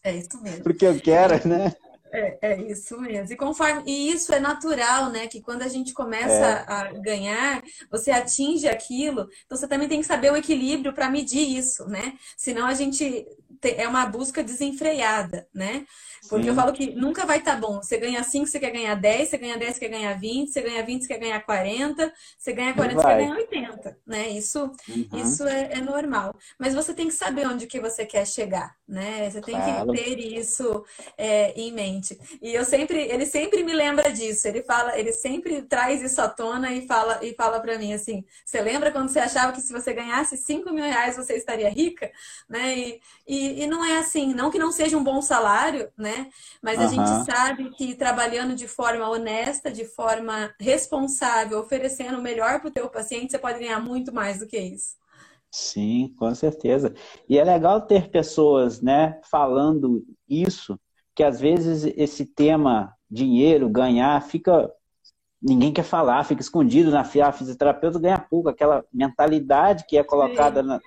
É 0.04 0.16
isso 0.16 0.42
mesmo. 0.42 0.64
Porque 0.64 0.86
eu 0.86 1.00
quero, 1.00 1.48
né? 1.48 1.74
É, 2.14 2.38
é, 2.42 2.62
isso 2.64 3.00
mesmo. 3.00 3.34
E 3.34 3.38
conforme 3.38 3.84
e 3.86 4.12
isso 4.12 4.34
é 4.34 4.40
natural, 4.40 5.10
né? 5.10 5.28
Que 5.28 5.40
quando 5.40 5.62
a 5.62 5.68
gente 5.70 5.94
começa 5.94 6.34
é. 6.34 6.66
a 6.68 6.92
ganhar, 6.94 7.64
você 7.90 8.12
atinge 8.12 8.68
aquilo. 8.68 9.30
Então 9.46 9.58
você 9.58 9.68
também 9.68 9.88
tem 9.88 10.02
que 10.02 10.06
saber 10.06 10.32
o 10.32 10.36
equilíbrio 10.36 10.94
para 10.94 11.10
medir 11.10 11.58
isso, 11.58 11.88
né? 11.88 12.14
Senão 12.36 12.66
a 12.68 12.74
gente 12.74 13.26
é 13.64 13.88
uma 13.88 14.06
busca 14.06 14.44
desenfreada, 14.44 15.48
né? 15.54 15.86
Porque 16.30 16.44
Sim. 16.44 16.50
eu 16.50 16.56
falo 16.56 16.72
que 16.72 16.94
nunca 16.94 17.26
vai 17.26 17.40
estar 17.40 17.56
tá 17.56 17.60
bom. 17.60 17.82
Você 17.82 17.98
ganha 17.98 18.24
5, 18.24 18.46
você 18.46 18.60
quer 18.60 18.72
ganhar 18.72 18.96
10, 18.96 19.30
você 19.30 19.38
ganha 19.38 19.58
10, 19.58 19.74
você 19.74 19.80
quer 19.80 19.90
ganhar 19.90 20.14
20, 20.20 20.52
você 20.52 20.62
ganha 20.62 20.86
20, 20.86 21.02
você 21.02 21.08
quer 21.08 21.20
ganhar 21.20 21.40
40, 21.42 22.14
você 22.38 22.54
ganha 22.54 22.74
40, 22.74 22.96
você 22.96 23.08
quer 23.08 23.18
ganhar 23.18 23.36
80, 23.36 23.98
né? 24.06 24.30
Isso, 24.30 24.72
uhum. 24.88 25.08
isso 25.14 25.48
é, 25.48 25.74
é, 25.74 25.82
normal. 25.82 26.36
Mas 26.60 26.76
você 26.76 26.94
tem 26.94 27.08
que 27.08 27.14
saber 27.14 27.48
onde 27.48 27.66
que 27.66 27.80
você 27.80 28.06
quer 28.06 28.26
chegar, 28.28 28.76
né? 28.88 29.30
Você 29.30 29.42
tem 29.42 29.56
claro. 29.56 29.92
que 29.92 30.04
ter 30.04 30.20
isso 30.20 30.86
é, 31.18 31.54
em 31.60 31.72
mente. 31.72 32.20
E 32.42 32.54
eu 32.54 32.64
sempre, 32.64 33.00
ele 33.00 33.26
sempre 33.26 33.64
me 33.64 33.74
lembra 33.74 34.12
disso. 34.12 34.48
Ele 34.48 34.62
fala, 34.62 34.98
ele 34.98 35.12
sempre 35.12 35.64
traz 35.64 36.02
isso 36.02 36.22
à 36.22 36.30
tona 36.30 36.72
e 36.72 36.86
fala 36.86 37.20
e 37.24 37.34
fala 37.34 37.60
para 37.60 37.78
mim 37.78 37.94
assim: 37.94 38.24
você 38.46 38.62
lembra 38.62 38.92
quando 38.92 39.10
você 39.10 39.20
achava 39.20 39.52
que 39.52 39.62
se 39.62 39.74
você 39.74 39.94
ganhasse 39.94 40.38
5 40.38 40.72
mil 40.72 40.86
reais 40.86 41.18
você 41.18 41.34
estaria 41.34 41.70
rica, 41.70 42.12
né? 42.50 42.78
E, 42.78 43.02
e, 43.28 43.51
e 43.60 43.68
não 43.68 43.84
é 43.84 43.98
assim, 44.00 44.34
não 44.34 44.50
que 44.50 44.60
não 44.60 44.72
seja 44.72 44.98
um 44.98 45.04
bom 45.04 45.22
salário, 45.22 45.90
né? 45.98 46.30
Mas 46.62 46.80
a 46.80 46.88
gente 46.88 47.26
sabe 47.26 47.70
que 47.72 47.96
trabalhando 47.96 48.56
de 48.56 48.68
forma 48.68 49.10
honesta, 49.10 49.72
de 49.72 49.86
forma 49.86 50.54
responsável, 50.60 51.60
oferecendo 51.60 52.20
o 52.20 52.22
melhor 52.22 52.60
para 52.60 52.70
o 52.70 52.74
teu 52.74 52.90
paciente, 52.90 53.32
você 53.32 53.40
pode 53.40 53.60
ganhar 53.60 53.80
muito 53.80 54.14
mais 54.14 54.40
do 54.40 54.48
que 54.48 54.58
isso. 54.58 54.96
Sim, 55.52 56.14
com 56.18 56.34
certeza. 56.34 56.94
E 57.28 57.38
é 57.38 57.44
legal 57.44 57.82
ter 57.82 58.10
pessoas, 58.10 58.82
né, 58.82 59.20
falando 59.30 60.04
isso, 60.28 60.80
que 61.14 61.24
às 61.24 61.40
vezes 61.40 61.92
esse 61.98 62.26
tema 62.26 62.96
dinheiro, 63.10 63.70
ganhar, 63.70 64.22
fica 64.22 64.72
ninguém 65.42 65.74
quer 65.74 65.84
falar, 65.84 66.24
fica 66.24 66.42
escondido 66.42 66.92
na 66.92 67.02
a 67.02 67.32
fisioterapeuta 67.32 68.00
ganha 68.00 68.20
pouco, 68.20 68.50
aquela 68.50 68.86
mentalidade 68.94 69.86
que 69.88 69.98
é 69.98 70.04
colocada 70.04 70.62
na, 70.62 70.80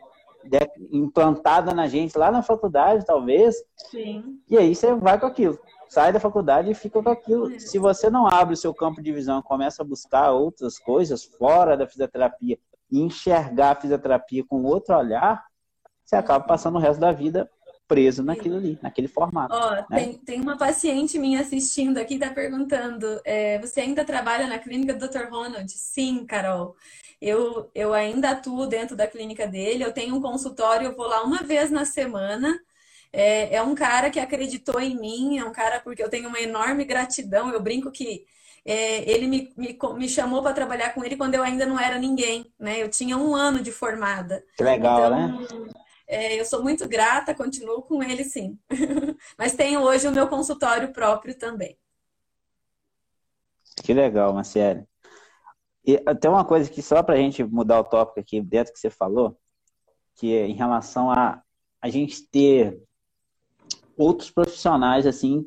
implantada 0.92 1.74
na 1.74 1.86
gente 1.86 2.16
lá 2.16 2.30
na 2.30 2.42
faculdade, 2.42 3.04
talvez. 3.04 3.56
Sim. 3.90 4.40
E 4.48 4.56
aí 4.56 4.74
você 4.74 4.94
vai 4.94 5.18
com 5.18 5.26
aquilo. 5.26 5.58
Sai 5.88 6.12
da 6.12 6.20
faculdade 6.20 6.70
e 6.70 6.74
fica 6.74 7.02
com 7.02 7.10
aquilo. 7.10 7.58
Se 7.60 7.78
você 7.78 8.10
não 8.10 8.26
abre 8.26 8.54
o 8.54 8.56
seu 8.56 8.74
campo 8.74 9.02
de 9.02 9.12
visão, 9.12 9.42
começa 9.42 9.82
a 9.82 9.86
buscar 9.86 10.32
outras 10.32 10.78
coisas 10.78 11.24
fora 11.24 11.76
da 11.76 11.86
fisioterapia 11.86 12.58
e 12.90 13.00
enxergar 13.00 13.70
a 13.70 13.80
fisioterapia 13.80 14.44
com 14.44 14.62
outro 14.64 14.96
olhar, 14.96 15.44
você 16.04 16.16
acaba 16.16 16.44
passando 16.44 16.76
o 16.76 16.80
resto 16.80 17.00
da 17.00 17.12
vida 17.12 17.50
preso 17.86 18.22
naquilo 18.22 18.56
ali, 18.56 18.78
naquele 18.82 19.08
formato. 19.08 19.54
Ó, 19.54 19.70
né? 19.70 19.86
tem, 19.90 20.12
tem 20.14 20.40
uma 20.40 20.56
paciente 20.56 21.18
minha 21.18 21.40
assistindo 21.40 21.98
aqui, 21.98 22.18
tá 22.18 22.30
perguntando: 22.30 23.20
é, 23.24 23.58
você 23.58 23.80
ainda 23.80 24.04
trabalha 24.04 24.46
na 24.46 24.58
clínica 24.58 24.94
do 24.94 25.08
Dr. 25.08 25.28
Ronald? 25.30 25.70
Sim, 25.70 26.24
Carol. 26.26 26.74
Eu, 27.20 27.70
eu 27.74 27.94
ainda 27.94 28.30
atuo 28.30 28.66
dentro 28.66 28.96
da 28.96 29.06
clínica 29.06 29.46
dele, 29.46 29.84
eu 29.84 29.92
tenho 29.92 30.14
um 30.14 30.20
consultório, 30.20 30.88
eu 30.88 30.96
vou 30.96 31.06
lá 31.06 31.22
uma 31.22 31.42
vez 31.42 31.70
na 31.70 31.84
semana. 31.84 32.58
É, 33.12 33.56
é 33.56 33.62
um 33.62 33.74
cara 33.74 34.10
que 34.10 34.18
acreditou 34.18 34.80
em 34.80 34.98
mim, 34.98 35.38
é 35.38 35.44
um 35.44 35.52
cara 35.52 35.80
porque 35.80 36.02
eu 36.02 36.10
tenho 36.10 36.28
uma 36.28 36.40
enorme 36.40 36.84
gratidão. 36.84 37.48
Eu 37.50 37.62
brinco 37.62 37.90
que 37.92 38.26
é, 38.64 39.08
ele 39.08 39.26
me, 39.26 39.52
me, 39.56 39.78
me 39.96 40.08
chamou 40.08 40.42
para 40.42 40.52
trabalhar 40.52 40.92
com 40.94 41.04
ele 41.04 41.16
quando 41.16 41.34
eu 41.34 41.42
ainda 41.42 41.64
não 41.64 41.78
era 41.78 41.98
ninguém, 41.98 42.46
né? 42.58 42.82
Eu 42.82 42.88
tinha 42.88 43.16
um 43.16 43.34
ano 43.34 43.60
de 43.60 43.70
formada. 43.70 44.42
Que 44.56 44.64
legal, 44.64 44.98
então, 44.98 45.10
né? 45.10 45.68
É, 46.06 46.38
eu 46.38 46.44
sou 46.44 46.62
muito 46.62 46.88
grata, 46.88 47.34
continuo 47.34 47.82
com 47.82 48.02
ele 48.02 48.24
sim. 48.24 48.58
Mas 49.38 49.54
tenho 49.54 49.80
hoje 49.80 50.06
o 50.06 50.12
meu 50.12 50.28
consultório 50.28 50.92
próprio 50.92 51.36
também. 51.36 51.78
Que 53.82 53.92
legal, 53.92 54.32
Marcele. 54.32 54.86
E 55.84 55.98
tem 56.16 56.30
uma 56.30 56.44
coisa 56.44 56.70
que 56.70 56.80
só 56.80 57.02
para 57.02 57.14
a 57.14 57.18
gente 57.18 57.42
mudar 57.44 57.80
o 57.80 57.84
tópico 57.84 58.20
aqui 58.20 58.40
dentro 58.40 58.72
que 58.72 58.78
você 58.78 58.90
falou, 58.90 59.38
que 60.14 60.34
é 60.34 60.46
em 60.46 60.54
relação 60.54 61.10
a 61.10 61.42
a 61.84 61.90
gente 61.90 62.26
ter 62.30 62.82
outros 63.94 64.30
profissionais 64.30 65.06
assim 65.06 65.46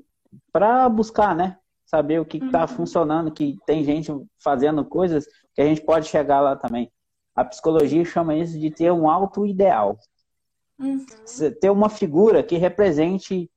para 0.52 0.88
buscar, 0.88 1.36
né? 1.36 1.58
Saber 1.84 2.20
o 2.20 2.26
que 2.26 2.38
está 2.38 2.62
uhum. 2.62 2.68
funcionando, 2.68 3.32
que 3.32 3.58
tem 3.66 3.84
gente 3.84 4.12
fazendo 4.38 4.86
coisas 4.86 5.26
que 5.56 5.62
a 5.62 5.66
gente 5.66 5.82
pode 5.82 6.08
chegar 6.08 6.40
lá 6.42 6.56
também. 6.56 6.92
A 7.36 7.44
psicologia 7.44 8.06
chama 8.06 8.36
isso 8.36 8.60
de 8.60 8.70
ter 8.70 8.92
um 8.92 9.10
alto 9.10 9.48
ideal. 9.48 9.98
Uhum. 10.80 11.06
Ter 11.60 11.70
uma 11.70 11.90
figura 11.90 12.44
que 12.44 12.58
represente, 12.58 13.50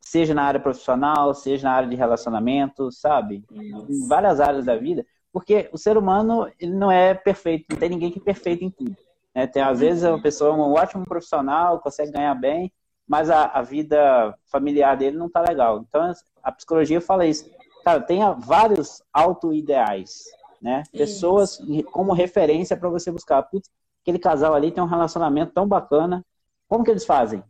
seja 0.00 0.34
na 0.34 0.42
área 0.42 0.60
profissional, 0.60 1.34
seja 1.34 1.68
na 1.68 1.74
área 1.74 1.88
de 1.88 1.96
relacionamento, 1.96 2.90
sabe? 2.90 3.44
Em 3.52 4.08
várias 4.08 4.40
áreas 4.40 4.64
da 4.64 4.76
vida. 4.76 5.06
Porque 5.32 5.68
o 5.72 5.78
ser 5.78 5.96
humano 5.96 6.50
ele 6.60 6.74
não 6.74 6.90
é 6.90 7.14
perfeito, 7.14 7.66
não 7.70 7.78
tem 7.78 7.88
ninguém 7.88 8.10
que 8.10 8.18
é 8.18 8.22
perfeito 8.22 8.64
em 8.64 8.70
tudo. 8.70 8.96
Né? 9.34 9.46
Tem, 9.46 9.62
às 9.62 9.80
vezes, 9.80 10.04
uma 10.04 10.20
pessoa 10.20 10.50
é 10.50 10.54
um 10.54 10.72
ótimo 10.72 11.04
profissional, 11.04 11.80
consegue 11.80 12.12
ganhar 12.12 12.34
bem, 12.34 12.72
mas 13.08 13.30
a, 13.30 13.46
a 13.46 13.62
vida 13.62 14.34
familiar 14.46 14.96
dele 14.96 15.16
não 15.16 15.26
está 15.26 15.40
legal. 15.40 15.84
Então, 15.88 16.12
a 16.42 16.52
psicologia 16.52 17.00
fala 17.00 17.26
isso. 17.26 17.50
Cara, 17.84 18.00
tenha 18.00 18.32
vários 18.32 19.02
auto-ideais, 19.12 20.24
né? 20.60 20.84
Pessoas 20.92 21.58
isso. 21.60 21.84
como 21.84 22.12
referência 22.12 22.76
para 22.76 22.88
você 22.88 23.10
buscar. 23.10 23.42
Putz, 23.42 23.68
aquele 24.02 24.18
casal 24.18 24.54
ali 24.54 24.70
tem 24.70 24.82
um 24.82 24.86
relacionamento 24.86 25.52
tão 25.52 25.66
bacana. 25.66 26.24
Como 26.72 26.84
que 26.84 26.90
eles 26.90 27.04
fazem? 27.04 27.44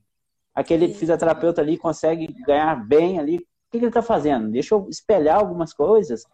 Aquele 0.53 0.87
isso. 0.87 0.99
fisioterapeuta 0.99 1.61
ali 1.61 1.79
consegue 1.79 2.35
ganhar 2.45 2.75
bem 2.75 3.21
ali. 3.21 3.37
O 3.37 3.41
que, 3.71 3.79
que 3.79 3.85
ele 3.85 3.87
está 3.87 4.03
fazendo? 4.03 4.51
Deixa 4.51 4.75
eu 4.75 4.89
espelhar 4.91 5.37
algumas 5.39 5.73
coisas 5.73 6.25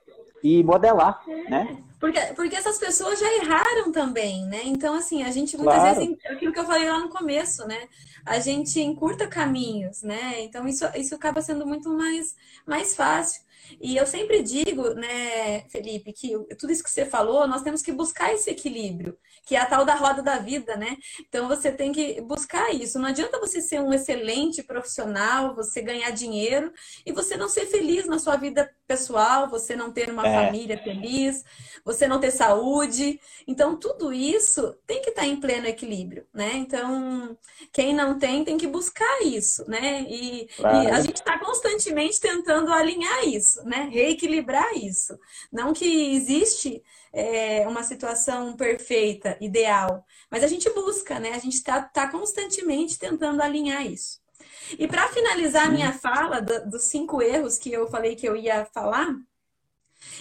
e 0.42 0.64
modelar, 0.64 1.22
é. 1.28 1.50
né? 1.50 1.84
Porque, 2.00 2.18
porque 2.34 2.56
essas 2.56 2.78
pessoas 2.78 3.20
já 3.20 3.30
erraram 3.36 3.92
também, 3.92 4.46
né? 4.46 4.62
Então, 4.64 4.94
assim, 4.94 5.22
a 5.22 5.30
gente 5.30 5.54
muitas 5.58 5.74
claro. 5.74 6.00
vezes, 6.00 6.16
aquilo 6.30 6.50
que 6.50 6.60
eu 6.60 6.64
falei 6.64 6.88
lá 6.88 6.98
no 6.98 7.10
começo, 7.10 7.68
né? 7.68 7.88
A 8.24 8.38
gente 8.38 8.80
encurta 8.80 9.28
caminhos, 9.28 10.02
né? 10.02 10.40
Então, 10.40 10.66
isso, 10.66 10.86
isso 10.96 11.14
acaba 11.14 11.42
sendo 11.42 11.66
muito 11.66 11.90
mais, 11.90 12.34
mais 12.66 12.96
fácil. 12.96 13.42
E 13.80 13.98
eu 13.98 14.06
sempre 14.06 14.42
digo, 14.42 14.94
né, 14.94 15.60
Felipe, 15.68 16.12
que 16.14 16.32
tudo 16.58 16.72
isso 16.72 16.82
que 16.82 16.90
você 16.90 17.04
falou, 17.04 17.46
nós 17.46 17.60
temos 17.60 17.82
que 17.82 17.92
buscar 17.92 18.32
esse 18.32 18.48
equilíbrio, 18.48 19.14
que 19.48 19.56
é 19.56 19.60
a 19.60 19.66
tal 19.66 19.84
da 19.84 19.94
roda 19.94 20.22
da 20.22 20.38
vida, 20.38 20.76
né? 20.76 20.96
Então 21.26 21.48
você 21.48 21.72
tem 21.72 21.90
que 21.90 22.20
buscar 22.20 22.74
isso. 22.74 22.98
Não 22.98 23.08
adianta 23.08 23.40
você 23.40 23.62
ser 23.62 23.80
um 23.80 23.92
excelente 23.92 24.62
profissional, 24.62 25.54
você 25.54 25.80
ganhar 25.80 26.10
dinheiro 26.10 26.70
e 27.06 27.12
você 27.12 27.36
não 27.36 27.48
ser 27.48 27.66
feliz 27.66 28.06
na 28.06 28.18
sua 28.18 28.36
vida 28.36 28.70
pessoal, 28.86 29.48
você 29.48 29.74
não 29.74 29.92
ter 29.92 30.10
uma 30.10 30.26
é. 30.26 30.44
família 30.44 30.78
feliz, 30.78 31.42
você 31.84 32.06
não 32.06 32.20
ter 32.20 32.30
saúde. 32.30 33.18
Então 33.46 33.76
tudo 33.76 34.12
isso 34.12 34.76
tem 34.86 35.00
que 35.00 35.10
estar 35.10 35.26
em 35.26 35.40
pleno 35.40 35.66
equilíbrio, 35.66 36.26
né? 36.32 36.52
Então 36.54 37.36
quem 37.72 37.94
não 37.94 38.18
tem 38.18 38.44
tem 38.44 38.58
que 38.58 38.66
buscar 38.66 39.22
isso, 39.22 39.64
né? 39.68 40.02
E, 40.02 40.46
claro. 40.56 40.82
e 40.82 40.90
a 40.90 41.00
gente 41.00 41.16
está 41.16 41.38
constantemente 41.38 42.20
tentando 42.20 42.72
alinhar 42.72 43.26
isso 43.26 43.48
né? 43.64 43.88
Reequilibrar 43.90 44.74
isso. 44.76 45.18
Não 45.52 45.72
que 45.72 46.14
existe 46.14 46.82
é, 47.18 47.66
uma 47.66 47.82
situação 47.82 48.54
perfeita, 48.54 49.36
ideal, 49.40 50.06
mas 50.30 50.44
a 50.44 50.46
gente 50.46 50.70
busca, 50.70 51.18
né? 51.18 51.32
A 51.32 51.38
gente 51.40 51.54
está 51.54 51.82
tá 51.82 52.08
constantemente 52.08 52.96
tentando 52.96 53.42
alinhar 53.42 53.84
isso. 53.84 54.20
E 54.78 54.86
para 54.86 55.08
finalizar 55.08 55.66
a 55.66 55.70
minha 55.70 55.92
fala 55.92 56.40
do, 56.40 56.70
dos 56.70 56.84
cinco 56.84 57.20
erros 57.20 57.58
que 57.58 57.72
eu 57.72 57.88
falei 57.88 58.14
que 58.14 58.28
eu 58.28 58.36
ia 58.36 58.64
falar, 58.66 59.08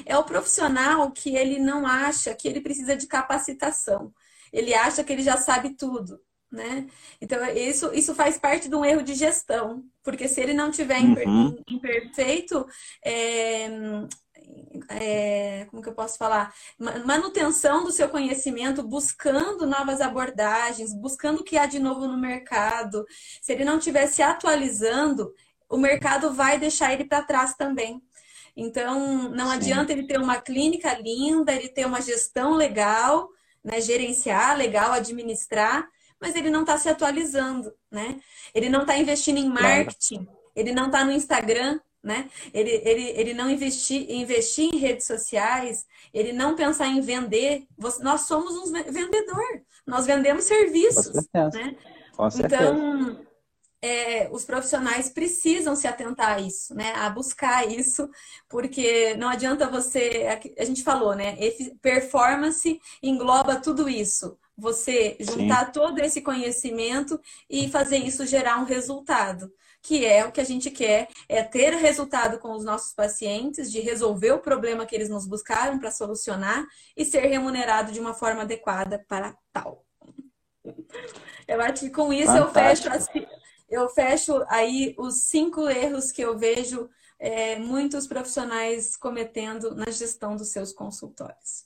é 0.08 0.18
o 0.18 0.24
profissional 0.24 1.12
que 1.12 1.36
ele 1.36 1.60
não 1.60 1.86
acha 1.86 2.34
que 2.34 2.48
ele 2.48 2.62
precisa 2.62 2.96
de 2.96 3.06
capacitação. 3.06 4.12
Ele 4.52 4.74
acha 4.74 5.04
que 5.04 5.14
ele 5.14 5.22
já 5.22 5.38
sabe 5.38 5.76
tudo. 5.76 6.20
né? 6.52 6.88
Então, 7.22 7.46
isso, 7.46 7.94
isso 7.94 8.16
faz 8.16 8.40
parte 8.40 8.68
de 8.70 8.76
um 8.76 8.84
erro 8.84 9.04
de 9.04 9.14
gestão, 9.14 9.84
porque 10.02 10.28
se 10.28 10.42
ele 10.42 10.54
não 10.56 10.72
tiver 10.72 11.00
uhum. 11.02 11.56
imperfeito, 11.70 12.66
é, 13.06 13.70
é, 14.90 15.66
como 15.70 15.82
que 15.82 15.90
eu 15.90 15.94
posso 15.94 16.18
falar? 16.18 16.54
Manutenção 17.06 17.84
do 17.84 17.92
seu 17.92 18.10
conhecimento, 18.10 18.84
buscando 18.84 19.66
novas 19.66 20.02
abordagens, 20.02 20.94
buscando 20.94 21.42
o 21.42 21.44
que 21.44 21.58
há 21.58 21.66
de 21.66 21.80
novo 21.80 22.08
no 22.08 22.18
mercado. 22.18 23.06
Se 23.42 23.54
ele 23.54 23.66
não 23.66 23.78
estiver 23.78 24.08
se 24.08 24.22
atualizando, 24.22 25.34
o 25.70 25.78
mercado 25.78 26.34
vai 26.34 26.60
deixar 26.60 26.94
ele 26.94 27.06
para 27.06 27.24
trás 27.24 27.56
também. 27.56 28.02
Então, 28.56 29.30
não 29.30 29.48
Sim. 29.48 29.54
adianta 29.54 29.92
ele 29.92 30.08
ter 30.08 30.20
uma 30.20 30.42
clínica 30.42 30.94
linda, 30.96 31.54
ele 31.54 31.70
ter 31.70 31.86
uma 31.86 32.02
gestão 32.02 32.54
legal, 32.56 33.30
né, 33.64 33.80
gerenciar 33.80 34.58
legal, 34.58 34.92
administrar, 34.94 35.88
mas 36.20 36.36
ele 36.36 36.50
não 36.50 36.62
está 36.62 36.78
se 36.78 36.90
atualizando, 36.90 37.72
né? 37.92 38.20
Ele 38.54 38.70
não 38.70 38.82
está 38.82 38.98
investindo 38.98 39.38
em 39.38 39.50
marketing, 39.50 40.28
ele 40.56 40.72
não 40.72 40.88
está 40.88 41.06
no 41.06 41.12
Instagram, 41.12 41.80
né? 42.08 42.30
Ele, 42.54 42.72
ele, 42.86 43.10
ele 43.10 43.34
não 43.34 43.50
investir, 43.50 44.10
investir 44.10 44.74
em 44.74 44.78
redes 44.78 45.06
sociais, 45.06 45.86
ele 46.14 46.32
não 46.32 46.56
pensar 46.56 46.88
em 46.88 47.02
vender. 47.02 47.68
Nós 48.02 48.22
somos 48.22 48.56
um 48.56 48.72
vendedor, 48.72 49.62
nós 49.86 50.06
vendemos 50.06 50.46
serviços, 50.46 51.28
né? 51.34 51.76
Então, 52.40 53.20
é, 53.82 54.28
os 54.32 54.44
profissionais 54.46 55.10
precisam 55.10 55.76
se 55.76 55.86
atentar 55.86 56.38
a 56.38 56.40
isso, 56.40 56.74
né? 56.74 56.94
A 56.96 57.10
buscar 57.10 57.70
isso, 57.70 58.10
porque 58.50 59.14
não 59.16 59.28
adianta 59.28 59.70
você. 59.70 60.26
A 60.58 60.64
gente 60.64 60.84
falou, 60.84 61.14
né? 61.14 61.36
Performance 61.82 62.80
engloba 63.04 63.58
tudo 63.58 63.90
isso. 63.90 64.38
Você 64.58 65.18
juntar 65.20 65.68
Sim. 65.68 65.72
todo 65.74 66.00
esse 66.00 66.22
conhecimento 66.22 67.20
e 67.50 67.70
fazer 67.70 67.98
isso 67.98 68.26
gerar 68.26 68.60
um 68.60 68.66
resultado 68.66 69.52
que 69.88 70.06
é 70.06 70.26
o 70.26 70.34
que 70.34 70.42
a 70.42 70.44
gente 70.44 70.70
quer, 70.70 71.08
é 71.30 71.42
ter 71.42 71.74
resultado 71.76 72.40
com 72.40 72.52
os 72.52 72.66
nossos 72.66 72.94
pacientes, 72.94 73.72
de 73.72 73.80
resolver 73.80 74.34
o 74.34 74.40
problema 74.40 74.86
que 74.86 74.94
eles 74.94 75.08
nos 75.08 75.26
buscaram 75.26 75.80
para 75.80 75.92
solucionar 75.92 76.66
e 76.98 77.06
ser 77.06 77.22
remunerado 77.22 77.94
de 77.94 78.00
uma 78.02 78.14
forma 78.14 78.42
adequada 78.42 79.00
para 79.08 79.34
tal. 79.54 79.86
Eu 81.48 81.62
acho 81.62 81.86
que 81.86 81.90
com 81.90 82.12
isso 82.12 82.36
eu 82.36 82.52
fecho, 82.52 82.90
eu 83.70 83.88
fecho 83.88 84.46
aí 84.50 84.94
os 84.98 85.24
cinco 85.24 85.70
erros 85.70 86.12
que 86.12 86.22
eu 86.22 86.38
vejo 86.38 86.90
é, 87.18 87.58
muitos 87.58 88.06
profissionais 88.08 88.98
cometendo 88.98 89.74
na 89.74 89.90
gestão 89.90 90.36
dos 90.36 90.50
seus 90.50 90.74
consultórios. 90.74 91.66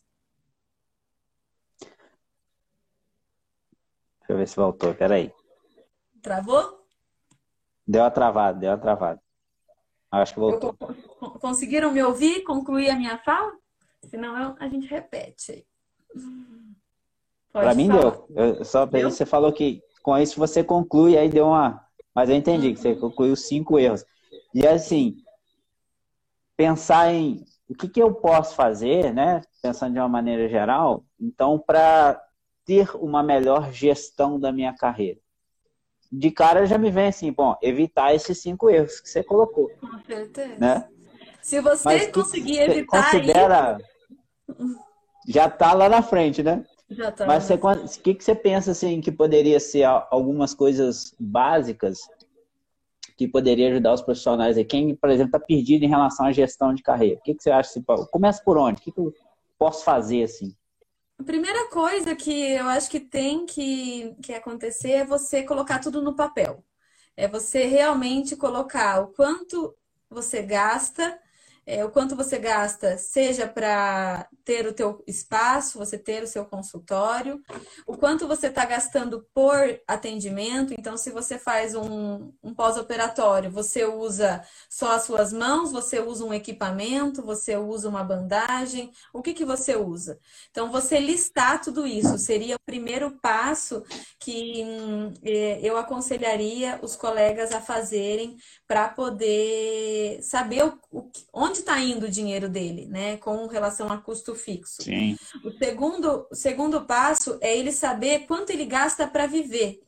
Deixa 4.19 4.33
eu 4.33 4.37
ver 4.37 4.47
se 4.47 4.55
voltou, 4.55 4.93
peraí. 4.93 5.33
Travou? 6.21 6.80
Deu 7.91 8.03
uma 8.03 8.11
travada, 8.11 8.57
deu 8.57 8.69
uma 8.69 8.77
travada. 8.77 9.21
Acho 10.09 10.33
que 10.33 10.39
voltou. 10.39 10.73
Conseguiram 11.41 11.91
me 11.91 12.01
ouvir? 12.01 12.41
Concluir 12.43 12.89
a 12.89 12.95
minha 12.95 13.17
fala? 13.17 13.51
Senão 14.05 14.37
eu, 14.41 14.55
a 14.61 14.69
gente 14.69 14.87
repete. 14.87 15.67
Para 17.51 17.75
mim 17.75 17.89
deu. 17.89 18.25
Eu, 18.33 18.63
só 18.63 18.85
deu? 18.85 19.11
você 19.11 19.25
falou 19.25 19.51
que 19.51 19.83
com 20.01 20.17
isso 20.17 20.39
você 20.39 20.63
conclui, 20.63 21.17
aí 21.17 21.27
deu 21.27 21.47
uma. 21.47 21.85
Mas 22.15 22.29
eu 22.29 22.35
entendi 22.37 22.67
uhum. 22.67 22.73
que 22.73 22.79
você 22.79 22.95
concluiu 22.95 23.35
cinco 23.35 23.77
erros. 23.77 24.05
E 24.53 24.65
assim, 24.65 25.17
pensar 26.55 27.13
em 27.13 27.43
o 27.67 27.75
que, 27.75 27.89
que 27.89 28.01
eu 28.01 28.13
posso 28.13 28.55
fazer, 28.55 29.13
né? 29.13 29.41
Pensando 29.61 29.91
de 29.91 29.99
uma 29.99 30.07
maneira 30.07 30.47
geral, 30.47 31.03
então, 31.19 31.59
para 31.59 32.23
ter 32.63 32.89
uma 32.95 33.21
melhor 33.21 33.73
gestão 33.73 34.39
da 34.39 34.49
minha 34.49 34.73
carreira 34.73 35.19
de 36.11 36.29
cara 36.29 36.65
já 36.65 36.77
me 36.77 36.91
vem 36.91 37.07
assim, 37.07 37.31
bom, 37.31 37.55
evitar 37.61 38.13
esses 38.13 38.41
cinco 38.41 38.69
erros 38.69 38.99
que 38.99 39.09
você 39.09 39.23
colocou. 39.23 39.69
Com 39.79 39.99
certeza. 40.05 40.57
Né? 40.59 40.87
Se 41.41 41.61
você 41.61 41.83
Mas 41.85 42.11
conseguir 42.11 42.59
evitar. 42.59 43.11
Considera. 43.11 43.77
Já 45.27 45.47
está 45.47 45.73
lá 45.73 45.87
na 45.87 46.01
frente, 46.01 46.43
né? 46.43 46.65
Já 46.89 47.11
tá 47.11 47.25
Mas 47.25 47.49
o 47.49 48.01
que, 48.01 48.13
que 48.13 48.23
você 48.23 48.35
pensa 48.35 48.71
assim 48.71 48.99
que 48.99 49.11
poderia 49.11 49.59
ser 49.59 49.83
algumas 49.83 50.53
coisas 50.53 51.15
básicas 51.17 51.99
que 53.15 53.27
poderia 53.27 53.69
ajudar 53.69 53.93
os 53.93 54.01
profissionais 54.01 54.57
aí? 54.57 54.65
Quem, 54.65 54.93
por 54.95 55.09
exemplo, 55.09 55.35
está 55.35 55.39
perdido 55.39 55.85
em 55.85 55.89
relação 55.89 56.25
à 56.25 56.31
gestão 56.33 56.73
de 56.73 56.83
carreira? 56.83 57.17
O 57.19 57.23
que, 57.23 57.33
que 57.33 57.41
você 57.41 57.49
acha? 57.49 57.69
Assim, 57.69 57.83
começa 58.11 58.43
por 58.43 58.57
onde? 58.57 58.81
O 58.81 58.83
que, 58.83 58.91
que 58.91 58.99
eu 58.99 59.13
posso 59.57 59.85
fazer 59.85 60.23
assim? 60.23 60.53
A 61.21 61.23
primeira 61.23 61.69
coisa 61.69 62.15
que 62.15 62.53
eu 62.53 62.67
acho 62.67 62.89
que 62.89 62.99
tem 62.99 63.45
que, 63.45 64.15
que 64.23 64.33
acontecer 64.33 64.91
é 64.93 65.05
você 65.05 65.43
colocar 65.43 65.77
tudo 65.77 66.01
no 66.01 66.15
papel. 66.15 66.65
É 67.15 67.27
você 67.27 67.65
realmente 67.65 68.35
colocar 68.35 69.01
o 69.01 69.09
quanto 69.09 69.77
você 70.09 70.41
gasta 70.41 71.19
é, 71.65 71.85
o 71.85 71.91
quanto 71.91 72.15
você 72.15 72.39
gasta, 72.39 72.97
seja 72.97 73.47
para 73.47 74.27
ter 74.51 74.67
o 74.67 74.73
teu 74.73 75.01
espaço, 75.07 75.79
você 75.79 75.97
ter 75.97 76.23
o 76.23 76.27
seu 76.27 76.43
consultório, 76.43 77.41
o 77.87 77.95
quanto 77.95 78.27
você 78.27 78.47
está 78.47 78.65
gastando 78.65 79.25
por 79.33 79.79
atendimento. 79.87 80.73
Então, 80.77 80.97
se 80.97 81.09
você 81.09 81.39
faz 81.39 81.73
um, 81.73 82.33
um 82.43 82.53
pós-operatório, 82.53 83.49
você 83.49 83.85
usa 83.85 84.43
só 84.69 84.91
as 84.91 85.03
suas 85.03 85.31
mãos, 85.31 85.71
você 85.71 86.01
usa 86.01 86.25
um 86.25 86.33
equipamento, 86.33 87.21
você 87.21 87.55
usa 87.55 87.87
uma 87.87 88.03
bandagem, 88.03 88.91
o 89.13 89.21
que, 89.21 89.33
que 89.33 89.45
você 89.45 89.77
usa? 89.77 90.19
Então, 90.49 90.69
você 90.69 90.99
listar 90.99 91.61
tudo 91.61 91.87
isso 91.87 92.17
seria 92.17 92.57
o 92.57 92.65
primeiro 92.65 93.11
passo 93.21 93.83
que 94.19 94.63
hum, 94.65 95.13
é, 95.23 95.61
eu 95.63 95.77
aconselharia 95.77 96.77
os 96.81 96.97
colegas 96.97 97.53
a 97.53 97.61
fazerem 97.61 98.35
para 98.67 98.89
poder 98.89 100.21
saber 100.21 100.65
o, 100.65 100.77
o, 100.91 101.09
onde 101.31 101.59
está 101.59 101.79
indo 101.79 102.07
o 102.07 102.11
dinheiro 102.11 102.49
dele, 102.49 102.85
né? 102.87 103.15
Com 103.15 103.47
relação 103.47 103.89
a 103.89 103.97
custo 103.97 104.35
fixo. 104.43 104.83
Sim. 104.83 105.17
O 105.43 105.51
segundo, 105.51 106.27
o 106.31 106.35
segundo 106.35 106.81
passo 106.81 107.37
é 107.41 107.57
ele 107.57 107.71
saber 107.71 108.25
quanto 108.27 108.51
ele 108.51 108.65
gasta 108.65 109.07
para 109.07 109.27
viver. 109.27 109.81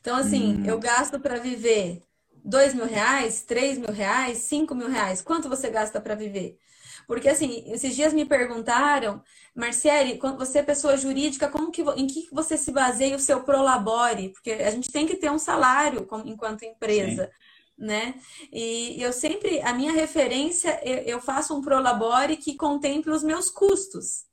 Então, 0.00 0.16
assim, 0.16 0.56
hum. 0.56 0.64
eu 0.66 0.78
gasto 0.78 1.18
para 1.18 1.38
viver 1.38 2.02
dois 2.44 2.74
mil 2.74 2.86
reais, 2.86 3.42
três 3.42 3.78
mil 3.78 3.92
reais, 3.92 4.38
cinco 4.38 4.74
mil 4.74 4.88
reais. 4.88 5.20
Quanto 5.20 5.48
você 5.48 5.70
gasta 5.70 6.00
para 6.00 6.14
viver? 6.14 6.58
Porque, 7.06 7.28
assim, 7.28 7.64
esses 7.72 7.96
dias 7.96 8.12
me 8.12 8.26
perguntaram, 8.26 9.22
Marciele, 9.54 10.18
você 10.36 10.58
é 10.58 10.62
pessoa 10.62 10.96
jurídica, 10.96 11.48
como 11.48 11.70
que, 11.70 11.82
em 11.96 12.06
que 12.06 12.28
você 12.30 12.56
se 12.56 12.70
baseia 12.70 13.16
o 13.16 13.20
seu 13.20 13.42
prolabore? 13.42 14.28
Porque 14.30 14.52
a 14.52 14.70
gente 14.70 14.92
tem 14.92 15.06
que 15.06 15.16
ter 15.16 15.30
um 15.30 15.38
salário 15.38 16.06
enquanto 16.26 16.64
empresa. 16.64 17.24
Sim 17.24 17.47
né? 17.78 18.14
E 18.52 19.00
eu 19.00 19.12
sempre, 19.12 19.60
a 19.62 19.72
minha 19.72 19.92
referência, 19.92 20.80
eu 20.84 21.20
faço 21.20 21.56
um 21.56 21.62
prolabore 21.62 22.36
que 22.36 22.56
contemple 22.56 23.12
os 23.12 23.22
meus 23.22 23.48
custos. 23.48 24.26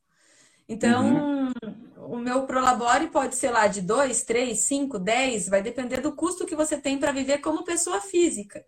Então, 0.67 1.51
uhum. 1.53 2.13
o 2.13 2.17
meu 2.17 2.47
prolabore 2.47 3.07
pode 3.07 3.35
ser 3.35 3.51
lá 3.51 3.67
de 3.67 3.81
2, 3.81 4.23
3, 4.23 4.57
5, 4.57 4.97
10, 4.97 5.49
vai 5.49 5.61
depender 5.61 6.01
do 6.01 6.13
custo 6.13 6.45
que 6.45 6.55
você 6.55 6.75
tem 6.77 6.97
para 6.97 7.11
viver 7.11 7.37
como 7.37 7.63
pessoa 7.63 8.01
física. 8.01 8.65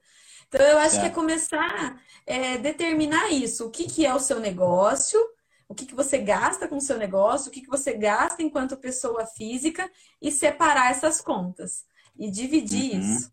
Então, 0.48 0.66
eu 0.66 0.78
acho 0.78 0.98
é. 0.98 1.00
que 1.02 1.06
é 1.08 1.10
começar 1.10 1.60
a 1.60 2.00
é, 2.26 2.58
determinar 2.58 3.32
isso. 3.32 3.66
O 3.66 3.72
que, 3.72 3.86
que 3.86 4.06
é 4.06 4.14
o 4.14 4.20
seu 4.20 4.40
negócio, 4.40 5.20
o 5.68 5.74
que, 5.74 5.88
que 5.88 5.96
você 5.96 6.20
gasta 6.20 6.68
com 6.68 6.78
o 6.78 6.82
seu 6.82 6.98
negócio, 6.98 7.50
o 7.50 7.52
que, 7.52 7.62
que 7.62 7.70
você 7.70 7.94
gasta 7.94 8.44
enquanto 8.44 8.78
pessoa 8.78 9.26
física 9.26 9.90
e 10.22 10.32
separar 10.32 10.92
essas 10.92 11.20
contas 11.20 11.84
e 12.18 12.30
dividir 12.30 12.94
uhum. 12.94 13.00
isso. 13.00 13.32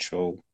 Show. 0.00 0.44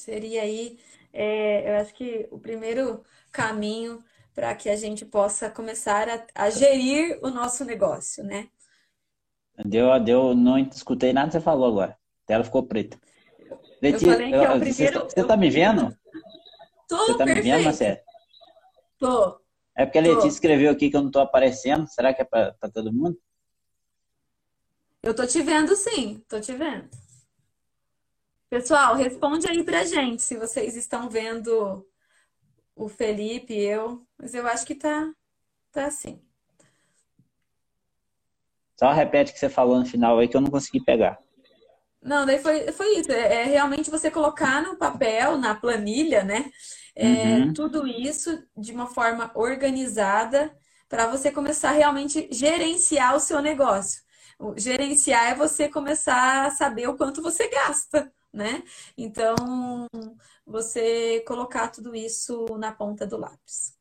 Seria 0.00 0.40
aí, 0.40 0.78
é, 1.12 1.70
eu 1.70 1.80
acho 1.82 1.92
que 1.92 2.26
o 2.30 2.38
primeiro 2.38 3.04
caminho 3.30 4.02
para 4.34 4.54
que 4.54 4.70
a 4.70 4.74
gente 4.76 5.04
possa 5.04 5.50
começar 5.50 6.08
a, 6.08 6.26
a, 6.34 6.48
gerir 6.48 7.18
o 7.22 7.28
nosso 7.28 7.66
negócio, 7.66 8.24
né? 8.24 8.48
Deu, 9.62 10.00
deu, 10.00 10.34
não 10.34 10.58
escutei 10.58 11.12
nada 11.12 11.26
que 11.26 11.32
você 11.34 11.40
falou 11.40 11.68
agora. 11.68 11.92
A 11.92 12.26
tela 12.26 12.44
ficou 12.44 12.62
preta. 12.62 12.98
Leti, 13.82 14.06
eu 14.06 14.12
falei 14.12 14.30
que 14.30 14.34
é 14.34 14.50
o 14.50 14.58
primeiro. 14.58 15.00
Você, 15.00 15.20
está 15.20 15.36
me 15.36 15.50
vendo? 15.50 15.94
Tô, 16.88 16.96
você 16.96 17.18
tá 17.18 17.24
perfeito. 17.24 17.44
me 17.44 17.50
vendo, 17.50 17.64
Marcelo? 17.64 17.98
Tô. 18.98 19.40
É 19.76 19.84
porque 19.84 19.98
a 19.98 20.02
Letícia 20.02 20.28
escreveu 20.28 20.72
aqui 20.72 20.88
que 20.88 20.96
eu 20.96 21.02
não 21.02 21.08
estou 21.08 21.20
aparecendo. 21.20 21.86
Será 21.88 22.14
que 22.14 22.22
é 22.22 22.24
para 22.24 22.54
todo 22.72 22.90
mundo? 22.90 23.18
Eu 25.02 25.14
tô 25.14 25.26
te 25.26 25.42
vendo 25.42 25.76
sim, 25.76 26.24
tô 26.26 26.40
te 26.40 26.54
vendo. 26.54 26.88
Pessoal, 28.50 28.96
responde 28.96 29.48
aí 29.48 29.62
pra 29.62 29.84
gente 29.84 30.22
se 30.22 30.36
vocês 30.36 30.76
estão 30.76 31.08
vendo 31.08 31.86
o 32.74 32.88
Felipe 32.88 33.56
eu, 33.56 34.04
mas 34.18 34.34
eu 34.34 34.44
acho 34.44 34.66
que 34.66 34.74
tá, 34.74 35.08
tá 35.70 35.86
assim. 35.86 36.20
Só 38.76 38.90
repete 38.90 39.30
o 39.30 39.34
que 39.34 39.38
você 39.38 39.48
falou 39.48 39.78
no 39.78 39.86
final 39.86 40.18
aí 40.18 40.26
que 40.26 40.36
eu 40.36 40.40
não 40.40 40.50
consegui 40.50 40.82
pegar. 40.82 41.16
Não, 42.02 42.26
daí 42.26 42.40
foi, 42.40 42.72
foi 42.72 42.96
isso. 42.96 43.12
É, 43.12 43.42
é 43.42 43.44
realmente 43.44 43.88
você 43.88 44.10
colocar 44.10 44.60
no 44.60 44.76
papel, 44.76 45.38
na 45.38 45.54
planilha, 45.54 46.24
né? 46.24 46.50
É, 46.96 47.06
uhum. 47.06 47.52
Tudo 47.52 47.86
isso 47.86 48.42
de 48.56 48.72
uma 48.72 48.88
forma 48.88 49.30
organizada 49.36 50.52
para 50.88 51.06
você 51.06 51.30
começar 51.30 51.68
a 51.68 51.74
realmente 51.74 52.26
gerenciar 52.32 53.14
o 53.14 53.20
seu 53.20 53.40
negócio. 53.40 54.02
O 54.40 54.58
gerenciar 54.58 55.30
é 55.30 55.34
você 55.36 55.68
começar 55.68 56.46
a 56.46 56.50
saber 56.50 56.88
o 56.88 56.96
quanto 56.96 57.22
você 57.22 57.48
gasta, 57.48 58.10
né? 58.32 58.62
Então, 58.96 59.36
você 60.46 61.20
colocar 61.26 61.68
tudo 61.68 61.94
isso 61.94 62.46
na 62.58 62.72
ponta 62.72 63.06
do 63.06 63.16
lápis. 63.16 63.76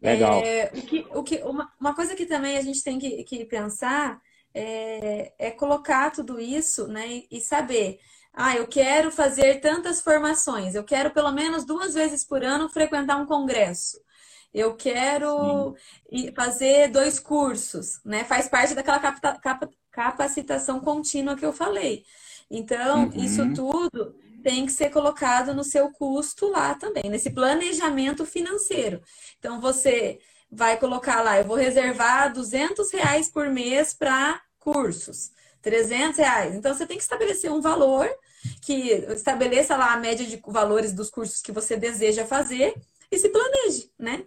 Legal. 0.00 0.42
É, 0.42 0.70
o 0.74 0.82
que, 0.82 1.06
o 1.14 1.22
que, 1.22 1.36
uma, 1.42 1.72
uma 1.78 1.94
coisa 1.94 2.14
que 2.14 2.26
também 2.26 2.56
a 2.56 2.62
gente 2.62 2.82
tem 2.82 2.98
que, 2.98 3.22
que 3.24 3.44
pensar 3.44 4.20
é, 4.52 5.32
é 5.38 5.50
colocar 5.50 6.10
tudo 6.10 6.40
isso, 6.40 6.88
né? 6.88 7.22
E 7.30 7.40
saber 7.40 8.00
ah, 8.34 8.56
eu 8.56 8.66
quero 8.66 9.10
fazer 9.10 9.60
tantas 9.60 10.00
formações, 10.00 10.74
eu 10.74 10.82
quero 10.84 11.10
pelo 11.10 11.30
menos 11.32 11.66
duas 11.66 11.92
vezes 11.92 12.24
por 12.24 12.42
ano 12.42 12.68
frequentar 12.68 13.16
um 13.16 13.26
congresso. 13.26 14.00
Eu 14.54 14.74
quero 14.74 15.74
Sim. 16.10 16.32
fazer 16.34 16.88
dois 16.88 17.18
cursos, 17.18 18.00
né? 18.04 18.24
Faz 18.24 18.48
parte 18.48 18.74
daquela 18.74 19.00
capacitação 19.90 20.80
contínua 20.80 21.36
que 21.36 21.44
eu 21.44 21.52
falei. 21.52 22.04
Então, 22.50 23.04
uhum. 23.04 23.24
isso 23.24 23.52
tudo 23.54 24.14
tem 24.42 24.66
que 24.66 24.72
ser 24.72 24.90
colocado 24.90 25.54
no 25.54 25.62
seu 25.62 25.90
custo 25.92 26.50
lá 26.50 26.74
também, 26.74 27.04
nesse 27.08 27.30
planejamento 27.30 28.26
financeiro. 28.26 29.00
Então, 29.38 29.60
você 29.60 30.18
vai 30.50 30.76
colocar 30.78 31.22
lá, 31.22 31.38
eu 31.38 31.44
vou 31.44 31.56
reservar 31.56 32.32
200 32.32 32.92
reais 32.92 33.30
por 33.30 33.48
mês 33.48 33.94
para 33.94 34.40
cursos. 34.58 35.30
300 35.62 36.18
reais. 36.18 36.54
Então, 36.54 36.74
você 36.74 36.86
tem 36.86 36.96
que 36.96 37.02
estabelecer 37.02 37.50
um 37.50 37.60
valor 37.60 38.08
que 38.60 38.90
estabeleça 39.12 39.76
lá 39.76 39.92
a 39.92 39.96
média 39.96 40.26
de 40.26 40.42
valores 40.46 40.92
dos 40.92 41.08
cursos 41.08 41.40
que 41.40 41.52
você 41.52 41.76
deseja 41.76 42.26
fazer 42.26 42.74
e 43.10 43.18
se 43.18 43.28
planeje, 43.28 43.90
né? 43.98 44.24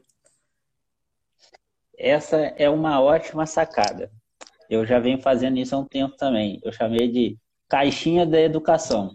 Essa 1.98 2.38
é 2.38 2.70
uma 2.70 3.02
ótima 3.02 3.46
sacada. 3.46 4.12
Eu 4.70 4.86
já 4.86 5.00
venho 5.00 5.22
fazendo 5.22 5.58
isso 5.58 5.76
há 5.76 5.80
um 5.80 5.86
tempo 5.86 6.16
também. 6.16 6.60
Eu 6.64 6.72
chamei 6.72 7.10
de 7.10 7.38
caixinha 7.70 8.26
da 8.26 8.40
educação. 8.40 9.14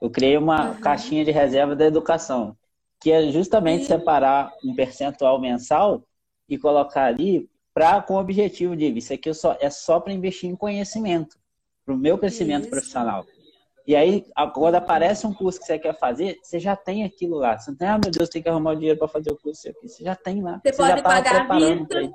Eu 0.00 0.10
criei 0.10 0.36
uma 0.36 0.70
uhum. 0.70 0.80
caixinha 0.80 1.24
de 1.24 1.30
reserva 1.30 1.74
da 1.74 1.86
educação, 1.86 2.56
que 3.00 3.10
é 3.10 3.30
justamente 3.30 3.84
separar 3.84 4.52
um 4.64 4.74
percentual 4.74 5.40
mensal 5.40 6.02
e 6.48 6.58
colocar 6.58 7.04
ali 7.04 7.48
para 7.72 8.00
com 8.02 8.14
o 8.14 8.20
objetivo 8.20 8.76
de 8.76 8.86
isso 8.86 9.12
aqui 9.12 9.32
só, 9.34 9.56
é 9.60 9.68
só 9.68 9.98
para 9.98 10.12
investir 10.12 10.48
em 10.48 10.54
conhecimento, 10.54 11.36
para 11.84 11.94
o 11.94 11.98
meu 11.98 12.16
crescimento 12.16 12.62
isso. 12.62 12.70
profissional. 12.70 13.24
E 13.86 13.94
aí, 13.94 14.24
quando 14.54 14.76
aparece 14.76 15.26
um 15.26 15.34
curso 15.34 15.60
que 15.60 15.66
você 15.66 15.78
quer 15.78 15.98
fazer, 15.98 16.38
você 16.42 16.58
já 16.58 16.74
tem 16.74 17.04
aquilo 17.04 17.36
lá. 17.36 17.58
Você 17.58 17.70
não 17.70 17.76
tem, 17.76 17.88
ah, 17.88 17.98
meu 18.02 18.10
Deus, 18.10 18.30
tem 18.30 18.42
que 18.42 18.48
arrumar 18.48 18.70
o 18.70 18.76
dinheiro 18.76 18.98
para 18.98 19.08
fazer 19.08 19.30
o 19.30 19.36
curso. 19.36 19.60
Você 19.82 20.02
já 20.02 20.16
tem 20.16 20.42
lá. 20.42 20.58
Você, 20.64 20.72
você 20.72 20.76
pode 20.76 21.02
pagar 21.02 21.50
a 21.50 21.58
vista, 21.58 22.12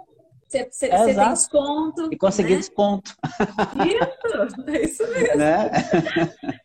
você, 0.49 0.67
você, 0.71 0.87
é, 0.87 0.97
você 0.97 1.13
tem 1.13 1.29
desconto. 1.29 2.09
E 2.11 2.17
conseguir 2.17 2.53
né? 2.53 2.57
desconto. 2.57 3.15
Isso, 3.85 4.69
é 4.69 4.81
isso 4.81 5.07
mesmo. 5.07 5.29
Né? 5.37 5.71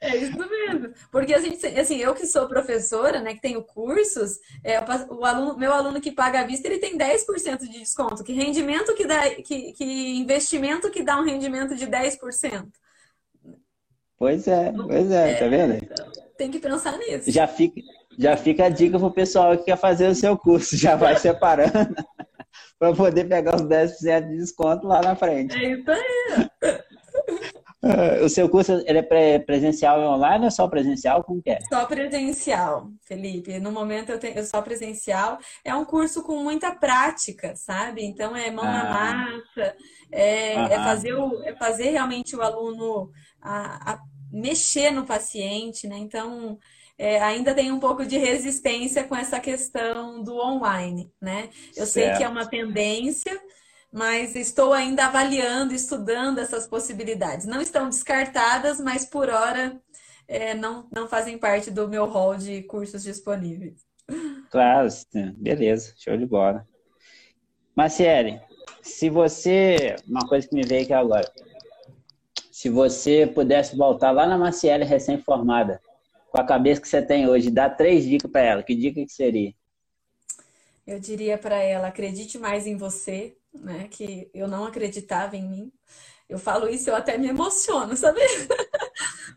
É 0.01 0.17
isso 0.17 0.39
mesmo. 0.39 0.95
Porque 1.13 1.35
a 1.35 1.39
gente, 1.39 1.67
assim, 1.67 1.97
eu 1.97 2.15
que 2.15 2.27
sou 2.27 2.49
professora, 2.49 3.21
né, 3.21 3.35
que 3.35 3.43
tenho 3.43 3.63
cursos, 3.63 4.39
é, 4.65 4.81
o 5.11 5.25
aluno, 5.25 5.59
meu 5.59 5.73
aluno 5.73 6.01
que 6.01 6.11
paga 6.11 6.41
à 6.41 6.45
vista, 6.45 6.67
ele 6.67 6.79
tem 6.79 6.97
10% 6.97 7.59
de 7.59 7.79
desconto. 7.79 8.25
Que 8.25 8.33
rendimento 8.33 8.95
que 8.95 9.07
dá, 9.07 9.29
que, 9.31 9.73
que 9.75 10.17
investimento 10.17 10.91
que 10.91 11.03
dá 11.03 11.21
um 11.21 11.25
rendimento 11.25 11.77
de 11.77 11.87
10%? 11.87 12.67
Pois 14.17 14.49
é, 14.49 14.73
pois 14.73 15.11
é, 15.11 15.33
é, 15.33 15.35
tá 15.35 15.49
vendo? 15.49 15.87
Tem 16.39 16.51
que 16.51 16.59
pensar 16.59 16.97
nisso. 16.97 17.31
Já 17.31 17.47
fica, 17.47 17.81
já 18.19 18.37
fica 18.37 18.65
a 18.65 18.69
dica 18.71 18.99
pro 18.99 19.11
pessoal 19.11 19.59
que 19.59 19.65
quer 19.65 19.77
fazer 19.77 20.09
o 20.09 20.15
seu 20.15 20.39
curso, 20.39 20.75
já 20.75 20.97
vai 20.97 21.17
separando 21.19 21.95
para 22.79 22.95
poder 22.95 23.25
pegar 23.29 23.57
os 23.57 23.63
10% 23.63 24.29
de 24.29 24.37
desconto 24.37 24.87
lá 24.87 25.01
na 25.01 25.17
frente. 25.17 25.57
É 25.57 25.73
isso 25.73 25.91
aí. 25.91 26.51
O 28.25 28.31
seu 28.31 28.49
curso 28.49 28.83
é 28.87 29.39
presencial 29.39 30.01
e 30.01 30.05
online 30.05 30.47
ou 30.47 30.51
só 30.51 30.67
presencial? 30.67 31.23
Como 31.23 31.43
que 31.43 31.51
é? 31.51 31.61
Só 31.69 31.85
presencial, 31.85 32.89
Felipe. 33.03 33.61
No 33.61 33.71
momento 33.71 34.11
eu 34.11 34.19
tenho 34.19 34.39
eu 34.39 34.45
só 34.45 34.63
presencial. 34.63 35.39
É 35.63 35.75
um 35.75 35.85
curso 35.85 36.23
com 36.23 36.43
muita 36.43 36.75
prática, 36.75 37.55
sabe? 37.55 38.03
Então 38.03 38.35
é 38.35 38.51
mão 38.51 38.65
ah. 38.65 38.73
na 38.73 38.85
massa, 38.85 39.77
é, 40.11 40.55
é, 40.55 40.77
fazer 40.77 41.13
o, 41.13 41.43
é 41.45 41.55
fazer 41.57 41.91
realmente 41.91 42.35
o 42.35 42.41
aluno 42.41 43.11
a, 43.43 43.93
a 43.93 44.01
mexer 44.33 44.91
no 44.91 45.05
paciente, 45.05 45.87
né? 45.87 45.99
Então, 45.99 46.59
é, 46.99 47.21
ainda 47.21 47.55
tem 47.55 47.73
um 47.73 47.81
pouco 47.81 48.05
de 48.07 48.17
resistência 48.17 49.05
com 49.05 49.17
essa 49.17 49.41
questão 49.41 50.23
do 50.23 50.37
online, 50.37 51.11
né? 51.21 51.49
Eu 51.77 51.87
certo. 51.87 51.89
sei 51.89 52.17
que 52.17 52.25
é 52.25 52.29
uma 52.29 52.47
tendência, 52.47 53.41
mas 53.93 54.35
estou 54.35 54.73
ainda 54.73 55.07
avaliando, 55.07 55.75
estudando 55.75 56.39
essas 56.39 56.67
possibilidades. 56.67 57.47
Não 57.47 57.61
estão 57.61 57.89
descartadas, 57.89 58.81
mas 58.81 59.05
por 59.05 59.29
hora 59.29 59.81
é, 60.29 60.55
não, 60.55 60.89
não 60.95 61.09
fazem 61.09 61.39
parte 61.39 61.71
do 61.71 61.89
meu 61.89 62.07
hall 62.07 62.37
de 62.37 62.63
cursos 62.63 63.03
disponíveis. 63.03 63.85
Claro, 64.51 64.89
beleza, 65.37 65.95
show 65.97 66.17
de 66.17 66.27
bola. 66.27 66.67
Marciele, 67.75 68.41
se 68.83 69.11
você. 69.11 69.97
Uma 70.07 70.29
coisa 70.29 70.47
que 70.47 70.55
me 70.55 70.63
veio 70.63 70.85
aqui 70.85 70.93
agora 70.93 71.29
se 72.55 72.71
você 72.71 73.27
pudesse 73.27 73.77
voltar 73.77 74.13
lá 74.13 74.29
na 74.29 74.39
Maciele 74.39 74.85
recém-formada, 74.85 75.83
com 76.35 76.41
a 76.41 76.45
cabeça 76.45 76.81
que 76.81 76.89
você 76.89 77.01
tem 77.01 77.29
hoje, 77.29 77.49
dar 77.49 77.71
três 77.71 78.05
dicas 78.05 78.29
para 78.29 78.41
ela, 78.41 78.63
que 78.65 78.75
dica 78.75 79.01
que 79.01 79.13
seria? 79.13 79.55
Eu 80.85 80.99
diria 80.99 81.39
para 81.39 81.59
ela, 81.59 81.87
acredite 81.87 82.41
mais 82.41 82.67
em 82.67 82.77
você, 82.77 83.37
né? 83.55 83.87
Que 83.89 84.29
eu 84.35 84.49
não 84.49 84.65
acreditava 84.65 85.37
em 85.37 85.49
mim. 85.49 85.73
Eu 86.29 86.37
falo 86.37 86.69
isso, 86.69 86.91
eu 86.91 86.97
até 86.97 87.17
me 87.17 87.29
emociono, 87.29 87.95
sabe? 87.97 88.19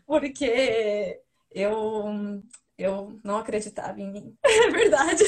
Porque 0.04 1.20
eu 1.52 2.42
eu 2.76 3.20
não 3.22 3.36
acreditava 3.36 4.00
em 4.00 4.10
mim. 4.10 4.36
É 4.44 4.70
verdade. 4.70 5.22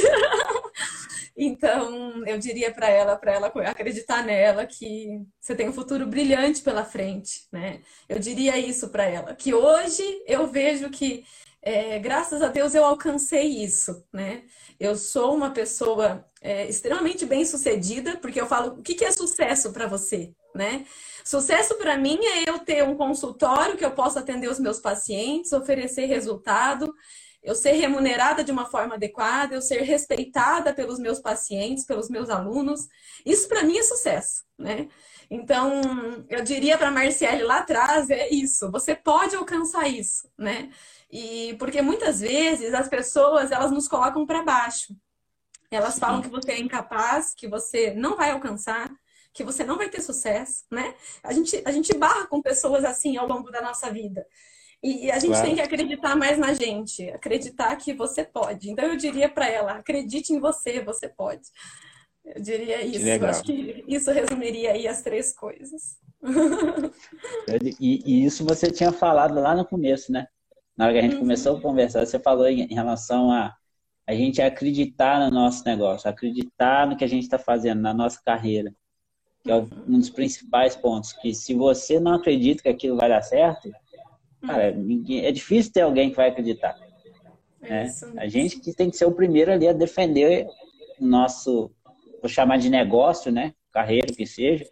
Então, 1.37 2.27
eu 2.27 2.39
diria 2.39 2.71
para 2.71 2.89
ela, 2.91 3.17
para 3.17 3.33
ela 3.33 3.47
acreditar 3.47 4.23
nela, 4.25 4.67
que 4.67 5.23
você 5.41 5.55
tem 5.55 5.69
um 5.69 5.73
futuro 5.73 6.07
brilhante 6.07 6.61
pela 6.63 6.85
frente, 6.85 7.47
né? 7.51 7.81
Eu 8.09 8.19
diria 8.19 8.59
isso 8.59 8.91
para 8.91 9.05
ela, 9.05 9.35
que 9.35 9.55
hoje 9.55 10.03
eu 10.27 10.47
vejo 10.49 10.91
que, 10.91 11.25
é, 11.63 11.99
graças 11.99 12.41
a 12.43 12.49
Deus, 12.49 12.75
eu 12.75 12.85
alcancei 12.85 13.63
isso, 13.63 14.05
né? 14.13 14.45
Eu 14.79 14.97
sou 14.97 15.35
uma 15.35 15.51
pessoa 15.51 16.25
é, 16.41 16.67
extremamente 16.67 17.27
bem 17.27 17.45
sucedida, 17.45 18.17
porque 18.17 18.41
eu 18.41 18.47
falo, 18.47 18.79
o 18.79 18.83
que, 18.83 18.95
que 18.95 19.05
é 19.05 19.11
sucesso 19.13 19.73
para 19.73 19.87
você, 19.87 20.33
né? 20.55 20.87
Sucesso 21.25 21.77
para 21.77 21.99
mim 21.99 22.19
é 22.25 22.49
eu 22.49 22.59
ter 22.61 22.83
um 22.83 22.97
consultório 22.97 23.77
que 23.77 23.85
eu 23.85 23.91
possa 23.91 24.21
atender 24.21 24.49
os 24.49 24.59
meus 24.59 24.81
pacientes, 24.81 25.53
oferecer 25.53 26.07
resultado, 26.07 26.93
eu 27.43 27.55
ser 27.55 27.73
remunerada 27.73 28.45
de 28.45 28.53
uma 28.53 28.67
forma 28.67 28.95
adequada, 28.95 29.55
eu 29.55 29.63
ser 29.63 29.83
respeitada 29.83 30.75
pelos 30.75 30.99
meus 30.99 31.21
pacientes, 31.21 31.85
pelos 31.85 32.09
meus 32.09 32.31
alunos. 32.31 32.89
Isso 33.25 33.49
para 33.49 33.63
mim 33.63 33.79
é 33.79 33.83
sucesso, 33.83 34.45
né? 34.59 34.89
Então, 35.31 35.81
eu 36.29 36.43
diria 36.43 36.77
para 36.77 36.89
a 36.89 36.91
Marciele 36.91 37.45
lá 37.45 37.59
atrás, 37.59 38.11
é 38.11 38.29
isso, 38.31 38.71
você 38.71 38.97
pode 38.97 39.37
alcançar 39.37 39.89
isso, 39.89 40.29
né? 40.37 40.71
E 41.11 41.55
porque 41.59 41.83
muitas 41.83 42.21
vezes 42.21 42.73
as 42.73 42.89
pessoas, 42.89 43.51
elas 43.51 43.71
nos 43.71 43.89
colocam 43.89 44.25
para 44.25 44.43
baixo. 44.43 44.95
Elas 45.71 45.95
Sim. 45.95 46.01
falam 46.01 46.23
que 46.23 46.29
você 46.29 46.53
é 46.53 46.61
incapaz, 46.61 47.35
que 47.35 47.49
você 47.49 47.93
não 47.95 48.17
vai 48.17 48.31
alcançar, 48.31 48.91
que 49.33 49.45
você 49.45 49.65
não 49.65 49.77
vai 49.77 49.89
ter 49.89 50.01
sucesso, 50.01 50.65
né? 50.71 50.95
A 51.23 51.33
gente, 51.33 51.63
a 51.65 51.71
gente 51.71 51.97
barra 51.97 52.27
com 52.27 52.43
pessoas 52.43 52.85
assim 52.85 53.17
ao 53.17 53.27
longo 53.27 53.51
da 53.51 53.61
nossa 53.61 53.91
vida. 53.91 54.27
E 54.83 55.11
a 55.11 55.19
gente 55.19 55.33
claro. 55.33 55.47
tem 55.47 55.55
que 55.57 55.61
acreditar 55.61 56.17
mais 56.17 56.39
na 56.39 56.55
gente, 56.55 57.09
acreditar 57.11 57.77
que 57.77 57.93
você 57.93 58.25
pode. 58.25 58.71
Então 58.71 58.87
eu 58.87 58.97
diria 58.97 59.29
para 59.29 59.47
ela: 59.47 59.73
acredite 59.73 60.33
em 60.33 60.41
você, 60.41 60.83
você 60.83 61.07
pode. 61.09 61.43
Eu 62.25 62.41
diria 62.41 62.83
isso. 62.83 63.07
Eu 63.07 63.27
acho 63.27 63.43
que 63.43 63.85
isso 63.87 64.11
resumiria 64.11 64.73
aí 64.73 64.89
as 64.89 65.03
três 65.03 65.35
coisas. 65.35 65.99
E, 67.81 68.03
e, 68.05 68.25
isso 68.25 68.45
você 68.45 68.71
tinha 68.71 68.93
falado 68.93 69.35
lá 69.41 69.55
no 69.55 69.65
começo, 69.65 70.13
né? 70.13 70.27
Na 70.81 70.87
hora 70.87 70.95
que 70.95 70.99
a 70.99 71.03
gente 71.03 71.17
uhum. 71.17 71.21
começou 71.21 71.59
a 71.59 71.61
conversar, 71.61 72.07
você 72.07 72.19
falou 72.19 72.49
em, 72.49 72.63
em 72.63 72.75
relação 72.75 73.31
a 73.31 73.55
a 74.07 74.15
gente 74.15 74.41
acreditar 74.41 75.21
no 75.21 75.31
nosso 75.31 75.63
negócio, 75.67 76.09
acreditar 76.09 76.87
no 76.87 76.97
que 76.97 77.05
a 77.05 77.07
gente 77.07 77.25
está 77.25 77.39
fazendo, 77.39 77.83
na 77.83 77.93
nossa 77.93 78.19
carreira. 78.25 78.75
Que 79.45 79.51
é 79.51 79.57
uhum. 79.57 79.69
um 79.87 79.99
dos 79.99 80.09
principais 80.09 80.75
pontos. 80.75 81.13
Que 81.13 81.35
se 81.35 81.53
você 81.53 82.01
não 82.01 82.15
acredita 82.15 82.63
que 82.63 82.69
aquilo 82.71 82.97
vai 82.97 83.11
dar 83.11 83.21
certo, 83.21 83.71
Cara, 84.41 84.73
ninguém, 84.73 85.27
é 85.27 85.31
difícil 85.31 85.71
ter 85.71 85.83
alguém 85.83 86.09
que 86.09 86.17
vai 86.17 86.31
acreditar. 86.31 86.75
Né? 87.61 87.93
A 88.17 88.27
gente 88.27 88.59
que 88.59 88.73
tem 88.73 88.89
que 88.89 88.97
ser 88.97 89.05
o 89.05 89.13
primeiro 89.13 89.53
ali 89.53 89.69
a 89.69 89.75
defender 89.75 90.47
o 90.99 91.05
nosso, 91.05 91.71
vou 92.23 92.29
chamar 92.31 92.57
de 92.57 92.71
negócio, 92.71 93.31
né? 93.31 93.53
Carreira, 93.71 94.07
que 94.07 94.25
seja, 94.25 94.65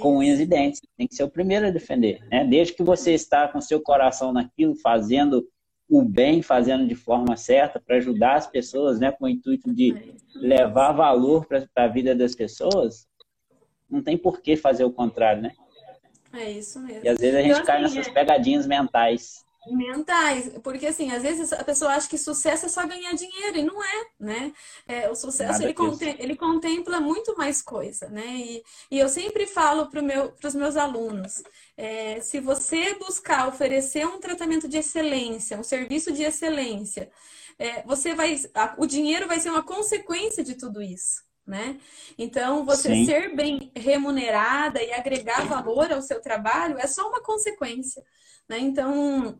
Com 0.00 0.18
unhas 0.18 0.40
e 0.40 0.46
dentes. 0.46 0.80
Tem 0.96 1.06
que 1.06 1.14
ser 1.14 1.24
o 1.24 1.30
primeiro 1.30 1.66
a 1.66 1.70
defender, 1.70 2.20
né? 2.30 2.44
Desde 2.44 2.74
que 2.74 2.82
você 2.82 3.12
está 3.12 3.48
com 3.48 3.60
seu 3.60 3.80
coração 3.80 4.32
naquilo, 4.32 4.74
fazendo 4.76 5.46
o 5.88 6.02
bem 6.02 6.42
fazendo 6.42 6.86
de 6.86 6.94
forma 6.94 7.36
certa 7.36 7.80
para 7.80 7.96
ajudar 7.96 8.36
as 8.36 8.46
pessoas, 8.46 8.98
né, 8.98 9.12
com 9.12 9.26
o 9.26 9.28
intuito 9.28 9.72
de 9.72 10.14
levar 10.34 10.92
valor 10.92 11.46
para 11.46 11.66
a 11.76 11.86
vida 11.86 12.14
das 12.14 12.34
pessoas, 12.34 13.06
não 13.88 14.02
tem 14.02 14.16
por 14.16 14.40
que 14.40 14.56
fazer 14.56 14.84
o 14.84 14.92
contrário, 14.92 15.42
né? 15.42 15.52
É 16.32 16.50
isso 16.50 16.80
mesmo. 16.80 17.04
E 17.04 17.08
às 17.08 17.18
vezes 17.18 17.36
a 17.36 17.42
gente 17.42 17.52
então, 17.52 17.66
cai 17.66 17.84
assim, 17.84 17.96
nessas 17.96 18.10
é... 18.10 18.14
pegadinhas 18.14 18.66
mentais 18.66 19.44
mentais, 19.66 20.50
porque 20.62 20.86
assim, 20.86 21.10
às 21.10 21.22
vezes 21.22 21.52
a 21.52 21.64
pessoa 21.64 21.92
acha 21.92 22.08
que 22.08 22.18
sucesso 22.18 22.66
é 22.66 22.68
só 22.68 22.86
ganhar 22.86 23.12
dinheiro, 23.14 23.58
e 23.58 23.62
não 23.62 23.82
é, 23.82 24.06
né? 24.18 24.52
É, 24.86 25.10
o 25.10 25.14
sucesso 25.14 25.62
ele, 25.62 25.74
contem, 25.74 26.16
ele, 26.18 26.36
contempla 26.36 27.00
muito 27.00 27.36
mais 27.36 27.62
coisa, 27.62 28.08
né? 28.08 28.26
E, 28.26 28.62
e 28.90 28.98
eu 28.98 29.08
sempre 29.08 29.46
falo 29.46 29.86
para 29.86 30.02
meu, 30.02 30.34
os 30.42 30.54
meus 30.54 30.76
alunos, 30.76 31.42
é, 31.76 32.20
se 32.20 32.40
você 32.40 32.94
buscar 32.94 33.48
oferecer 33.48 34.06
um 34.06 34.20
tratamento 34.20 34.68
de 34.68 34.78
excelência, 34.78 35.58
um 35.58 35.64
serviço 35.64 36.12
de 36.12 36.22
excelência, 36.22 37.10
é, 37.58 37.82
você 37.82 38.14
vai, 38.14 38.38
a, 38.54 38.74
o 38.78 38.86
dinheiro 38.86 39.26
vai 39.26 39.40
ser 39.40 39.50
uma 39.50 39.62
consequência 39.62 40.42
de 40.42 40.54
tudo 40.54 40.82
isso. 40.82 41.22
Né? 41.46 41.78
Então, 42.16 42.64
você 42.64 42.88
Sim. 42.88 43.04
ser 43.04 43.36
bem 43.36 43.70
remunerada 43.76 44.82
e 44.82 44.94
agregar 44.94 45.46
valor 45.46 45.92
ao 45.92 46.00
seu 46.00 46.18
trabalho 46.18 46.78
é 46.78 46.86
só 46.86 47.06
uma 47.06 47.22
consequência. 47.22 48.02
Né? 48.48 48.58
Então, 48.60 49.38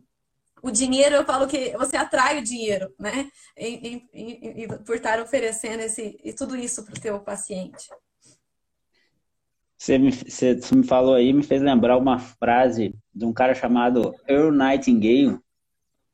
o 0.65 0.71
dinheiro, 0.71 1.13
eu 1.13 1.23
falo 1.23 1.47
que 1.47 1.77
você 1.77 1.95
atrai 1.95 2.39
o 2.39 2.43
dinheiro, 2.43 2.91
né? 2.99 3.29
E, 3.55 4.01
e, 4.11 4.63
e, 4.63 4.67
por 4.83 4.95
estar 4.95 5.21
oferecendo 5.21 5.81
esse, 5.81 6.19
e 6.23 6.33
tudo 6.33 6.55
isso 6.55 6.83
para 6.83 6.97
o 6.97 6.99
teu 6.99 7.19
paciente. 7.19 7.87
Você 9.77 9.99
me, 9.99 10.11
você 10.11 10.57
me 10.73 10.83
falou 10.83 11.13
aí, 11.13 11.31
me 11.31 11.43
fez 11.43 11.61
lembrar 11.61 11.97
uma 11.97 12.17
frase 12.17 12.95
de 13.13 13.25
um 13.25 13.31
cara 13.31 13.53
chamado 13.53 14.15
Earl 14.27 14.51
Nightingale, 14.51 15.37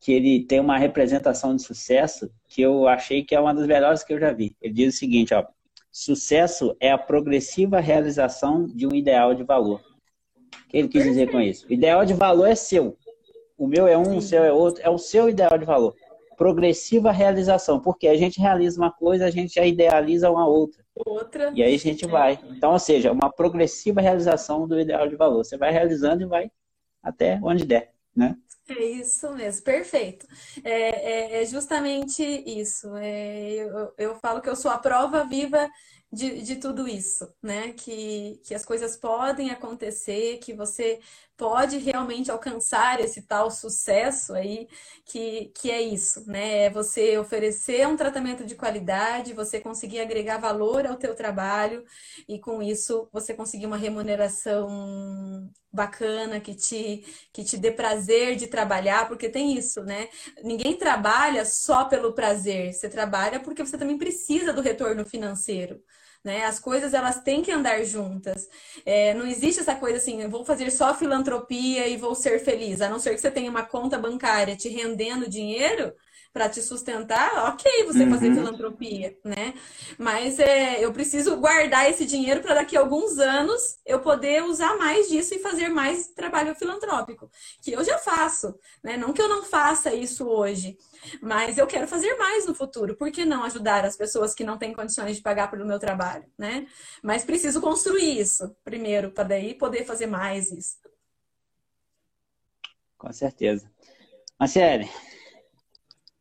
que 0.01 0.11
ele 0.11 0.43
tem 0.43 0.59
uma 0.59 0.77
representação 0.77 1.55
de 1.55 1.63
sucesso 1.63 2.29
que 2.49 2.61
eu 2.61 2.89
achei 2.89 3.23
que 3.23 3.33
é 3.33 3.39
uma 3.39 3.53
das 3.53 3.65
melhores 3.65 4.03
que 4.03 4.11
eu 4.11 4.19
já 4.19 4.33
vi. 4.33 4.53
Ele 4.61 4.73
diz 4.73 4.95
o 4.95 4.97
seguinte, 4.97 5.33
ó, 5.33 5.45
sucesso 5.89 6.75
é 6.77 6.91
a 6.91 6.97
progressiva 6.97 7.79
realização 7.79 8.65
de 8.65 8.85
um 8.85 8.93
ideal 8.93 9.33
de 9.33 9.43
valor. 9.43 9.79
O 10.65 10.67
que 10.67 10.77
ele 10.77 10.89
quis 10.89 11.03
dizer 11.03 11.31
com 11.31 11.39
isso? 11.39 11.65
O 11.69 11.71
ideal 11.71 12.03
de 12.03 12.13
valor 12.13 12.47
é 12.47 12.55
seu. 12.55 12.97
O 13.61 13.67
meu 13.67 13.87
é 13.87 13.95
um, 13.95 14.17
o 14.17 14.21
seu 14.23 14.43
é 14.43 14.51
outro. 14.51 14.81
É 14.83 14.89
o 14.89 14.97
seu 14.97 15.29
ideal 15.29 15.55
de 15.55 15.65
valor. 15.65 15.95
Progressiva 16.35 17.11
realização. 17.11 17.79
Porque 17.79 18.07
a 18.07 18.17
gente 18.17 18.41
realiza 18.41 18.81
uma 18.81 18.91
coisa, 18.91 19.27
a 19.27 19.29
gente 19.29 19.53
já 19.53 19.63
idealiza 19.63 20.31
uma 20.31 20.47
outra. 20.47 20.83
Outra. 20.95 21.51
E 21.53 21.61
aí 21.61 21.75
a 21.75 21.77
gente 21.77 22.07
vai. 22.07 22.39
Então, 22.49 22.71
ou 22.71 22.79
seja, 22.79 23.11
uma 23.11 23.31
progressiva 23.31 24.01
realização 24.01 24.67
do 24.67 24.79
ideal 24.79 25.07
de 25.07 25.15
valor. 25.15 25.45
Você 25.45 25.57
vai 25.57 25.71
realizando 25.71 26.23
e 26.23 26.25
vai 26.25 26.49
até 27.03 27.39
onde 27.43 27.63
der, 27.63 27.93
né? 28.15 28.35
É 28.67 28.83
isso 28.83 29.31
mesmo, 29.35 29.63
perfeito. 29.63 30.25
É, 30.63 31.37
é, 31.37 31.43
é 31.43 31.45
justamente 31.45 32.23
isso. 32.23 32.95
É, 32.95 33.51
eu, 33.53 33.93
eu 33.95 34.15
falo 34.15 34.41
que 34.41 34.49
eu 34.49 34.55
sou 34.55 34.71
a 34.71 34.79
prova 34.79 35.23
viva 35.23 35.69
de, 36.11 36.41
de 36.41 36.55
tudo 36.57 36.87
isso, 36.87 37.31
né? 37.41 37.73
Que, 37.73 38.41
que 38.43 38.53
as 38.53 38.65
coisas 38.65 38.97
podem 38.97 39.49
acontecer, 39.49 40.39
que 40.39 40.53
você 40.53 40.99
pode 41.41 41.79
realmente 41.79 42.29
alcançar 42.29 42.99
esse 42.99 43.23
tal 43.23 43.49
sucesso 43.49 44.31
aí, 44.35 44.67
que, 45.03 45.47
que 45.55 45.71
é 45.71 45.81
isso, 45.81 46.23
né? 46.29 46.65
É 46.65 46.69
você 46.69 47.17
oferecer 47.17 47.87
um 47.87 47.97
tratamento 47.97 48.45
de 48.45 48.53
qualidade, 48.53 49.33
você 49.33 49.59
conseguir 49.59 50.01
agregar 50.01 50.37
valor 50.37 50.85
ao 50.85 50.97
teu 50.97 51.15
trabalho 51.15 51.83
e 52.27 52.37
com 52.39 52.61
isso 52.61 53.09
você 53.11 53.33
conseguir 53.33 53.65
uma 53.65 53.75
remuneração 53.77 55.49
bacana 55.73 56.39
que 56.39 56.53
te 56.53 57.03
que 57.33 57.43
te 57.43 57.57
dê 57.57 57.71
prazer 57.71 58.35
de 58.35 58.45
trabalhar, 58.45 59.07
porque 59.07 59.27
tem 59.27 59.57
isso, 59.57 59.83
né? 59.83 60.09
Ninguém 60.43 60.77
trabalha 60.77 61.43
só 61.43 61.85
pelo 61.85 62.13
prazer, 62.13 62.71
você 62.73 62.87
trabalha 62.87 63.39
porque 63.39 63.65
você 63.65 63.79
também 63.79 63.97
precisa 63.97 64.53
do 64.53 64.61
retorno 64.61 65.03
financeiro. 65.05 65.81
Né? 66.23 66.45
As 66.45 66.59
coisas 66.59 66.93
elas 66.93 67.21
têm 67.21 67.41
que 67.41 67.51
andar 67.51 67.83
juntas. 67.83 68.47
É, 68.85 69.13
não 69.13 69.25
existe 69.25 69.61
essa 69.61 69.75
coisa 69.75 69.97
assim, 69.97 70.27
vou 70.27 70.45
fazer 70.45 70.69
só 70.71 70.93
filantropia 70.93 71.87
e 71.87 71.97
vou 71.97 72.13
ser 72.13 72.39
feliz. 72.39 72.81
A 72.81 72.89
não 72.89 72.99
ser 72.99 73.15
que 73.15 73.21
você 73.21 73.31
tenha 73.31 73.49
uma 73.49 73.65
conta 73.65 73.97
bancária 73.97 74.55
te 74.55 74.69
rendendo 74.69 75.27
dinheiro, 75.29 75.93
para 76.33 76.47
te 76.47 76.61
sustentar, 76.61 77.49
ok 77.49 77.83
você 77.85 78.03
uhum. 78.03 78.11
fazer 78.11 78.33
filantropia, 78.33 79.17
né? 79.23 79.53
Mas 79.97 80.39
é, 80.39 80.83
eu 80.83 80.93
preciso 80.93 81.35
guardar 81.37 81.89
esse 81.89 82.05
dinheiro 82.05 82.41
para 82.41 82.55
daqui 82.55 82.77
a 82.77 82.79
alguns 82.79 83.19
anos 83.19 83.79
eu 83.85 83.99
poder 83.99 84.43
usar 84.43 84.77
mais 84.77 85.09
disso 85.09 85.33
e 85.33 85.39
fazer 85.39 85.67
mais 85.67 86.07
trabalho 86.07 86.55
filantrópico, 86.55 87.29
que 87.61 87.73
eu 87.73 87.83
já 87.83 87.97
faço, 87.97 88.57
né? 88.81 88.95
Não 88.95 89.11
que 89.11 89.21
eu 89.21 89.27
não 89.27 89.43
faça 89.43 89.93
isso 89.93 90.25
hoje, 90.25 90.77
mas 91.21 91.57
eu 91.57 91.67
quero 91.67 91.87
fazer 91.87 92.15
mais 92.15 92.45
no 92.45 92.55
futuro. 92.55 92.95
Por 92.95 93.11
que 93.11 93.25
não 93.25 93.43
ajudar 93.43 93.83
as 93.83 93.97
pessoas 93.97 94.33
que 94.33 94.43
não 94.43 94.57
têm 94.57 94.73
condições 94.73 95.17
de 95.17 95.21
pagar 95.21 95.51
pelo 95.51 95.65
meu 95.65 95.79
trabalho, 95.79 96.25
né? 96.37 96.65
Mas 97.03 97.25
preciso 97.25 97.59
construir 97.59 98.19
isso 98.19 98.55
primeiro 98.63 99.11
para 99.11 99.25
daí 99.25 99.53
poder 99.53 99.85
fazer 99.85 100.07
mais 100.07 100.49
isso. 100.51 100.77
Com 102.97 103.11
certeza. 103.11 103.69
Marcele, 104.39 104.89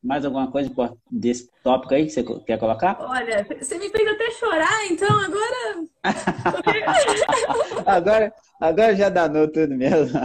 mais 0.03 0.25
alguma 0.25 0.51
coisa 0.51 0.71
desse 1.11 1.51
tópico 1.63 1.95
aí 1.95 2.07
que 2.07 2.11
você 2.11 2.25
quer 2.47 2.59
colocar? 2.59 2.97
Olha, 3.01 3.47
você 3.59 3.79
me 3.79 3.91
fez 3.91 4.09
até 4.09 4.31
chorar, 4.33 4.87
então 4.91 5.09
agora. 5.21 5.87
agora, 7.87 8.35
agora 8.61 8.97
já 8.97 9.09
danou 9.09 9.51
tudo 9.51 9.75
mesmo. 9.77 10.19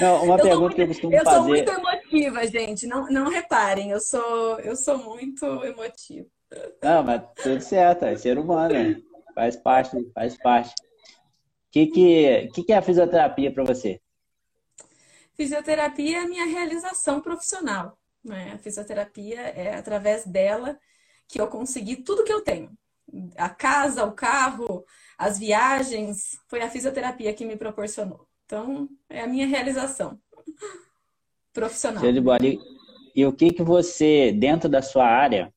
Não, 0.00 0.24
uma 0.24 0.36
eu 0.36 0.42
pergunta 0.42 0.60
muito, 0.60 0.74
que 0.74 0.80
eu 0.80 0.88
costumo 0.88 1.14
eu 1.14 1.24
fazer. 1.24 1.36
Eu 1.36 1.42
sou 1.42 1.48
muito 1.48 1.70
emotiva, 1.70 2.46
gente. 2.46 2.86
Não, 2.86 3.06
não 3.08 3.28
reparem, 3.28 3.90
eu 3.90 4.00
sou, 4.00 4.58
eu 4.60 4.74
sou 4.74 4.96
muito 4.98 5.44
emotiva. 5.64 6.26
Não, 6.82 7.02
mas 7.02 7.22
tudo 7.42 7.60
certo, 7.60 8.04
é 8.04 8.16
ser 8.16 8.38
humano, 8.38 8.72
né? 8.72 8.96
faz 9.34 9.56
parte, 9.56 10.10
faz 10.14 10.36
parte. 10.38 10.70
O 10.70 11.70
que, 11.70 11.86
que, 11.86 12.48
que, 12.54 12.62
que 12.64 12.72
é 12.72 12.78
a 12.78 12.82
fisioterapia 12.82 13.52
para 13.52 13.62
você? 13.62 14.00
Fisioterapia 15.38 16.18
é 16.18 16.20
a 16.22 16.28
minha 16.28 16.46
realização 16.46 17.20
profissional. 17.20 17.96
Né? 18.24 18.54
A 18.54 18.58
fisioterapia 18.58 19.40
é 19.40 19.76
através 19.76 20.26
dela 20.26 20.76
que 21.28 21.40
eu 21.40 21.46
consegui 21.46 21.94
tudo 21.94 22.24
que 22.24 22.32
eu 22.32 22.40
tenho. 22.40 22.76
A 23.36 23.48
casa, 23.48 24.04
o 24.04 24.10
carro, 24.10 24.84
as 25.16 25.38
viagens, 25.38 26.40
foi 26.48 26.60
a 26.60 26.68
fisioterapia 26.68 27.32
que 27.32 27.44
me 27.44 27.56
proporcionou. 27.56 28.26
Então, 28.46 28.88
é 29.08 29.20
a 29.20 29.28
minha 29.28 29.46
realização 29.46 30.18
profissional. 31.54 32.02
E, 32.44 32.58
e 33.14 33.24
o 33.24 33.32
que 33.32 33.52
que 33.52 33.62
você, 33.62 34.32
dentro 34.32 34.68
da 34.68 34.82
sua 34.82 35.06
área, 35.06 35.54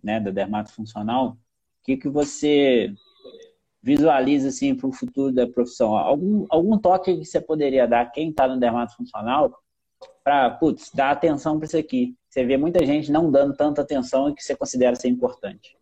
né, 0.00 0.20
da 0.20 0.30
dermatofuncional, 0.30 1.30
o 1.30 1.38
que 1.82 1.96
que 1.96 2.08
você 2.08 2.94
visualiza 3.86 4.48
assim 4.48 4.74
para 4.74 4.88
o 4.88 4.92
futuro 4.92 5.32
da 5.32 5.46
profissão? 5.46 5.96
Algum, 5.96 6.44
algum 6.50 6.76
toque 6.76 7.18
que 7.18 7.24
você 7.24 7.40
poderia 7.40 7.86
dar 7.86 8.10
quem 8.10 8.30
está 8.30 8.48
no 8.48 8.58
dermato 8.58 8.96
funcional 8.96 9.62
para, 10.24 10.50
putz, 10.50 10.90
dar 10.92 11.12
atenção 11.12 11.56
para 11.56 11.66
isso 11.66 11.78
aqui? 11.78 12.16
Você 12.28 12.44
vê 12.44 12.56
muita 12.56 12.84
gente 12.84 13.12
não 13.12 13.30
dando 13.30 13.54
tanta 13.54 13.82
atenção 13.82 14.28
e 14.28 14.34
que 14.34 14.42
você 14.42 14.56
considera 14.56 14.96
ser 14.96 15.08
importante. 15.08 15.78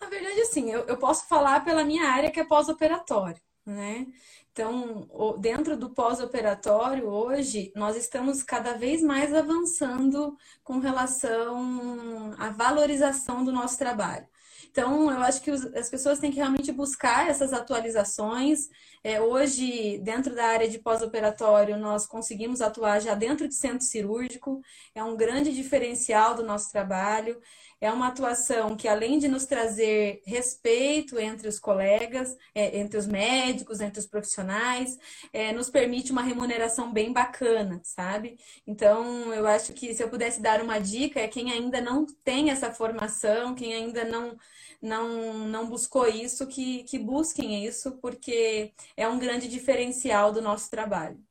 Na 0.00 0.08
verdade, 0.08 0.40
assim, 0.40 0.72
eu, 0.72 0.80
eu 0.86 0.96
posso 0.96 1.28
falar 1.28 1.64
pela 1.64 1.84
minha 1.84 2.08
área 2.08 2.28
que 2.28 2.40
é 2.40 2.44
pós-operatório, 2.44 3.40
né? 3.64 4.08
Então, 4.50 5.08
dentro 5.38 5.76
do 5.76 5.90
pós-operatório, 5.90 7.06
hoje, 7.06 7.72
nós 7.76 7.96
estamos 7.96 8.42
cada 8.42 8.74
vez 8.74 9.00
mais 9.00 9.32
avançando 9.32 10.36
com 10.64 10.80
relação 10.80 12.34
à 12.36 12.50
valorização 12.50 13.44
do 13.44 13.52
nosso 13.52 13.78
trabalho. 13.78 14.26
Então, 14.74 15.08
eu 15.08 15.18
acho 15.18 15.40
que 15.40 15.52
as 15.52 15.88
pessoas 15.88 16.18
têm 16.18 16.32
que 16.32 16.38
realmente 16.38 16.72
buscar 16.72 17.30
essas 17.30 17.52
atualizações. 17.52 18.68
É, 19.04 19.20
hoje, 19.20 19.98
dentro 19.98 20.34
da 20.34 20.46
área 20.46 20.68
de 20.68 20.80
pós-operatório, 20.80 21.76
nós 21.78 22.08
conseguimos 22.08 22.60
atuar 22.60 23.00
já 23.00 23.14
dentro 23.14 23.46
de 23.46 23.54
centro 23.54 23.84
cirúrgico, 23.86 24.60
é 24.92 25.04
um 25.04 25.16
grande 25.16 25.54
diferencial 25.54 26.34
do 26.34 26.42
nosso 26.42 26.72
trabalho. 26.72 27.40
É 27.84 27.92
uma 27.92 28.08
atuação 28.08 28.74
que, 28.74 28.88
além 28.88 29.18
de 29.18 29.28
nos 29.28 29.44
trazer 29.44 30.22
respeito 30.24 31.18
entre 31.18 31.46
os 31.46 31.58
colegas, 31.58 32.34
é, 32.54 32.78
entre 32.78 32.96
os 32.96 33.06
médicos, 33.06 33.78
entre 33.78 34.00
os 34.00 34.06
profissionais, 34.06 34.98
é, 35.34 35.52
nos 35.52 35.68
permite 35.68 36.10
uma 36.10 36.22
remuneração 36.22 36.90
bem 36.90 37.12
bacana, 37.12 37.82
sabe? 37.84 38.38
Então, 38.66 39.34
eu 39.34 39.46
acho 39.46 39.74
que 39.74 39.94
se 39.94 40.02
eu 40.02 40.08
pudesse 40.08 40.40
dar 40.40 40.62
uma 40.62 40.78
dica, 40.78 41.20
é 41.20 41.28
quem 41.28 41.52
ainda 41.52 41.78
não 41.78 42.06
tem 42.24 42.48
essa 42.48 42.72
formação, 42.72 43.54
quem 43.54 43.74
ainda 43.74 44.02
não 44.02 44.34
não, 44.80 45.46
não 45.46 45.68
buscou 45.68 46.08
isso, 46.08 46.46
que, 46.46 46.84
que 46.84 46.98
busquem 46.98 47.66
isso, 47.66 47.98
porque 47.98 48.72
é 48.96 49.06
um 49.06 49.18
grande 49.18 49.46
diferencial 49.46 50.32
do 50.32 50.40
nosso 50.40 50.70
trabalho. 50.70 51.22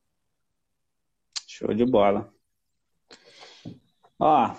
Show 1.48 1.74
de 1.74 1.84
bola. 1.84 2.32
Ó, 4.20 4.56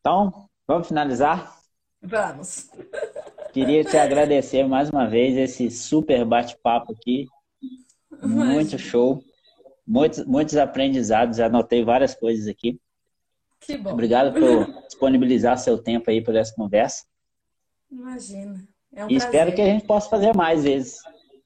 então, 0.00 0.48
vamos 0.66 0.88
finalizar? 0.88 1.54
Vamos. 2.02 2.70
Queria 3.52 3.84
te 3.84 3.96
agradecer 3.96 4.66
mais 4.66 4.90
uma 4.90 5.06
vez 5.06 5.36
esse 5.36 5.70
super 5.70 6.24
bate-papo 6.24 6.92
aqui. 6.92 7.26
Muito 8.22 8.78
show. 8.78 9.22
muitos, 9.86 10.24
muitos 10.24 10.56
aprendizados, 10.56 11.38
já 11.38 11.46
anotei 11.46 11.84
várias 11.84 12.14
coisas 12.14 12.46
aqui. 12.46 12.80
Que 13.60 13.78
bom. 13.78 13.92
Obrigado 13.92 14.32
por 14.32 14.82
disponibilizar 14.86 15.58
seu 15.58 15.78
tempo 15.78 16.10
aí 16.10 16.22
por 16.22 16.34
essa 16.34 16.54
conversa. 16.54 17.04
Imagina. 17.90 18.66
É 18.92 19.04
um 19.04 19.10
e 19.10 19.14
espero 19.14 19.54
que 19.54 19.60
a 19.60 19.66
gente 19.66 19.86
possa 19.86 20.08
fazer 20.08 20.34
mais 20.34 20.64
vezes. 20.64 20.98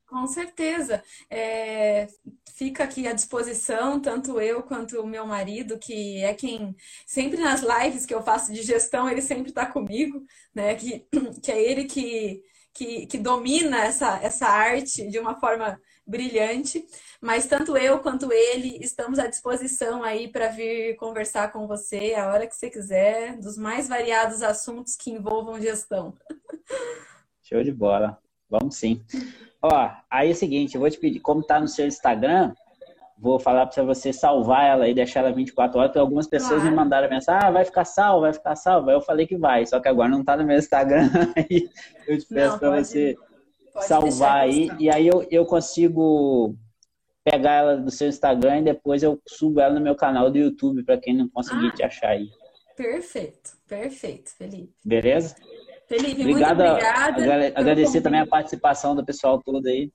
Com 0.09 0.27
certeza. 0.27 1.03
É, 1.29 2.09
fica 2.57 2.83
aqui 2.85 3.07
à 3.07 3.13
disposição, 3.13 4.01
tanto 4.01 4.41
eu 4.41 4.63
quanto 4.63 4.99
o 5.01 5.07
meu 5.07 5.27
marido, 5.27 5.79
que 5.79 6.23
é 6.25 6.33
quem 6.35 6.75
sempre 7.07 7.39
nas 7.41 7.61
lives 7.63 8.07
que 8.07 8.15
eu 8.15 8.23
faço 8.23 8.53
de 8.53 8.63
gestão, 8.63 9.09
ele 9.09 9.21
sempre 9.21 9.51
está 9.51 9.67
comigo, 9.67 10.25
né? 10.55 10.75
Que, 10.75 11.07
que 11.43 11.53
é 11.53 11.63
ele 11.63 11.85
que, 11.85 12.43
que, 12.73 13.07
que 13.07 13.19
domina 13.19 13.85
essa, 13.85 14.19
essa 14.23 14.47
arte 14.47 15.07
de 15.11 15.19
uma 15.19 15.39
forma 15.39 15.79
brilhante. 16.07 16.87
Mas 17.21 17.47
tanto 17.47 17.77
eu 17.77 17.99
quanto 18.01 18.33
ele 18.33 18.79
estamos 18.83 19.19
à 19.19 19.27
disposição 19.27 20.03
aí 20.03 20.33
para 20.33 20.49
vir 20.49 20.97
conversar 20.97 21.53
com 21.53 21.67
você 21.67 22.15
a 22.15 22.29
hora 22.29 22.47
que 22.47 22.57
você 22.57 22.71
quiser, 22.71 23.37
dos 23.37 23.59
mais 23.59 23.89
variados 23.89 24.43
assuntos 24.43 24.97
que 24.97 25.11
envolvam 25.11 25.61
gestão. 25.61 26.17
Show 27.43 27.63
de 27.63 27.73
bola. 27.73 28.19
Vamos 28.51 28.77
sim. 28.77 29.03
Ó, 29.63 29.91
aí 30.11 30.29
é 30.29 30.33
o 30.33 30.35
seguinte, 30.35 30.75
eu 30.75 30.81
vou 30.81 30.91
te 30.91 30.99
pedir, 30.99 31.21
como 31.21 31.43
tá 31.43 31.59
no 31.61 31.67
seu 31.67 31.87
Instagram, 31.87 32.55
vou 33.19 33.39
falar 33.39 33.67
para 33.67 33.83
você 33.83 34.13
salvar 34.13 34.67
ela 34.67 34.89
e 34.89 34.95
deixar 34.95 35.21
ela 35.21 35.33
24 35.33 35.79
horas, 35.79 35.91
porque 35.91 35.99
algumas 35.99 36.27
pessoas 36.27 36.61
claro. 36.61 36.71
me 36.71 36.77
mandaram 36.77 37.09
mensagem, 37.09 37.49
ah, 37.49 37.51
vai 37.51 37.65
ficar 37.65 37.85
salvo, 37.85 38.21
vai 38.23 38.33
ficar 38.33 38.55
salvo. 38.55 38.89
Aí 38.89 38.97
eu 38.97 39.01
falei 39.01 39.27
que 39.27 39.37
vai, 39.37 39.67
só 39.67 39.81
que 39.81 39.89
agora 39.89 40.09
não 40.09 40.25
tá 40.25 40.37
no 40.37 40.45
meu 40.45 40.57
Instagram, 40.57 41.11
aí 41.37 41.69
eu 42.07 42.19
te 42.19 42.27
peço 42.27 42.59
para 42.59 42.83
você 42.83 43.17
salvar 43.83 44.43
aí, 44.43 44.71
e 44.79 44.89
aí 44.91 45.07
eu, 45.07 45.27
eu 45.31 45.45
consigo 45.45 46.55
pegar 47.25 47.53
ela 47.53 47.77
do 47.77 47.91
seu 47.91 48.09
Instagram 48.09 48.61
e 48.61 48.65
depois 48.65 49.03
eu 49.03 49.21
subo 49.27 49.61
ela 49.61 49.75
no 49.75 49.81
meu 49.81 49.95
canal 49.95 50.31
do 50.31 50.39
YouTube 50.39 50.83
para 50.85 50.99
quem 50.99 51.15
não 51.15 51.29
conseguir 51.29 51.69
ah, 51.69 51.73
te 51.73 51.83
achar 51.83 52.11
aí. 52.11 52.29
Perfeito, 52.77 53.51
perfeito, 53.67 54.31
Felipe. 54.37 54.73
Beleza? 54.85 55.35
Felipe, 55.89 56.21
Obrigada, 56.21 56.65
muito 56.65 56.71
obrigada. 56.71 57.59
Agradecer 57.59 58.03
também 58.03 58.21
a 58.21 58.27
participação 58.27 58.95
do 58.95 59.05
pessoal 59.05 59.43
todo 59.43 59.67
aí. 59.67 59.91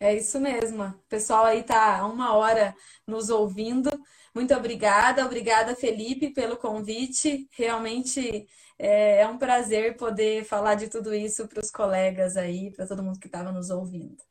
É 0.00 0.14
isso 0.14 0.40
mesmo. 0.40 0.84
O 0.84 1.08
pessoal 1.08 1.44
aí 1.44 1.62
tá 1.62 2.06
uma 2.06 2.34
hora 2.34 2.74
nos 3.06 3.28
ouvindo. 3.28 3.90
Muito 4.34 4.54
obrigada, 4.54 5.24
obrigada 5.24 5.74
Felipe 5.74 6.30
pelo 6.30 6.56
convite. 6.56 7.48
Realmente 7.52 8.46
é, 8.78 9.22
é 9.22 9.28
um 9.28 9.38
prazer 9.38 9.96
poder 9.96 10.44
falar 10.44 10.74
de 10.74 10.88
tudo 10.88 11.14
isso 11.14 11.46
para 11.46 11.60
os 11.60 11.70
colegas 11.70 12.36
aí, 12.36 12.70
para 12.70 12.86
todo 12.86 13.02
mundo 13.02 13.18
que 13.18 13.26
estava 13.26 13.52
nos 13.52 13.70
ouvindo. 13.70 14.22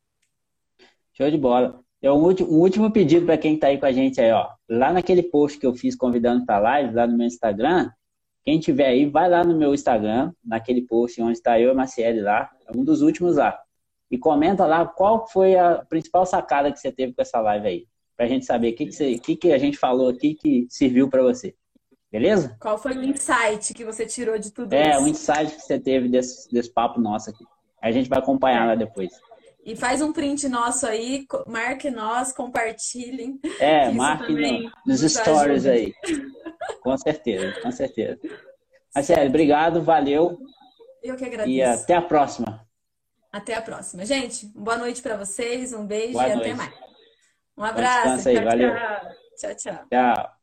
Show 1.12 1.30
de 1.30 1.38
bola. 1.38 1.80
É 2.02 2.12
um 2.12 2.22
último, 2.22 2.52
um 2.52 2.60
último 2.60 2.92
pedido 2.92 3.26
para 3.26 3.38
quem 3.38 3.54
está 3.54 3.68
aí 3.68 3.78
com 3.78 3.86
a 3.86 3.92
gente 3.92 4.20
aí, 4.20 4.30
ó. 4.30 4.48
Lá 4.68 4.92
naquele 4.92 5.22
post 5.22 5.58
que 5.58 5.66
eu 5.66 5.74
fiz 5.74 5.96
convidando 5.96 6.44
para 6.44 6.56
a 6.56 6.60
live, 6.60 6.94
lá 6.94 7.06
no 7.06 7.16
meu 7.16 7.26
Instagram, 7.26 7.90
quem 8.46 8.60
tiver 8.60 8.86
aí, 8.86 9.06
vai 9.06 9.28
lá 9.28 9.42
no 9.42 9.56
meu 9.56 9.74
Instagram, 9.74 10.32
naquele 10.44 10.80
post 10.82 11.20
onde 11.20 11.32
está 11.32 11.58
eu 11.58 11.70
e 11.70 11.70
a 11.72 11.74
Maciele 11.74 12.20
lá, 12.20 12.48
é 12.64 12.78
um 12.78 12.84
dos 12.84 13.02
últimos 13.02 13.38
lá. 13.38 13.58
E 14.08 14.16
comenta 14.16 14.64
lá 14.64 14.86
qual 14.86 15.26
foi 15.26 15.56
a 15.56 15.84
principal 15.84 16.24
sacada 16.24 16.70
que 16.70 16.78
você 16.78 16.92
teve 16.92 17.12
com 17.12 17.20
essa 17.20 17.40
live 17.40 17.66
aí. 17.66 17.86
Pra 18.16 18.28
gente 18.28 18.46
saber 18.46 18.72
o 18.72 18.76
que, 18.76 18.86
que, 18.86 18.92
você, 18.92 19.18
que, 19.18 19.34
que 19.34 19.52
a 19.52 19.58
gente 19.58 19.76
falou 19.76 20.08
aqui 20.08 20.34
que 20.34 20.64
serviu 20.70 21.10
para 21.10 21.24
você. 21.24 21.56
Beleza? 22.10 22.56
Qual 22.60 22.78
foi 22.78 22.96
o 22.96 23.02
insight 23.02 23.74
que 23.74 23.84
você 23.84 24.06
tirou 24.06 24.38
de 24.38 24.52
tudo 24.52 24.72
é, 24.72 24.90
isso? 24.90 24.90
É, 24.90 25.02
o 25.02 25.08
insight 25.08 25.56
que 25.56 25.62
você 25.62 25.80
teve 25.80 26.08
desse, 26.08 26.48
desse 26.52 26.72
papo 26.72 27.00
nosso 27.00 27.30
aqui. 27.30 27.44
A 27.82 27.90
gente 27.90 28.08
vai 28.08 28.20
acompanhar 28.20 28.64
lá 28.64 28.76
depois. 28.76 29.12
E 29.66 29.74
faz 29.74 30.00
um 30.00 30.12
print 30.12 30.48
nosso 30.48 30.86
aí, 30.86 31.26
marque 31.44 31.90
nós, 31.90 32.32
compartilhem. 32.32 33.40
É, 33.58 33.90
marque 33.90 34.32
no, 34.32 34.70
nos 34.86 35.00
stories 35.00 35.66
ajuda. 35.66 35.72
aí. 35.72 35.92
Com 36.82 36.96
certeza, 36.96 37.60
com 37.60 37.72
certeza. 37.72 38.20
Marcelo, 38.94 39.28
obrigado, 39.28 39.82
valeu. 39.82 40.38
Eu 41.02 41.16
que 41.16 41.24
agradeço. 41.24 41.50
E 41.50 41.60
até 41.60 41.94
a 41.94 42.02
próxima. 42.02 42.64
Até 43.32 43.54
a 43.54 43.60
próxima. 43.60 44.06
Gente, 44.06 44.46
boa 44.54 44.78
noite 44.78 45.02
para 45.02 45.16
vocês, 45.16 45.72
um 45.72 45.84
beijo 45.84 46.12
boa 46.12 46.28
e 46.28 46.34
noite. 46.36 46.50
até 46.50 46.54
mais. 46.54 46.74
Um 47.58 47.64
abraço. 47.64 48.28
Aí, 48.28 48.36
tchau, 48.36 48.44
valeu. 48.44 48.72
Tchau, 49.36 49.54
tchau. 49.56 49.84
Tchau. 49.90 50.35